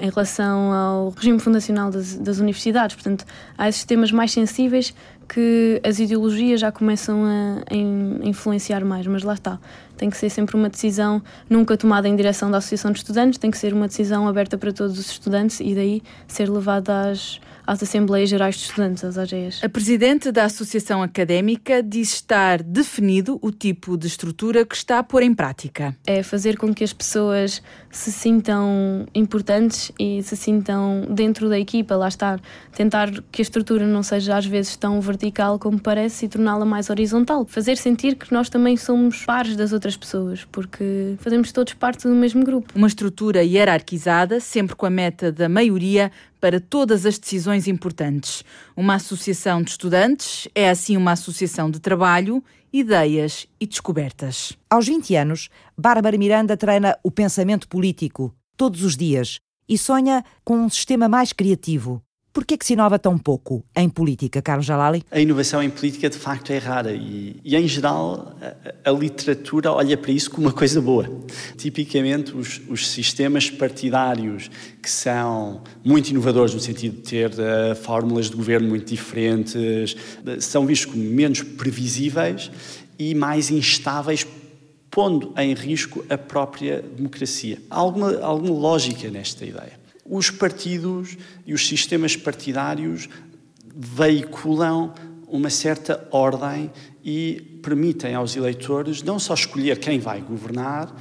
em 0.00 0.10
relação 0.10 0.72
ao 0.72 1.10
regime 1.10 1.38
fundacional 1.38 1.92
das, 1.92 2.16
das 2.16 2.38
universidades. 2.38 2.96
Portanto, 2.96 3.24
há 3.56 3.68
esses 3.68 3.84
temas 3.84 4.10
mais 4.10 4.32
sensíveis 4.32 4.92
que 5.32 5.80
as 5.84 6.00
ideologias 6.00 6.60
já 6.60 6.72
começam 6.72 7.24
a, 7.24 7.62
a, 7.70 8.26
influenciar 8.26 8.84
mais, 8.84 9.06
mas 9.06 9.22
lá 9.22 9.34
está. 9.34 9.60
Tem 9.96 10.10
que 10.10 10.16
ser 10.16 10.28
sempre 10.28 10.56
uma 10.56 10.68
decisão 10.68 11.22
nunca 11.48 11.76
tomada 11.76 12.08
em 12.08 12.16
direção 12.16 12.50
da 12.50 12.58
Associação 12.58 12.90
de 12.90 12.98
Estudantes, 12.98 13.38
tem 13.38 13.50
que 13.50 13.58
ser 13.58 13.72
uma 13.72 13.86
decisão 13.86 14.26
aberta 14.26 14.58
para 14.58 14.72
todos 14.72 14.98
os 14.98 15.10
estudantes 15.10 15.60
e 15.60 15.72
daí 15.74 16.02
ser 16.26 16.50
levada 16.50 17.10
às, 17.10 17.40
às 17.70 17.80
Assembleias 17.80 18.28
Gerais 18.28 18.56
de 18.56 18.62
Estudantes, 18.62 19.04
às 19.04 19.16
AGEs. 19.16 19.62
A 19.62 19.68
Presidente 19.68 20.32
da 20.32 20.44
Associação 20.44 21.04
Académica 21.04 21.80
diz 21.80 22.14
estar 22.14 22.64
definido 22.64 23.38
o 23.40 23.52
tipo 23.52 23.96
de 23.96 24.08
estrutura 24.08 24.66
que 24.66 24.74
está 24.74 24.98
a 24.98 25.04
pôr 25.04 25.22
em 25.22 25.32
prática. 25.32 25.96
É 26.04 26.20
fazer 26.24 26.58
com 26.58 26.74
que 26.74 26.82
as 26.82 26.92
pessoas 26.92 27.62
se 27.88 28.10
sintam 28.10 29.06
importantes 29.14 29.92
e 30.00 30.20
se 30.24 30.36
sintam 30.36 31.06
dentro 31.10 31.48
da 31.48 31.60
equipa, 31.60 31.94
lá 31.94 32.08
estar. 32.08 32.40
Tentar 32.74 33.08
que 33.30 33.40
a 33.40 33.44
estrutura 33.44 33.86
não 33.86 34.02
seja 34.02 34.36
às 34.36 34.46
vezes 34.46 34.74
tão 34.76 35.00
vertical 35.00 35.56
como 35.56 35.78
parece 35.78 36.26
e 36.26 36.28
torná-la 36.28 36.64
mais 36.64 36.90
horizontal. 36.90 37.46
Fazer 37.46 37.76
sentir 37.76 38.16
que 38.16 38.32
nós 38.32 38.48
também 38.48 38.76
somos 38.76 39.24
pares 39.24 39.54
das 39.54 39.72
outras 39.72 39.96
pessoas, 39.96 40.44
porque 40.50 41.14
fazemos 41.20 41.52
todos 41.52 41.74
parte 41.74 42.08
do 42.08 42.14
mesmo 42.16 42.44
grupo. 42.44 42.72
Uma 42.74 42.88
estrutura 42.88 43.44
hierarquizada, 43.44 44.40
sempre 44.40 44.74
com 44.74 44.86
a 44.86 44.90
meta 44.90 45.30
da 45.30 45.48
maioria, 45.48 46.10
para 46.40 46.60
todas 46.60 47.04
as 47.04 47.18
decisões 47.18 47.68
importantes. 47.68 48.42
Uma 48.76 48.94
associação 48.94 49.62
de 49.62 49.70
estudantes 49.70 50.48
é 50.54 50.70
assim 50.70 50.96
uma 50.96 51.12
associação 51.12 51.70
de 51.70 51.78
trabalho, 51.78 52.42
ideias 52.72 53.46
e 53.60 53.66
descobertas. 53.66 54.56
Aos 54.68 54.86
20 54.86 55.14
anos, 55.16 55.48
Bárbara 55.76 56.16
Miranda 56.16 56.56
treina 56.56 56.98
o 57.02 57.10
pensamento 57.10 57.68
político 57.68 58.34
todos 58.56 58.82
os 58.82 58.96
dias 58.96 59.38
e 59.68 59.78
sonha 59.78 60.24
com 60.44 60.56
um 60.56 60.68
sistema 60.68 61.08
mais 61.08 61.32
criativo, 61.32 62.02
por 62.32 62.44
que 62.44 62.54
é 62.54 62.56
que 62.56 62.64
se 62.64 62.74
inova 62.74 62.98
tão 62.98 63.18
pouco 63.18 63.64
em 63.76 63.88
política, 63.88 64.40
Carlos 64.40 64.64
Jalali? 64.64 65.02
A 65.10 65.20
inovação 65.20 65.62
em 65.62 65.70
política 65.70 66.08
de 66.08 66.16
facto 66.16 66.52
é 66.52 66.58
rara 66.58 66.92
e, 66.92 67.40
e 67.44 67.56
em 67.56 67.66
geral, 67.66 68.36
a, 68.84 68.90
a, 68.90 68.92
literatura 68.92 69.72
olha 69.72 69.96
para 69.96 70.12
isso 70.12 70.30
como 70.30 70.46
uma 70.46 70.52
coisa 70.52 70.80
boa. 70.80 71.10
Tipicamente, 71.56 72.36
os, 72.36 72.60
os, 72.68 72.88
sistemas 72.88 73.50
partidários 73.50 74.50
que 74.80 74.90
são 74.90 75.62
muito 75.84 76.10
inovadores 76.10 76.54
no 76.54 76.60
sentido 76.60 76.96
de 76.96 77.02
ter 77.02 77.30
uh, 77.30 77.74
fórmulas 77.82 78.30
de 78.30 78.36
governo 78.36 78.68
muito 78.68 78.88
diferentes, 78.88 79.92
uh, 79.92 80.40
são 80.40 80.66
vistos 80.66 80.92
como 80.92 81.04
menos 81.04 81.42
previsíveis 81.42 82.50
e 82.98 83.14
mais 83.14 83.50
instáveis 83.50 84.26
pondo 84.90 85.32
em 85.36 85.54
risco 85.54 86.04
a 86.08 86.18
própria 86.18 86.82
democracia. 86.82 87.58
Há 87.70 87.76
alguma, 87.76 88.20
alguma 88.20 88.54
lógica 88.54 89.08
nesta 89.08 89.44
ideia 89.44 89.80
os 90.10 90.28
partidos 90.28 91.16
e 91.46 91.54
os 91.54 91.66
sistemas 91.66 92.16
partidários 92.16 93.08
veiculam 93.74 94.92
uma 95.28 95.48
certa 95.48 96.08
ordem 96.10 96.68
e 97.04 97.60
permitem 97.62 98.16
aos 98.16 98.34
eleitores 98.34 99.04
não 99.04 99.20
só 99.20 99.34
escolher 99.34 99.78
quem 99.78 100.00
vai 100.00 100.20
governar 100.20 100.92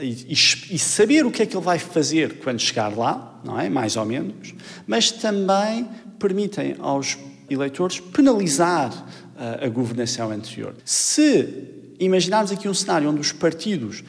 e, 0.00 0.32
e, 0.32 0.78
saber 0.78 1.26
o 1.26 1.30
que 1.30 1.42
é 1.42 1.46
que 1.46 1.54
ele 1.54 1.64
vai 1.64 1.78
fazer 1.78 2.38
quando 2.38 2.58
chegar 2.58 2.96
lá, 2.96 3.40
não 3.44 3.60
é? 3.60 3.68
Mais 3.68 3.96
ou 3.96 4.04
menos, 4.04 4.54
mas 4.86 5.12
também 5.12 5.88
permitem 6.18 6.74
aos 6.80 7.16
eleitores 7.48 8.00
penalizar 8.00 8.90
uh, 8.92 9.64
a 9.64 9.68
governação 9.68 10.30
anterior. 10.30 10.74
Se 10.84 11.92
imaginarmos 12.00 12.50
aqui 12.50 12.68
um 12.68 12.74
cenário 12.74 13.08
onde 13.08 13.20
os 13.20 13.30
partidos 13.30 14.02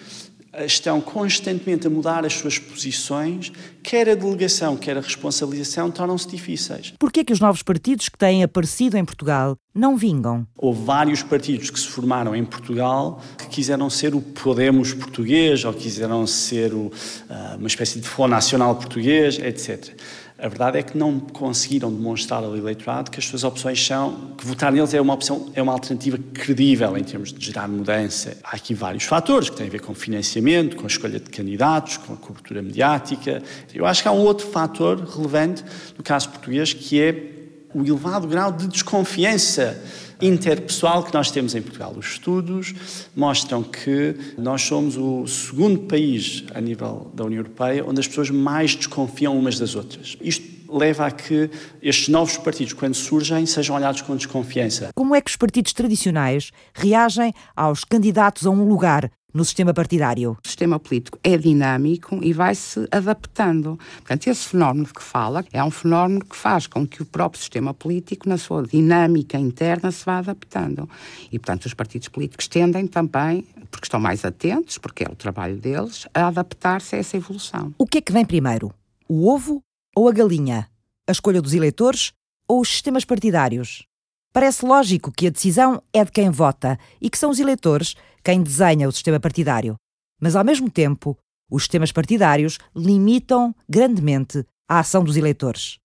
estão 0.63 1.01
constantemente 1.01 1.87
a 1.87 1.89
mudar 1.89 2.25
as 2.25 2.33
suas 2.33 2.57
posições, 2.57 3.51
quer 3.83 4.09
a 4.09 4.15
delegação, 4.15 4.77
quer 4.77 4.97
a 4.97 5.01
responsabilização, 5.01 5.91
tornam-se 5.91 6.27
difíceis. 6.27 6.93
Por 6.97 7.11
que 7.11 7.21
é 7.21 7.23
que 7.23 7.33
os 7.33 7.39
novos 7.39 7.63
partidos 7.63 8.09
que 8.09 8.17
têm 8.17 8.43
aparecido 8.43 8.97
em 8.97 9.05
Portugal 9.05 9.57
não 9.73 9.97
vingam? 9.97 10.47
Houve 10.57 10.83
vários 10.83 11.21
partidos 11.21 11.69
que 11.69 11.79
se 11.79 11.87
formaram 11.87 12.35
em 12.35 12.45
Portugal 12.45 13.21
que 13.37 13.47
quiseram 13.47 13.89
ser 13.89 14.15
o 14.15 14.21
Podemos 14.21 14.93
português 14.93 15.65
ou 15.65 15.73
quiseram 15.73 16.25
ser 16.27 16.73
o, 16.73 16.87
uh, 16.87 17.57
uma 17.57 17.67
espécie 17.67 17.99
de 17.99 18.07
Fórum 18.07 18.31
Nacional 18.31 18.75
português, 18.75 19.37
etc. 19.39 19.93
A 20.37 20.49
verdade 20.49 20.77
é 20.77 20.83
que 20.83 20.97
não 20.97 21.17
conseguiram 21.17 21.89
demonstrar 21.89 22.43
ao 22.43 22.57
eleitorado 22.57 23.09
que 23.09 23.17
as 23.17 23.25
suas 23.25 23.45
opções 23.45 23.83
são, 23.85 24.33
que 24.37 24.45
votar 24.45 24.69
neles 24.69 24.93
é 24.93 24.99
uma 24.99 25.13
opção, 25.13 25.49
é 25.53 25.61
uma 25.61 25.71
alternativa 25.71 26.19
credível 26.33 26.97
em 26.97 27.03
termos 27.05 27.31
de 27.31 27.45
gerar 27.45 27.69
mudança. 27.69 28.37
Há 28.43 28.57
aqui 28.57 28.73
vários 28.73 29.05
fatores 29.05 29.49
que 29.49 29.55
têm 29.55 29.67
a 29.67 29.69
ver 29.69 29.79
com 29.79 29.95
financiamento, 29.95 30.75
com 30.75 30.83
a 30.83 30.87
escolha 30.87 31.21
de 31.21 31.29
candidatos, 31.29 31.95
com 31.95 32.13
a 32.13 32.17
cobertura 32.17 32.61
mediática. 32.61 33.41
Eu 33.73 33.85
acho 33.85 34.01
que 34.01 34.09
há 34.09 34.11
um 34.11 34.19
outro 34.19 34.45
fator 34.47 34.99
relevante 34.99 35.63
no 35.97 36.03
caso 36.03 36.27
português 36.27 36.73
que 36.73 37.01
é 37.01 37.31
o 37.73 37.85
elevado 37.85 38.27
grau 38.27 38.51
de 38.51 38.67
desconfiança 38.67 39.81
interpessoal 40.21 41.03
que 41.03 41.13
nós 41.13 41.31
temos 41.31 41.55
em 41.55 41.61
Portugal. 41.61 41.93
Os 41.97 42.13
estudos 42.13 42.73
mostram 43.15 43.63
que 43.63 44.15
nós 44.37 44.61
somos 44.61 44.97
o 44.97 45.27
segundo 45.27 45.81
país 45.81 46.43
a 46.53 46.61
nível 46.61 47.11
da 47.13 47.25
União 47.25 47.39
Europeia 47.39 47.85
onde 47.85 47.99
as 47.99 48.07
pessoas 48.07 48.29
mais 48.29 48.75
desconfiam 48.75 49.37
umas 49.37 49.59
das 49.59 49.75
outras. 49.75 50.17
Isto 50.21 50.54
leva 50.69 51.07
a 51.07 51.11
que 51.11 51.49
estes 51.81 52.09
novos 52.09 52.37
partidos, 52.37 52.73
quando 52.73 52.93
surgem, 52.93 53.45
sejam 53.45 53.75
olhados 53.75 54.01
com 54.01 54.15
desconfiança. 54.15 54.89
Como 54.95 55.15
é 55.15 55.21
que 55.21 55.29
os 55.29 55.35
partidos 55.35 55.73
tradicionais 55.73 56.51
reagem 56.73 57.33
aos 57.55 57.83
candidatos 57.83 58.45
a 58.45 58.49
um 58.49 58.67
lugar 58.67 59.11
no 59.33 59.43
sistema 59.43 59.73
partidário? 59.73 60.37
O 60.43 60.47
sistema 60.47 60.79
político 60.79 61.19
é 61.23 61.37
dinâmico 61.37 62.19
e 62.23 62.31
vai-se 62.31 62.87
adaptando. 62.89 63.77
Portanto, 63.97 64.27
esse 64.27 64.47
fenómeno 64.47 64.87
que 64.87 65.03
fala 65.03 65.43
é 65.51 65.63
um 65.63 65.71
fenómeno 65.71 66.23
que 66.23 66.35
faz 66.35 66.67
com 66.67 66.87
que 66.87 67.01
o 67.01 67.05
próprio 67.05 67.39
sistema 67.39 67.73
político, 67.73 68.29
na 68.29 68.37
sua 68.37 68.63
dinâmica 68.63 69.37
interna, 69.37 69.91
se 69.91 70.05
vá 70.05 70.19
adaptando. 70.19 70.89
E, 71.31 71.37
portanto, 71.37 71.65
os 71.65 71.73
partidos 71.73 72.07
políticos 72.07 72.47
tendem 72.47 72.87
também, 72.87 73.45
porque 73.69 73.85
estão 73.85 73.99
mais 73.99 74.23
atentos, 74.23 74.77
porque 74.77 75.03
é 75.03 75.07
o 75.11 75.15
trabalho 75.15 75.57
deles, 75.57 76.07
a 76.13 76.27
adaptar-se 76.27 76.95
a 76.95 76.99
essa 76.99 77.17
evolução. 77.17 77.73
O 77.77 77.85
que 77.85 77.97
é 77.97 78.01
que 78.01 78.13
vem 78.13 78.25
primeiro? 78.25 78.73
O 79.07 79.29
ovo 79.29 79.61
ou 79.95 80.09
a 80.09 80.11
galinha? 80.11 80.69
A 81.07 81.11
escolha 81.11 81.41
dos 81.41 81.53
eleitores 81.53 82.11
ou 82.47 82.59
os 82.59 82.69
sistemas 82.69 83.05
partidários? 83.05 83.87
Parece 84.33 84.65
lógico 84.65 85.11
que 85.11 85.27
a 85.27 85.29
decisão 85.29 85.81
é 85.93 86.03
de 86.03 86.11
quem 86.11 86.29
vota 86.29 86.77
e 86.99 87.09
que 87.09 87.17
são 87.17 87.29
os 87.29 87.39
eleitores 87.39 87.95
quem 88.21 88.43
desenha 88.43 88.89
o 88.89 88.91
sistema 88.91 89.19
partidário. 89.19 89.75
Mas, 90.19 90.35
ao 90.35 90.43
mesmo 90.43 90.69
tempo, 90.69 91.17
os 91.49 91.63
sistemas 91.63 91.91
partidários 91.91 92.57
limitam 92.75 93.55
grandemente 93.69 94.45
a 94.67 94.79
ação 94.79 95.03
dos 95.03 95.15
eleitores. 95.15 95.77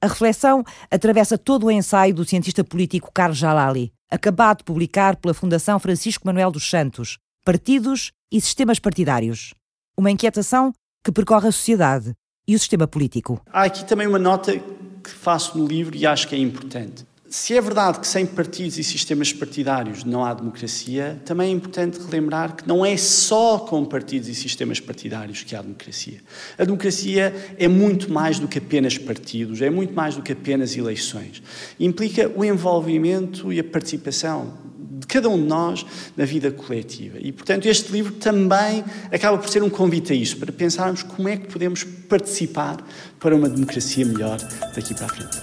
A 0.00 0.06
reflexão 0.06 0.64
atravessa 0.90 1.36
todo 1.36 1.66
o 1.66 1.70
ensaio 1.70 2.14
do 2.14 2.24
cientista 2.24 2.62
político 2.64 3.10
Carlos 3.12 3.36
Jalali, 3.36 3.92
acabado 4.10 4.58
de 4.58 4.64
publicar 4.64 5.16
pela 5.16 5.34
Fundação 5.34 5.78
Francisco 5.78 6.26
Manuel 6.26 6.52
dos 6.52 6.70
Santos, 6.70 7.18
Partidos 7.44 8.12
e 8.32 8.40
Sistemas 8.40 8.78
Partidários. 8.78 9.52
Uma 9.96 10.10
inquietação 10.10 10.72
que 11.04 11.12
percorre 11.12 11.48
a 11.48 11.52
sociedade 11.52 12.14
e 12.48 12.56
o 12.56 12.58
sistema 12.58 12.88
político. 12.88 13.40
Há 13.52 13.64
aqui 13.64 13.84
também 13.84 14.06
uma 14.06 14.18
nota 14.18 14.58
que 14.58 15.10
faço 15.10 15.58
no 15.58 15.66
livro 15.66 15.94
e 15.94 16.06
acho 16.06 16.26
que 16.26 16.34
é 16.34 16.38
importante. 16.38 17.06
Se 17.30 17.54
é 17.54 17.60
verdade 17.60 18.00
que 18.00 18.06
sem 18.06 18.24
partidos 18.24 18.78
e 18.78 18.84
sistemas 18.84 19.30
partidários 19.34 20.02
não 20.02 20.24
há 20.24 20.32
democracia, 20.32 21.20
também 21.26 21.50
é 21.50 21.52
importante 21.52 21.98
relembrar 21.98 22.56
que 22.56 22.66
não 22.66 22.86
é 22.86 22.96
só 22.96 23.58
com 23.58 23.84
partidos 23.84 24.30
e 24.30 24.34
sistemas 24.34 24.80
partidários 24.80 25.44
que 25.44 25.54
há 25.54 25.60
democracia. 25.60 26.20
A 26.56 26.64
democracia 26.64 27.54
é 27.58 27.68
muito 27.68 28.10
mais 28.10 28.38
do 28.38 28.48
que 28.48 28.56
apenas 28.56 28.96
partidos, 28.96 29.60
é 29.60 29.68
muito 29.68 29.92
mais 29.92 30.16
do 30.16 30.22
que 30.22 30.32
apenas 30.32 30.74
eleições. 30.74 31.42
Implica 31.78 32.32
o 32.34 32.42
envolvimento 32.42 33.52
e 33.52 33.60
a 33.60 33.64
participação 33.64 34.67
cada 35.08 35.28
um 35.28 35.38
de 35.40 35.48
nós 35.48 35.84
na 36.16 36.24
vida 36.24 36.50
coletiva. 36.50 37.18
E, 37.18 37.32
portanto, 37.32 37.66
este 37.66 37.90
livro 37.90 38.12
também 38.12 38.84
acaba 39.10 39.38
por 39.38 39.48
ser 39.48 39.62
um 39.62 39.70
convite 39.70 40.12
a 40.12 40.16
isso, 40.16 40.36
para 40.36 40.52
pensarmos 40.52 41.02
como 41.02 41.28
é 41.28 41.36
que 41.36 41.48
podemos 41.48 41.82
participar 41.82 42.76
para 43.18 43.34
uma 43.34 43.48
democracia 43.48 44.04
melhor 44.04 44.38
daqui 44.76 44.94
para 44.94 45.06
a 45.06 45.08
frente. 45.08 45.38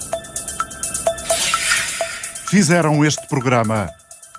Fizeram 2.48 3.04
este 3.04 3.28
programa 3.28 3.90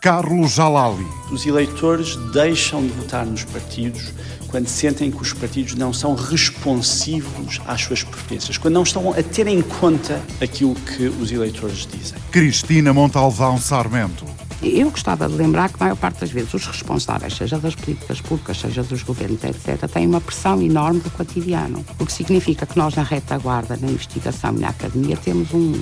Carlos 0.01 0.53
Jalali. 0.53 1.05
Os 1.33 1.45
eleitores 1.45 2.15
deixam 2.33 2.87
de 2.87 2.93
votar 2.93 3.27
nos 3.27 3.43
partidos 3.43 4.13
quando 4.47 4.69
sentem 4.69 5.11
que 5.11 5.21
os 5.21 5.33
partidos 5.33 5.75
não 5.75 5.93
são 5.93 6.15
responsivos 6.15 7.61
às 7.67 7.83
suas 7.83 8.05
preferências, 8.05 8.57
quando 8.57 8.75
não 8.75 8.85
estão 8.85 9.11
a 9.13 9.23
ter 9.23 9.49
em 9.49 9.61
conta 9.61 10.23
aquilo 10.41 10.75
que 10.75 11.09
os 11.09 11.33
eleitores 11.33 11.87
dizem. 11.87 12.19
Cristina 12.31 12.93
Montalvão 12.93 13.59
Sarmento. 13.59 14.36
Eu 14.63 14.91
gostava 14.91 15.29
de 15.29 15.35
lembrar 15.35 15.69
que, 15.69 15.77
a 15.79 15.85
maior 15.85 15.97
parte 15.97 16.21
das 16.21 16.31
vezes, 16.31 16.53
os 16.55 16.67
responsáveis, 16.67 17.37
seja 17.37 17.59
das 17.59 17.75
políticas 17.75 18.21
públicas, 18.21 18.59
seja 18.59 18.83
dos 18.83 19.03
governos, 19.03 19.43
etc., 19.45 19.89
têm 19.89 20.07
uma 20.07 20.21
pressão 20.21 20.61
enorme 20.63 21.01
do 21.01 21.11
cotidiano. 21.11 21.85
O 21.99 22.07
que 22.07 22.13
significa 22.13 22.65
que 22.65 22.77
nós, 22.77 22.95
na 22.95 23.03
retaguarda, 23.03 23.77
na 23.77 23.89
investigação 23.89 24.55
e 24.57 24.61
na 24.61 24.69
academia, 24.69 25.17
temos 25.17 25.53
um, 25.53 25.75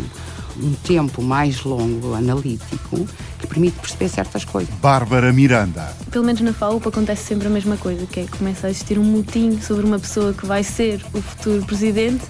um 0.61 0.75
tempo 0.83 1.23
mais 1.23 1.63
longo, 1.63 2.15
analítico, 2.15 3.07
que 3.39 3.47
permite 3.47 3.79
perceber 3.79 4.09
certas 4.09 4.45
coisas. 4.45 4.75
Bárbara 4.77 5.33
Miranda. 5.33 5.95
Pelo 6.11 6.25
menos 6.25 6.41
na 6.41 6.53
FAUP 6.53 6.89
acontece 6.89 7.25
sempre 7.25 7.47
a 7.47 7.51
mesma 7.51 7.77
coisa, 7.77 8.05
que 8.07 8.21
é 8.21 8.25
que 8.25 8.39
começa 8.39 8.67
a 8.67 8.71
existir 8.71 8.99
um 8.99 9.05
motim 9.05 9.61
sobre 9.61 9.87
uma 9.87 9.99
pessoa 9.99 10.33
que 10.33 10.47
vai 10.47 10.65
ser 10.65 11.01
o 11.13 11.23
futuro 11.23 11.65
presidente 11.65 12.25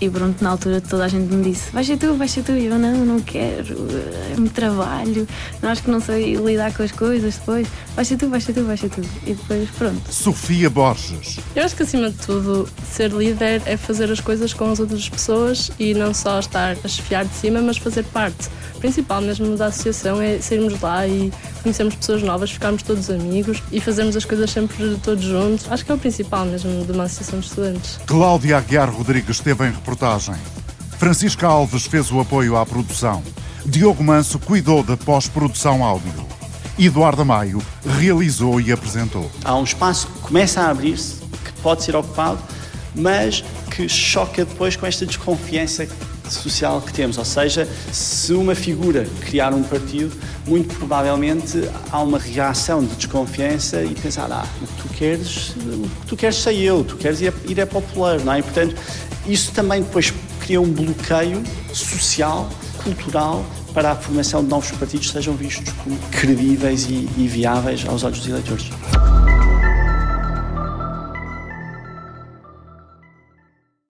e 0.00 0.10
pronto, 0.10 0.42
na 0.42 0.50
altura 0.50 0.80
toda 0.80 1.04
a 1.04 1.08
gente 1.08 1.32
me 1.32 1.42
disse: 1.42 1.70
Vai 1.72 1.84
ser 1.84 1.96
tu, 1.96 2.14
vai 2.14 2.28
ser 2.28 2.42
tu. 2.42 2.52
E 2.52 2.66
eu: 2.66 2.78
Não, 2.78 3.04
não 3.04 3.20
quero, 3.20 3.76
é 4.32 4.36
muito 4.36 4.52
trabalho, 4.52 5.26
não 5.62 5.70
acho 5.70 5.82
que 5.82 5.90
não 5.90 6.00
sei 6.00 6.34
lidar 6.36 6.72
com 6.74 6.82
as 6.82 6.92
coisas 6.92 7.36
depois. 7.36 7.66
Vai 7.94 8.04
ser 8.04 8.16
tu, 8.16 8.28
vai 8.28 8.40
ser 8.40 8.52
tu, 8.52 8.64
vai 8.64 8.76
ser 8.76 8.90
tu. 8.90 9.00
E 9.24 9.34
depois, 9.34 9.68
pronto. 9.70 10.12
Sofia 10.12 10.68
Borges. 10.68 11.38
Eu 11.54 11.64
acho 11.64 11.74
que 11.74 11.82
acima 11.82 12.10
de 12.10 12.16
tudo, 12.18 12.68
ser 12.92 13.10
líder 13.10 13.62
é 13.64 13.76
fazer 13.76 14.10
as 14.10 14.20
coisas 14.20 14.52
com 14.52 14.70
as 14.70 14.80
outras 14.80 15.08
pessoas 15.08 15.70
e 15.78 15.94
não 15.94 16.12
só 16.12 16.38
estar 16.38 16.76
a 16.84 16.88
chefiar 16.88 17.24
de 17.24 17.34
cima, 17.34 17.60
mas 17.60 17.78
fazer 17.78 18.04
parte. 18.04 18.48
O 18.74 18.78
principal 18.78 19.22
mesmo 19.22 19.56
da 19.56 19.66
associação 19.66 20.20
é 20.20 20.38
sairmos 20.38 20.78
lá 20.80 21.06
e 21.06 21.32
conhecermos 21.62 21.94
pessoas 21.94 22.22
novas, 22.22 22.50
ficarmos 22.50 22.82
todos 22.82 23.10
amigos 23.10 23.62
e 23.72 23.80
fazermos 23.80 24.16
as 24.16 24.24
coisas 24.24 24.50
sempre 24.50 24.96
todos 25.02 25.24
juntos. 25.24 25.66
Acho 25.70 25.84
que 25.84 25.90
é 25.90 25.94
o 25.94 25.98
principal 25.98 26.44
mesmo 26.44 26.84
de 26.84 26.92
uma 26.92 27.04
associação 27.04 27.40
de 27.40 27.46
estudantes. 27.46 27.98
Cláudia 28.06 28.58
Aguiar 28.58 28.90
Rodrigues 28.90 29.36
esteve 29.36 29.66
em 29.66 29.72
reportagem. 29.86 30.34
Francisca 30.98 31.46
Alves 31.46 31.86
fez 31.86 32.10
o 32.10 32.18
apoio 32.18 32.56
à 32.56 32.66
produção. 32.66 33.22
Diogo 33.64 34.02
Manso 34.02 34.36
cuidou 34.40 34.82
da 34.82 34.96
pós-produção 34.96 35.84
áudio. 35.84 36.26
Eduardo 36.76 37.24
Maio 37.24 37.62
realizou 37.84 38.60
e 38.60 38.72
apresentou. 38.72 39.30
Há 39.44 39.54
um 39.54 39.62
espaço 39.62 40.08
que 40.08 40.18
começa 40.20 40.60
a 40.60 40.70
abrir-se, 40.70 41.20
que 41.44 41.52
pode 41.62 41.84
ser 41.84 41.94
ocupado, 41.94 42.40
mas 42.94 43.44
que 43.70 43.88
choca 43.88 44.44
depois 44.44 44.74
com 44.74 44.86
esta 44.86 45.06
desconfiança 45.06 45.86
social 46.28 46.80
que 46.80 46.92
temos. 46.92 47.16
Ou 47.16 47.24
seja, 47.24 47.68
se 47.92 48.32
uma 48.32 48.56
figura 48.56 49.06
criar 49.20 49.54
um 49.54 49.62
partido, 49.62 50.12
muito 50.46 50.74
provavelmente 50.74 51.62
há 51.92 52.00
uma 52.00 52.18
reação 52.18 52.84
de 52.84 52.94
desconfiança 52.96 53.82
e 53.82 53.94
pensar, 53.94 54.30
ah, 54.32 54.46
tu 54.82 54.88
queres, 54.88 55.54
tu 56.06 56.16
queres 56.16 56.36
sei 56.36 56.62
eu, 56.62 56.82
tu 56.82 56.96
queres 56.96 57.20
ir, 57.20 57.32
ir 57.46 57.58
é 57.58 57.66
popular, 57.66 58.20
não 58.20 58.32
é? 58.32 58.40
E, 58.40 58.42
portanto, 58.42 58.74
isso 59.28 59.52
também 59.52 59.82
depois 59.82 60.12
cria 60.40 60.60
um 60.60 60.70
bloqueio 60.70 61.42
social, 61.72 62.48
cultural, 62.82 63.44
para 63.74 63.92
a 63.92 63.96
formação 63.96 64.42
de 64.42 64.48
novos 64.48 64.70
partidos 64.70 65.10
sejam 65.10 65.34
vistos 65.34 65.72
como 65.84 65.98
credíveis 66.10 66.86
e, 66.88 67.08
e 67.16 67.28
viáveis 67.28 67.84
aos 67.86 68.04
olhos 68.04 68.18
dos 68.20 68.28
eleitores. 68.28 68.70